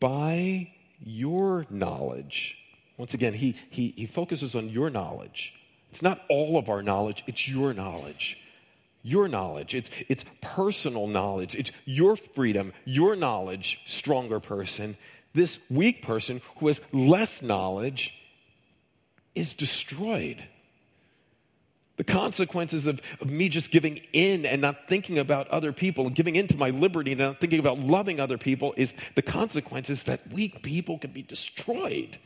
by 0.00 0.72
your 0.98 1.66
knowledge, 1.70 2.56
once 2.96 3.14
again, 3.14 3.34
he, 3.34 3.56
he, 3.70 3.94
he 3.96 4.06
focuses 4.06 4.56
on 4.56 4.68
your 4.68 4.90
knowledge. 4.90 5.54
It's 5.92 6.02
not 6.02 6.20
all 6.28 6.58
of 6.58 6.68
our 6.68 6.82
knowledge, 6.82 7.22
it's 7.28 7.48
your 7.48 7.72
knowledge. 7.72 8.36
Your 9.04 9.28
knowledge. 9.28 9.72
It's, 9.74 9.90
it's 10.08 10.24
personal 10.40 11.06
knowledge. 11.06 11.54
It's 11.54 11.70
your 11.84 12.16
freedom, 12.16 12.72
your 12.84 13.14
knowledge, 13.14 13.78
stronger 13.86 14.40
person. 14.40 14.96
This 15.32 15.60
weak 15.70 16.02
person 16.02 16.40
who 16.56 16.66
has 16.66 16.80
less 16.92 17.40
knowledge 17.40 18.12
is 19.36 19.52
destroyed. 19.54 20.42
The 21.98 22.04
consequences 22.04 22.86
of, 22.86 23.00
of, 23.20 23.28
me 23.28 23.48
just 23.48 23.70
giving 23.70 24.00
in 24.12 24.46
and 24.46 24.62
not 24.62 24.88
thinking 24.88 25.18
about 25.18 25.48
other 25.48 25.72
people 25.72 26.06
and 26.06 26.16
giving 26.16 26.36
in 26.36 26.48
to 26.48 26.56
my 26.56 26.70
liberty 26.70 27.12
and 27.12 27.20
not 27.20 27.38
thinking 27.38 27.58
about 27.58 27.78
loving 27.78 28.18
other 28.18 28.38
people 28.38 28.72
is 28.78 28.94
the 29.14 29.22
consequences 29.22 30.04
that 30.04 30.32
weak 30.32 30.62
people 30.62 30.98
can 30.98 31.12
be 31.12 31.22
destroyed. 31.22 32.18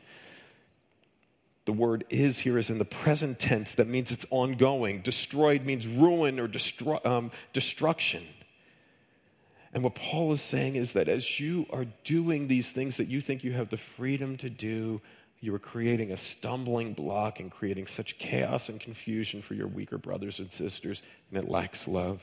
The 1.64 1.72
word 1.72 2.04
is 2.10 2.38
here 2.38 2.58
is 2.58 2.70
in 2.70 2.78
the 2.78 2.84
present 2.84 3.40
tense. 3.40 3.74
That 3.74 3.88
means 3.88 4.12
it's 4.12 4.24
ongoing. 4.30 5.02
Destroyed 5.02 5.64
means 5.64 5.84
ruin 5.84 6.38
or 6.38 6.46
destru- 6.46 7.04
um, 7.04 7.32
destruction. 7.52 8.24
And 9.72 9.82
what 9.82 9.96
Paul 9.96 10.32
is 10.32 10.40
saying 10.40 10.76
is 10.76 10.92
that 10.92 11.08
as 11.08 11.40
you 11.40 11.66
are 11.70 11.86
doing 12.04 12.46
these 12.46 12.70
things 12.70 12.98
that 12.98 13.08
you 13.08 13.20
think 13.20 13.42
you 13.42 13.52
have 13.52 13.68
the 13.68 13.76
freedom 13.76 14.36
to 14.38 14.48
do, 14.48 15.02
you 15.40 15.54
are 15.54 15.58
creating 15.58 16.12
a 16.12 16.16
stumbling 16.16 16.94
block 16.94 17.40
and 17.40 17.50
creating 17.50 17.86
such 17.86 18.18
chaos 18.18 18.68
and 18.68 18.80
confusion 18.80 19.42
for 19.42 19.54
your 19.54 19.66
weaker 19.66 19.98
brothers 19.98 20.38
and 20.38 20.50
sisters, 20.50 21.02
and 21.30 21.42
it 21.42 21.50
lacks 21.50 21.86
love. 21.86 22.20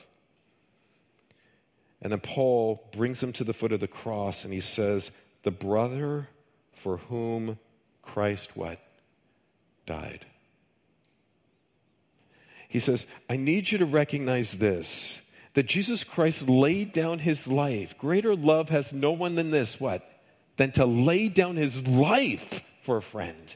And 2.02 2.12
then 2.12 2.20
Paul 2.20 2.84
brings 2.92 3.20
them 3.20 3.32
to 3.34 3.44
the 3.44 3.54
foot 3.54 3.72
of 3.72 3.80
the 3.80 3.88
cross 3.88 4.44
and 4.44 4.54
he 4.54 4.60
says, 4.60 5.10
The 5.44 5.52
brother 5.52 6.28
for 6.84 6.98
whom 6.98 7.60
Christ 8.02 8.50
what? 8.56 8.80
Died. 9.86 10.26
He 12.68 12.80
says, 12.80 13.06
I 13.30 13.38
need 13.38 13.72
you 13.72 13.78
to 13.78 13.86
recognize 13.86 14.54
this 14.54 15.20
that 15.54 15.68
Jesus 15.68 16.04
Christ 16.04 16.50
laid 16.50 16.94
down 16.94 17.20
his 17.20 17.46
life. 17.46 17.96
Greater 18.00 18.36
love 18.36 18.70
has 18.70 18.92
no 18.92 19.12
one 19.12 19.36
than 19.36 19.52
this, 19.52 19.80
what? 19.80 20.04
Than 20.58 20.72
to 20.74 20.86
lay 20.86 21.30
down 21.30 21.58
his 21.58 21.88
life 21.88 22.62
for 22.86 22.98
a 22.98 23.02
friend. 23.02 23.56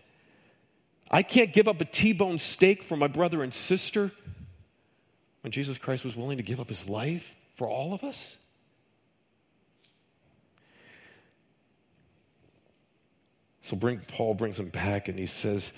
I 1.09 1.23
can't 1.23 1.53
give 1.53 1.67
up 1.67 1.80
a 1.80 1.86
T 1.86 2.13
bone 2.13 2.39
steak 2.39 2.84
for 2.84 2.97
my 2.97 3.07
brother 3.07 3.43
and 3.43 3.53
sister 3.53 4.11
when 5.41 5.51
Jesus 5.51 5.78
Christ 5.78 6.03
was 6.03 6.15
willing 6.15 6.38
to 6.38 6.43
give 6.43 6.59
up 6.59 6.69
his 6.69 6.88
life 6.88 7.23
for 7.57 7.67
all 7.67 7.93
of 7.93 8.03
us. 8.03 8.38
So 13.63 13.75
bring, 13.75 13.99
Paul 14.07 14.34
brings 14.34 14.57
him 14.57 14.69
back 14.69 15.09
and 15.09 15.19
he 15.19 15.25
says, 15.28 15.71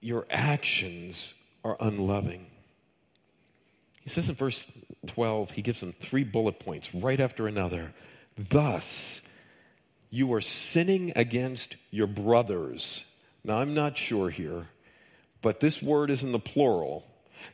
Your 0.00 0.26
actions 0.30 1.32
are 1.64 1.76
unloving. 1.80 2.46
He 4.02 4.10
says 4.10 4.28
in 4.28 4.34
verse 4.34 4.64
12, 5.06 5.50
he 5.50 5.62
gives 5.62 5.80
them 5.80 5.94
three 6.00 6.24
bullet 6.24 6.60
points 6.60 6.94
right 6.94 7.18
after 7.18 7.46
another. 7.48 7.92
Thus, 8.36 9.20
you 10.10 10.32
are 10.32 10.40
sinning 10.40 11.12
against 11.16 11.76
your 11.90 12.06
brothers. 12.06 13.02
Now, 13.44 13.58
I'm 13.58 13.74
not 13.74 13.96
sure 13.96 14.30
here, 14.30 14.68
but 15.42 15.60
this 15.60 15.82
word 15.82 16.10
is 16.10 16.22
in 16.22 16.32
the 16.32 16.38
plural. 16.38 17.04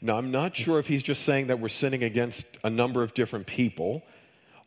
Now, 0.01 0.17
I'm 0.17 0.31
not 0.31 0.57
sure 0.57 0.79
if 0.79 0.87
he's 0.87 1.03
just 1.03 1.23
saying 1.25 1.49
that 1.49 1.61
we're 1.61 1.69
sinning 1.69 2.03
against 2.03 2.45
a 2.65 2.71
number 2.71 3.03
of 3.03 3.15
different 3.15 3.47
people, 3.47 4.03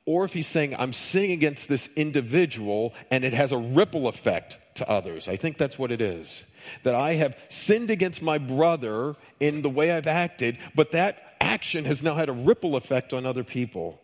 or 0.05 0.23
if 0.23 0.33
he's 0.33 0.47
saying, 0.47 0.75
I'm 0.77 0.93
sinning 0.93 1.31
against 1.31 1.67
this 1.67 1.89
individual 1.95 2.93
and 3.09 3.23
it 3.23 3.33
has 3.33 3.51
a 3.51 3.57
ripple 3.57 4.07
effect 4.07 4.57
to 4.75 4.87
others. 4.87 5.27
I 5.27 5.35
think 5.37 5.57
that's 5.57 5.79
what 5.79 5.91
it 5.91 5.99
is. 6.01 6.43
That 6.83 6.95
I 6.95 7.13
have 7.15 7.35
sinned 7.49 7.89
against 7.89 8.21
my 8.21 8.37
brother 8.37 9.15
in 9.39 9.61
the 9.61 9.69
way 9.69 9.91
I've 9.91 10.07
acted, 10.07 10.59
but 10.75 10.91
that 10.91 11.35
action 11.41 11.85
has 11.85 12.03
now 12.03 12.15
had 12.15 12.29
a 12.29 12.33
ripple 12.33 12.75
effect 12.75 13.13
on 13.13 13.25
other 13.25 13.43
people. 13.43 13.99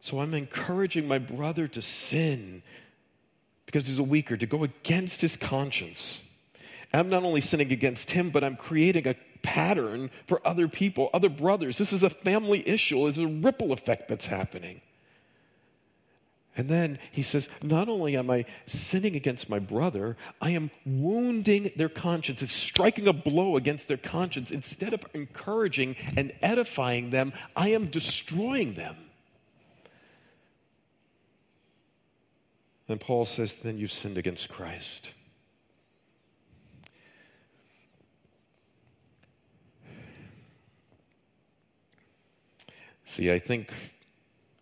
So 0.00 0.20
I'm 0.20 0.34
encouraging 0.34 1.06
my 1.06 1.18
brother 1.18 1.68
to 1.68 1.82
sin 1.82 2.62
because 3.66 3.86
he's 3.86 3.98
a 3.98 4.02
weaker, 4.02 4.36
to 4.36 4.46
go 4.46 4.64
against 4.64 5.20
his 5.20 5.36
conscience. 5.36 6.18
I'm 6.92 7.08
not 7.08 7.22
only 7.22 7.40
sinning 7.40 7.70
against 7.70 8.10
him, 8.10 8.30
but 8.30 8.42
I'm 8.42 8.56
creating 8.56 9.06
a 9.06 9.14
pattern 9.42 10.10
for 10.26 10.44
other 10.46 10.66
people, 10.66 11.08
other 11.14 11.28
brothers. 11.28 11.78
This 11.78 11.92
is 11.92 12.02
a 12.02 12.10
family 12.10 12.68
issue. 12.68 13.06
It's 13.06 13.18
a 13.18 13.26
ripple 13.26 13.72
effect 13.72 14.08
that's 14.08 14.26
happening. 14.26 14.80
And 16.56 16.68
then 16.68 16.98
he 17.12 17.22
says, 17.22 17.48
Not 17.62 17.88
only 17.88 18.16
am 18.16 18.28
I 18.28 18.44
sinning 18.66 19.14
against 19.14 19.48
my 19.48 19.60
brother, 19.60 20.16
I 20.40 20.50
am 20.50 20.72
wounding 20.84 21.70
their 21.76 21.88
conscience. 21.88 22.42
It's 22.42 22.54
striking 22.54 23.06
a 23.06 23.12
blow 23.12 23.56
against 23.56 23.86
their 23.86 23.96
conscience. 23.96 24.50
Instead 24.50 24.92
of 24.92 25.04
encouraging 25.14 25.94
and 26.16 26.32
edifying 26.42 27.10
them, 27.10 27.32
I 27.54 27.68
am 27.68 27.86
destroying 27.86 28.74
them. 28.74 28.96
Then 32.90 32.98
Paul 32.98 33.24
says, 33.24 33.54
Then 33.62 33.78
you've 33.78 33.92
sinned 33.92 34.18
against 34.18 34.48
Christ. 34.48 35.06
See, 43.06 43.30
I 43.30 43.38
think 43.38 43.72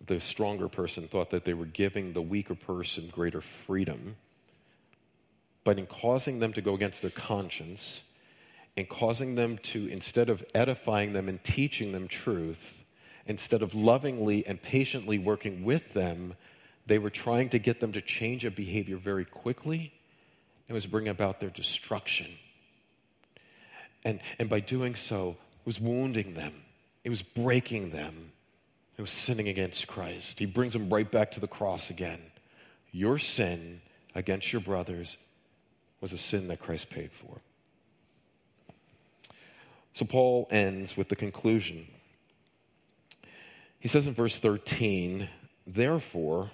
the 0.06 0.20
stronger 0.20 0.68
person 0.68 1.08
thought 1.08 1.30
that 1.30 1.46
they 1.46 1.54
were 1.54 1.64
giving 1.64 2.12
the 2.12 2.20
weaker 2.20 2.54
person 2.54 3.08
greater 3.10 3.42
freedom. 3.66 4.16
But 5.64 5.78
in 5.78 5.86
causing 5.86 6.38
them 6.38 6.52
to 6.52 6.60
go 6.60 6.74
against 6.74 7.00
their 7.00 7.08
conscience 7.08 8.02
and 8.76 8.86
causing 8.90 9.36
them 9.36 9.56
to, 9.72 9.86
instead 9.86 10.28
of 10.28 10.44
edifying 10.54 11.14
them 11.14 11.30
and 11.30 11.42
teaching 11.42 11.92
them 11.92 12.08
truth, 12.08 12.74
instead 13.24 13.62
of 13.62 13.74
lovingly 13.74 14.46
and 14.46 14.60
patiently 14.60 15.16
working 15.16 15.64
with 15.64 15.94
them, 15.94 16.34
they 16.88 16.98
were 16.98 17.10
trying 17.10 17.50
to 17.50 17.58
get 17.58 17.80
them 17.80 17.92
to 17.92 18.00
change 18.00 18.44
a 18.44 18.50
behavior 18.50 18.96
very 18.96 19.24
quickly. 19.24 19.92
It 20.68 20.72
was 20.72 20.86
bringing 20.86 21.10
about 21.10 21.38
their 21.38 21.50
destruction. 21.50 22.26
And, 24.04 24.20
and 24.38 24.48
by 24.48 24.60
doing 24.60 24.94
so, 24.94 25.36
it 25.60 25.66
was 25.66 25.78
wounding 25.78 26.34
them, 26.34 26.54
it 27.04 27.10
was 27.10 27.22
breaking 27.22 27.90
them 27.90 28.32
who 28.96 29.02
was 29.02 29.10
sinning 29.10 29.48
against 29.48 29.86
Christ. 29.86 30.38
He 30.38 30.46
brings 30.46 30.72
them 30.72 30.88
right 30.88 31.08
back 31.08 31.32
to 31.32 31.40
the 31.40 31.46
cross 31.46 31.90
again. 31.90 32.20
Your 32.90 33.18
sin 33.18 33.80
against 34.14 34.52
your 34.52 34.60
brothers 34.60 35.16
was 36.00 36.12
a 36.12 36.18
sin 36.18 36.48
that 36.48 36.60
Christ 36.60 36.90
paid 36.90 37.10
for. 37.12 37.40
So 39.94 40.04
Paul 40.04 40.48
ends 40.50 40.96
with 40.96 41.08
the 41.08 41.16
conclusion. 41.16 41.86
He 43.78 43.88
says 43.88 44.06
in 44.06 44.14
verse 44.14 44.36
13, 44.36 45.28
therefore, 45.66 46.50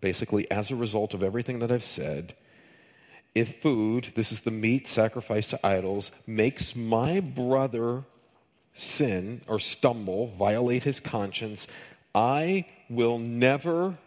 basically, 0.00 0.50
as 0.50 0.70
a 0.70 0.76
result 0.76 1.14
of 1.14 1.22
everything 1.22 1.58
that 1.60 1.72
I've 1.72 1.84
said, 1.84 2.34
if 3.34 3.60
food, 3.62 4.12
this 4.16 4.32
is 4.32 4.40
the 4.40 4.50
meat 4.50 4.88
sacrificed 4.88 5.50
to 5.50 5.66
idols, 5.66 6.10
makes 6.26 6.74
my 6.74 7.20
brother 7.20 8.04
sin 8.74 9.42
or 9.46 9.58
stumble, 9.58 10.28
violate 10.36 10.84
his 10.84 11.00
conscience, 11.00 11.66
I 12.14 12.66
will 12.88 13.18
never 13.18 13.98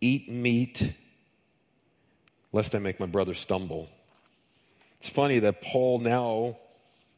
eat 0.00 0.30
meat 0.30 0.92
lest 2.52 2.74
I 2.74 2.78
make 2.78 3.00
my 3.00 3.06
brother 3.06 3.34
stumble. 3.34 3.88
It's 5.00 5.08
funny 5.08 5.40
that 5.40 5.60
Paul 5.60 5.98
now 5.98 6.58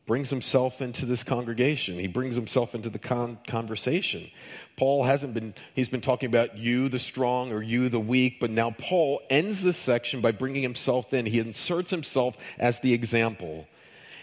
brings 0.07 0.31
himself 0.31 0.81
into 0.81 1.05
this 1.05 1.25
congregation. 1.25 1.99
He 1.99 2.07
brings 2.07 2.37
himself 2.37 2.75
into 2.75 2.89
the 2.89 2.99
con- 2.99 3.39
conversation. 3.49 4.31
Paul 4.77 5.05
hasn't 5.05 5.35
been, 5.35 5.55
he's 5.75 5.89
been 5.89 6.01
talking 6.01 6.29
about 6.29 6.57
you, 6.57 6.89
the 6.89 7.01
strong, 7.01 7.51
or 7.53 7.61
you, 7.61 7.89
the 7.89 7.99
weak, 7.99 8.39
but 8.39 8.51
now 8.51 8.71
Paul 8.71 9.21
ends 9.29 9.63
this 9.63 9.77
section 9.77 10.21
by 10.21 10.31
bringing 10.31 10.63
himself 10.63 11.13
in. 11.13 11.27
He 11.27 11.41
inserts 11.41 11.91
himself 11.91 12.37
as 12.59 12.79
the 12.81 12.95
example. 12.95 13.67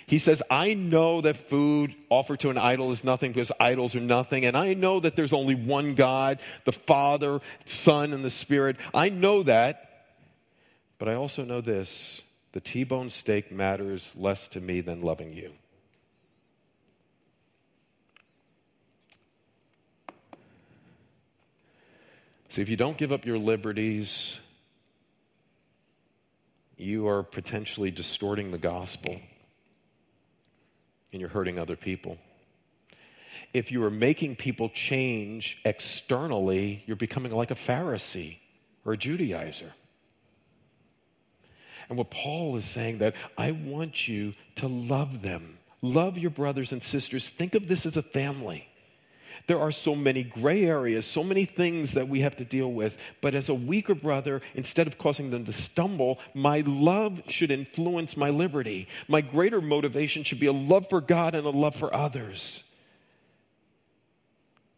He 0.08 0.20
says, 0.20 0.42
I 0.50 0.74
know 0.74 1.22
that 1.22 1.50
food 1.50 1.96
offered 2.10 2.42
to 2.42 2.50
an 2.50 2.58
idol 2.58 2.92
is 2.92 3.04
nothing 3.04 3.32
because 3.32 3.52
idols 3.60 3.96
are 3.96 4.02
nothing. 4.02 4.46
And 4.46 4.56
I 4.56 4.74
know 4.74 5.00
that 5.00 5.16
there's 5.16 5.34
only 5.34 5.56
one 5.56 5.96
God, 5.96 6.40
the 6.66 6.72
Father, 6.72 7.40
Son, 7.66 8.14
and 8.14 8.24
the 8.24 8.30
Spirit. 8.30 8.78
I 8.94 9.10
know 9.10 9.44
that. 9.44 9.90
But 10.98 11.10
I 11.10 11.16
also 11.16 11.44
know 11.44 11.62
this 11.62 12.22
the 12.54 12.62
T 12.62 12.84
bone 12.84 13.10
steak 13.10 13.52
matters 13.52 14.10
less 14.16 14.48
to 14.50 14.62
me 14.62 14.82
than 14.82 15.02
loving 15.02 15.34
you. 15.34 15.52
See, 22.54 22.62
if 22.62 22.70
you 22.70 22.78
don't 22.78 22.99
give 22.99 23.12
up 23.12 23.26
your 23.26 23.39
liberties, 23.39 24.38
you 26.78 27.08
are 27.08 27.24
potentially 27.24 27.89
distorting 27.89 28.51
the 28.51 28.60
gospel 28.60 29.20
and 31.12 31.20
you're 31.20 31.32
hurting 31.32 31.58
other 31.58 31.76
people. 31.76 32.20
If 33.56 33.72
you 33.72 33.84
are 33.84 33.89
making 33.89 34.36
people 34.36 34.70
change 34.70 35.58
externally, 35.66 36.84
you're 36.86 36.95
becoming 36.95 37.32
like 37.32 37.49
a 37.49 37.56
Pharisee 37.56 38.38
or 38.86 38.93
a 38.93 38.97
Judaizer. 38.97 39.72
And 41.89 41.97
what 41.97 42.12
Paul 42.12 42.56
is 42.58 42.66
saying 42.66 42.99
that 42.99 43.16
I 43.36 43.49
want 43.49 44.08
you 44.08 44.36
to 44.58 44.68
love 44.68 45.24
them. 45.24 45.58
Love 45.82 46.20
your 46.20 46.30
brothers 46.30 46.72
and 46.72 46.84
sisters. 46.84 47.28
Think 47.30 47.56
of 47.56 47.68
this 47.68 47.88
as 47.88 47.97
a 47.97 48.04
family. 48.04 48.68
There 49.48 49.60
are 49.60 49.72
so 49.72 49.96
many 49.96 50.24
gray 50.24 50.66
areas, 50.66 51.06
so 51.06 51.24
many 51.24 51.46
things 51.46 51.94
that 51.94 52.08
we 52.08 52.22
have 52.22 52.36
to 52.38 52.46
deal 52.46 52.72
with. 52.72 52.96
But 53.22 53.36
as 53.36 53.50
a 53.50 53.54
weaker 53.54 53.96
brother, 53.96 54.42
instead 54.56 54.88
of 54.88 54.98
causing 54.98 55.32
them 55.32 55.46
to 55.46 55.54
stumble, 55.54 56.20
my 56.34 56.64
love 56.66 57.22
should 57.28 57.52
influence 57.52 58.16
my 58.18 58.30
liberty. 58.30 58.88
My 59.08 59.22
greater 59.22 59.62
motivation 59.62 60.24
should 60.24 60.40
be 60.40 60.48
a 60.48 60.54
love 60.54 60.90
for 60.90 61.02
God 61.02 61.36
and 61.36 61.46
a 61.46 61.52
love 61.52 61.76
for 61.76 61.94
others. 61.94 62.64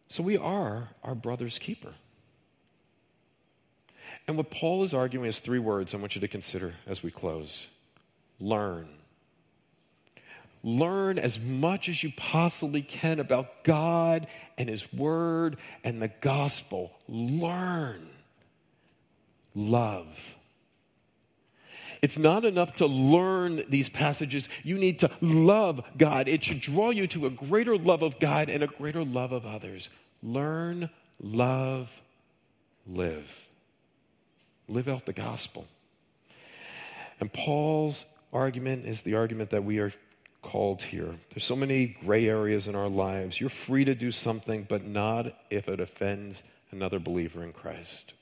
So 0.08 0.22
we 0.22 0.36
are 0.36 0.90
our 1.02 1.14
brother's 1.14 1.58
keeper. 1.58 1.94
And 4.26 4.36
what 4.36 4.50
Paul 4.50 4.82
is 4.82 4.94
arguing 4.94 5.28
is 5.28 5.38
three 5.38 5.58
words 5.58 5.94
I 5.94 5.98
want 5.98 6.14
you 6.14 6.20
to 6.20 6.28
consider 6.28 6.74
as 6.86 7.02
we 7.02 7.10
close 7.10 7.66
learn. 8.38 8.88
Learn 10.66 11.16
as 11.16 11.38
much 11.38 11.88
as 11.88 12.02
you 12.02 12.12
possibly 12.16 12.82
can 12.82 13.20
about 13.20 13.62
God 13.62 14.26
and 14.58 14.68
His 14.68 14.92
Word 14.92 15.58
and 15.84 16.02
the 16.02 16.10
gospel. 16.20 16.90
Learn. 17.06 18.08
Love. 19.54 20.08
It's 22.02 22.18
not 22.18 22.44
enough 22.44 22.74
to 22.76 22.86
learn 22.86 23.62
these 23.68 23.88
passages. 23.88 24.48
You 24.64 24.76
need 24.76 24.98
to 24.98 25.10
love 25.20 25.82
God. 25.96 26.26
It 26.26 26.42
should 26.42 26.60
draw 26.60 26.90
you 26.90 27.06
to 27.06 27.26
a 27.26 27.30
greater 27.30 27.78
love 27.78 28.02
of 28.02 28.18
God 28.18 28.48
and 28.48 28.64
a 28.64 28.66
greater 28.66 29.04
love 29.04 29.30
of 29.30 29.46
others. 29.46 29.88
Learn, 30.20 30.90
love, 31.20 31.88
live. 32.88 33.30
Live 34.66 34.88
out 34.88 35.06
the 35.06 35.12
gospel. 35.12 35.68
And 37.20 37.32
Paul's 37.32 38.04
argument 38.32 38.84
is 38.84 39.02
the 39.02 39.14
argument 39.14 39.50
that 39.50 39.62
we 39.62 39.78
are 39.78 39.92
called 40.42 40.82
here. 40.82 41.16
There's 41.30 41.44
so 41.44 41.56
many 41.56 41.96
gray 42.04 42.28
areas 42.28 42.68
in 42.68 42.74
our 42.74 42.88
lives. 42.88 43.40
You're 43.40 43.50
free 43.50 43.84
to 43.84 43.94
do 43.94 44.12
something, 44.12 44.66
but 44.68 44.86
not 44.86 45.26
if 45.50 45.68
it 45.68 45.80
offends 45.80 46.42
another 46.70 46.98
believer 46.98 47.42
in 47.42 47.52
Christ. 47.52 48.12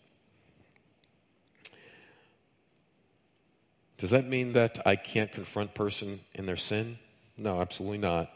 Does 3.98 4.10
that 4.10 4.28
mean 4.28 4.52
that 4.54 4.86
I 4.86 4.96
can't 4.96 5.32
confront 5.32 5.74
person 5.74 6.20
in 6.34 6.46
their 6.46 6.56
sin? 6.56 6.98
No, 7.36 7.60
absolutely 7.60 7.98
not. 7.98 8.30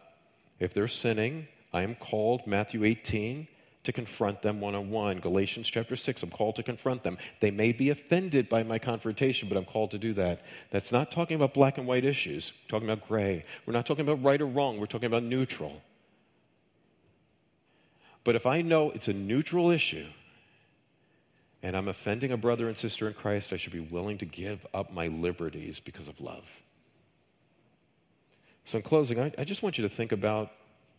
If 0.61 0.73
they're 0.73 0.89
sinning, 0.89 1.49
I 1.73 1.83
am 1.83 1.95
called, 1.95 2.47
Matthew 2.47 2.85
18, 2.85 3.49
to 3.85 3.93
confront 3.93 4.43
them 4.43 4.61
one 4.61 4.75
on 4.75 4.91
one. 4.91 5.19
Galatians 5.19 5.69
chapter 5.69 5.97
6, 5.97 6.23
I'm 6.23 6.31
called 6.31 6.57
to 6.57 6.63
confront 6.63 7.03
them. 7.05 7.17
They 7.41 7.51
may 7.51 7.73
be 7.73 7.91
offended 7.91 8.49
by 8.49 8.63
my 8.63 8.79
confrontation, 8.79 9.49
but 9.49 9.57
I'm 9.57 9.65
called 9.65 9.93
to 9.93 9.99
do 9.99 10.15
that. 10.15 10.43
That's 10.71 10.93
not 10.93 11.11
talking 11.11 11.37
about 11.37 11.55
black 11.55 11.79
and 11.79 11.87
white 11.87 12.05
issues, 12.05 12.53
we're 12.65 12.71
talking 12.71 12.91
about 12.91 13.09
gray. 13.09 13.45
We're 13.67 13.73
not 13.73 13.87
talking 13.87 14.07
about 14.07 14.23
right 14.23 14.41
or 14.41 14.47
wrong, 14.47 14.79
we're 14.79 14.87
talking 14.87 15.07
about 15.07 15.23
neutral. 15.23 15.81
But 18.25 18.37
if 18.37 18.45
I 18.45 18.61
know 18.61 18.91
it's 18.91 19.09
a 19.09 19.15
neutral 19.15 19.71
issue 19.71 20.07
and 21.63 21.77
I'm 21.77 21.89
offending 21.89 22.31
a 22.31 22.37
brother 22.37 22.69
and 22.69 22.79
sister 22.79 23.09
in 23.09 23.15
Christ, 23.15 23.53
I 23.53 23.57
should 23.57 23.73
be 23.73 23.81
willing 23.81 24.19
to 24.19 24.27
give 24.27 24.67
up 24.75 24.93
my 24.93 25.07
liberties 25.07 25.81
because 25.81 26.09
of 26.09 26.21
love. 26.21 26.45
So, 28.67 28.77
in 28.77 28.83
closing, 28.83 29.19
I, 29.19 29.33
I 29.39 29.45
just 29.45 29.63
want 29.63 29.79
you 29.79 29.89
to 29.89 29.95
think 29.95 30.13
about 30.13 30.53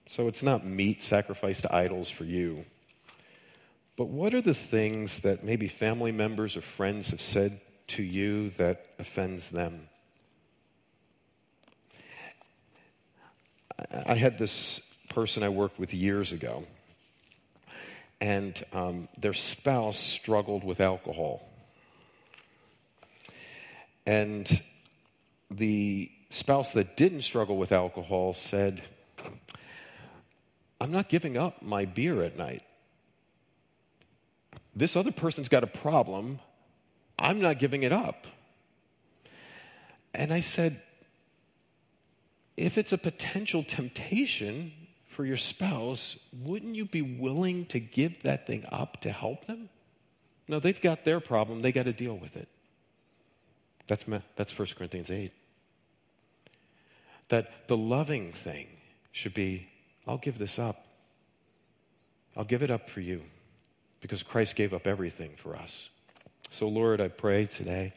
so 0.10 0.28
it's 0.28 0.41
not 0.41 0.66
meat 0.66 1.03
sacrificed 1.03 1.62
to 1.62 1.74
idols 1.74 2.10
for 2.10 2.24
you. 2.24 2.66
But 3.95 4.05
what 4.05 4.34
are 4.34 4.41
the 4.41 4.53
things 4.53 5.20
that 5.20 5.43
maybe 5.43 5.68
family 5.68 6.12
members 6.12 6.55
or 6.55 6.62
friends 6.62 7.10
have 7.10 7.22
said 7.22 7.62
to 7.89 8.03
you 8.03 8.51
that 8.57 8.86
offends 8.97 9.47
them? 9.49 9.88
I 14.05 14.16
had 14.16 14.38
this 14.38 14.80
person 15.10 15.43
I 15.43 15.49
worked 15.49 15.80
with 15.80 15.93
years 15.93 16.32
ago, 16.32 16.66
and 18.20 18.62
um, 18.74 19.07
their 19.18 19.34
spouse 19.34 19.99
struggled 19.99 20.64
with 20.64 20.80
alcohol. 20.80 21.47
And 24.05 24.62
the 25.51 26.10
spouse 26.30 26.74
that 26.74 26.97
didn't 26.97 27.22
struggle 27.22 27.57
with 27.57 27.72
alcohol 27.72 28.34
said, 28.34 28.84
I'm 30.80 30.91
not 30.91 31.09
giving 31.09 31.38
up 31.38 31.61
my 31.61 31.86
beer 31.86 32.23
at 32.23 32.38
night. 32.38 32.63
This 34.75 34.95
other 34.95 35.11
person's 35.11 35.49
got 35.49 35.63
a 35.63 35.67
problem. 35.67 36.39
I'm 37.17 37.41
not 37.41 37.59
giving 37.59 37.84
it 37.84 37.91
up. 37.91 38.27
And 40.13 40.34
I 40.34 40.41
said, 40.41 40.82
if 42.55 42.77
it's 42.77 42.91
a 42.91 42.97
potential 42.97 43.63
temptation 43.63 44.71
for 45.07 45.25
your 45.25 45.38
spouse, 45.38 46.15
wouldn't 46.32 46.75
you 46.75 46.86
be 46.86 47.01
willing 47.01 47.65
to 47.67 47.80
give 47.80 48.23
that 48.23 48.47
thing 48.47 48.65
up 48.71 49.01
to 49.01 49.11
help 49.11 49.47
them? 49.47 49.69
No, 50.47 50.59
they've 50.59 50.82
got 50.82 51.05
their 51.05 51.19
problem. 51.19 51.61
They 51.61 51.71
got 51.71 51.84
to 51.84 51.93
deal 51.93 52.17
with 52.17 52.36
it. 52.36 52.47
That's, 53.88 54.03
that's 54.36 54.57
1 54.57 54.67
Corinthians 54.77 55.09
8. 55.09 55.32
That 57.30 57.67
the 57.67 57.77
loving 57.77 58.34
thing 58.43 58.67
should 59.11 59.34
be 59.34 59.67
I'll 60.08 60.18
give 60.18 60.38
this 60.38 60.58
up. 60.58 60.86
I'll 62.36 62.45
give 62.45 62.64
it 62.64 62.72
up 62.72 62.89
for 62.89 63.02
you 63.02 63.22
because 64.02 64.24
Christ 64.24 64.56
gave 64.56 64.74
up 64.74 64.88
everything 64.88 65.32
for 65.38 65.56
us. 65.56 65.89
So, 66.52 66.68
Lord, 66.68 67.02
I 67.02 67.10
pray 67.10 67.45
today 67.45 67.93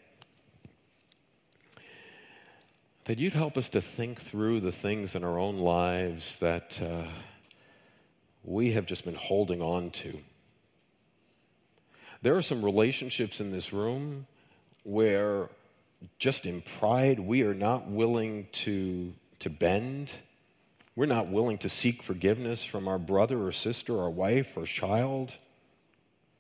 that 3.05 3.19
you'd 3.19 3.33
help 3.33 3.57
us 3.57 3.69
to 3.71 3.81
think 3.81 4.23
through 4.23 4.61
the 4.61 4.73
things 4.73 5.15
in 5.15 5.25
our 5.25 5.39
own 5.39 5.59
lives 5.59 6.37
that 6.41 6.81
uh, 6.81 7.09
we 8.45 8.73
have 8.73 8.87
just 8.87 9.05
been 9.05 9.15
holding 9.15 9.61
on 9.61 9.91
to. 9.91 10.19
There 12.23 12.37
are 12.37 12.43
some 12.43 12.65
relationships 12.65 13.41
in 13.41 13.51
this 13.51 13.73
room 13.73 14.27
where, 14.85 15.49
just 16.19 16.47
in 16.47 16.63
pride, 16.79 17.19
we 17.19 17.43
are 17.43 17.55
not 17.55 17.89
willing 17.89 18.47
to, 18.53 19.13
to 19.41 19.51
bend. 19.51 20.11
We're 20.95 21.07
not 21.07 21.29
willing 21.29 21.59
to 21.59 21.69
seek 21.69 22.03
forgiveness 22.03 22.63
from 22.63 22.87
our 22.87 22.99
brother 22.99 23.47
or 23.47 23.53
sister, 23.53 24.01
our 24.01 24.11
wife 24.11 24.49
or 24.57 24.67
child. 24.67 25.33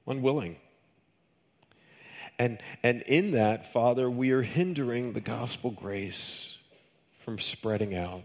Unwilling. 0.06 0.56
And, 2.38 2.58
and 2.82 3.02
in 3.02 3.32
that, 3.32 3.72
Father, 3.72 4.10
we 4.10 4.30
are 4.32 4.42
hindering 4.42 5.12
the 5.12 5.20
gospel 5.20 5.70
grace 5.70 6.56
from 7.24 7.38
spreading 7.38 7.94
out. 7.94 8.24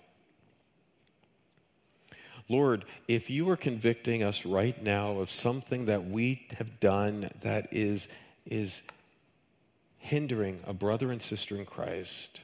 Lord, 2.50 2.86
if 3.08 3.30
you 3.30 3.50
are 3.50 3.58
convicting 3.58 4.24
us 4.24 4.46
right 4.46 4.82
now 4.82 5.20
of 5.20 5.30
something 5.30 5.86
that 5.86 6.10
we 6.10 6.48
have 6.58 6.80
done 6.80 7.30
that 7.44 7.68
is, 7.72 8.08
is 8.46 8.82
hindering 10.00 10.62
a 10.66 10.74
brother 10.74 11.12
and 11.12 11.22
sister 11.22 11.58
in 11.58 11.66
Christ, 11.66 12.40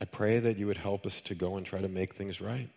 I 0.00 0.04
pray 0.04 0.38
that 0.38 0.56
you 0.58 0.66
would 0.66 0.76
help 0.76 1.06
us 1.06 1.20
to 1.22 1.34
go 1.34 1.56
and 1.56 1.66
try 1.66 1.80
to 1.80 1.88
make 1.88 2.14
things 2.14 2.40
right. 2.40 2.70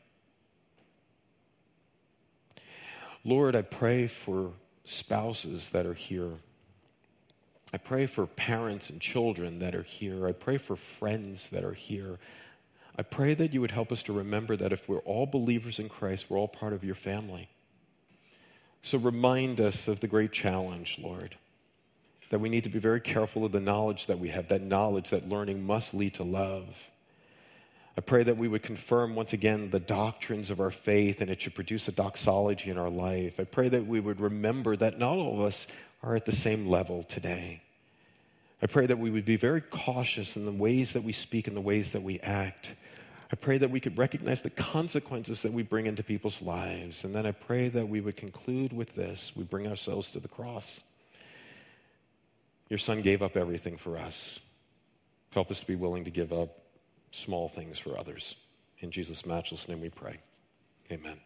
Lord, 3.24 3.55
I 3.55 3.61
pray 3.61 4.07
for 4.07 4.51
spouses 4.86 5.69
that 5.69 5.86
are 5.86 5.93
here. 5.93 6.32
I 7.74 7.78
pray 7.78 8.07
for 8.07 8.26
parents 8.26 8.89
and 8.89 8.99
children 8.99 9.59
that 9.59 9.76
are 9.76 9.84
here. 9.84 10.28
I 10.28 10.32
pray 10.32 10.57
for 10.57 10.76
friends 10.99 11.47
that 11.51 11.63
are 11.63 11.74
here. 11.74 12.17
I 12.97 13.03
pray 13.03 13.34
that 13.36 13.53
you 13.53 13.61
would 13.61 13.72
help 13.72 13.91
us 13.91 14.03
to 14.03 14.13
remember 14.13 14.57
that 14.57 14.74
if 14.74 14.89
we're 14.89 14.99
all 14.99 15.26
believers 15.26 15.80
in 15.80 15.88
Christ, 15.88 16.26
we're 16.30 16.38
all 16.38 16.47
part 16.47 16.74
of 16.74 16.84
your 16.84 16.95
family. 16.95 17.49
So 18.82 18.97
remind 18.97 19.61
us 19.61 19.88
of 19.88 19.99
the 19.99 20.07
great 20.07 20.32
challenge, 20.32 20.97
Lord, 20.99 21.38
that 22.32 22.41
we 22.41 22.49
need 22.49 22.63
to 22.63 22.69
be 22.69 22.80
very 22.80 22.99
careful 22.99 23.45
of 23.45 23.51
the 23.51 23.59
knowledge 23.59 24.07
that 24.07 24.19
we 24.19 24.30
have, 24.30 24.49
that 24.49 24.63
knowledge, 24.63 25.11
that 25.11 25.30
learning 25.30 25.63
must 25.63 25.93
lead 25.93 26.15
to 26.15 26.24
love. 26.24 26.67
I 27.98 28.02
pray 28.02 28.24
that 28.24 28.38
we 28.38 28.48
would 28.48 28.64
confirm 28.64 29.16
once 29.16 29.34
again 29.34 29.70
the 29.70 29.80
doctrines 29.80 30.50
of 30.50 30.62
our 30.62 30.72
faith 30.72 31.20
and 31.20 31.30
it 31.30 31.42
should 31.42 31.56
produce 31.56 31.88
a 31.88 31.92
doxology 31.92 32.70
in 32.70 32.78
our 32.78 32.89
life. 32.89 33.34
I 33.38 33.44
pray 33.44 33.68
that 33.70 33.86
we 33.86 34.00
would 34.00 34.22
remember 34.22 34.78
that 34.78 34.98
not 34.98 35.18
all 35.18 35.42
of 35.42 35.46
us 35.46 35.68
are 36.02 36.16
at 36.16 36.26
the 36.26 36.36
same 36.36 36.68
level 36.68 37.04
today. 37.04 37.62
I 38.62 38.68
pray 38.68 38.86
that 38.86 39.00
we 39.00 39.10
would 39.10 39.26
be 39.26 39.36
very 39.36 39.62
cautious 39.62 40.36
in 40.36 40.46
the 40.46 40.52
ways 40.52 40.94
that 40.94 41.04
we 41.04 41.12
speak 41.12 41.48
and 41.48 41.58
the 41.58 41.62
ways 41.62 41.92
that 41.92 42.04
we 42.04 42.20
act. 42.22 42.70
I 43.32 43.36
pray 43.36 43.58
that 43.58 43.72
we 43.72 43.80
could 43.80 43.98
recognize 43.98 44.42
the 44.42 44.50
consequences 44.50 45.42
that 45.42 45.52
we 45.52 45.64
bring 45.64 45.86
into 45.86 46.04
people's 46.04 46.42
lives. 46.42 47.04
And 47.04 47.14
then 47.14 47.26
I 47.26 47.32
pray 47.32 47.70
that 47.70 47.89
we 47.89 48.00
would 48.00 48.16
conclude 48.16 48.72
with 48.72 48.96
this 48.96 49.34
we 49.36 49.44
bring 49.44 49.68
ourselves 49.68 50.10
to 50.12 50.20
the 50.20 50.28
cross. 50.28 50.80
Your 52.70 52.80
son 52.80 53.02
gave 53.02 53.22
up 53.22 53.36
everything 53.36 53.78
for 53.78 53.98
us. 53.98 54.39
Help 55.32 55.52
us 55.52 55.60
to 55.60 55.68
be 55.68 55.76
willing 55.76 56.06
to 56.06 56.12
give 56.12 56.32
up 56.32 56.61
small 57.12 57.49
things 57.49 57.78
for 57.78 57.97
others. 57.97 58.36
In 58.80 58.91
Jesus' 58.91 59.26
matchless 59.26 59.68
name 59.68 59.82
we 59.82 59.89
pray. 59.89 60.20
Amen. 60.91 61.20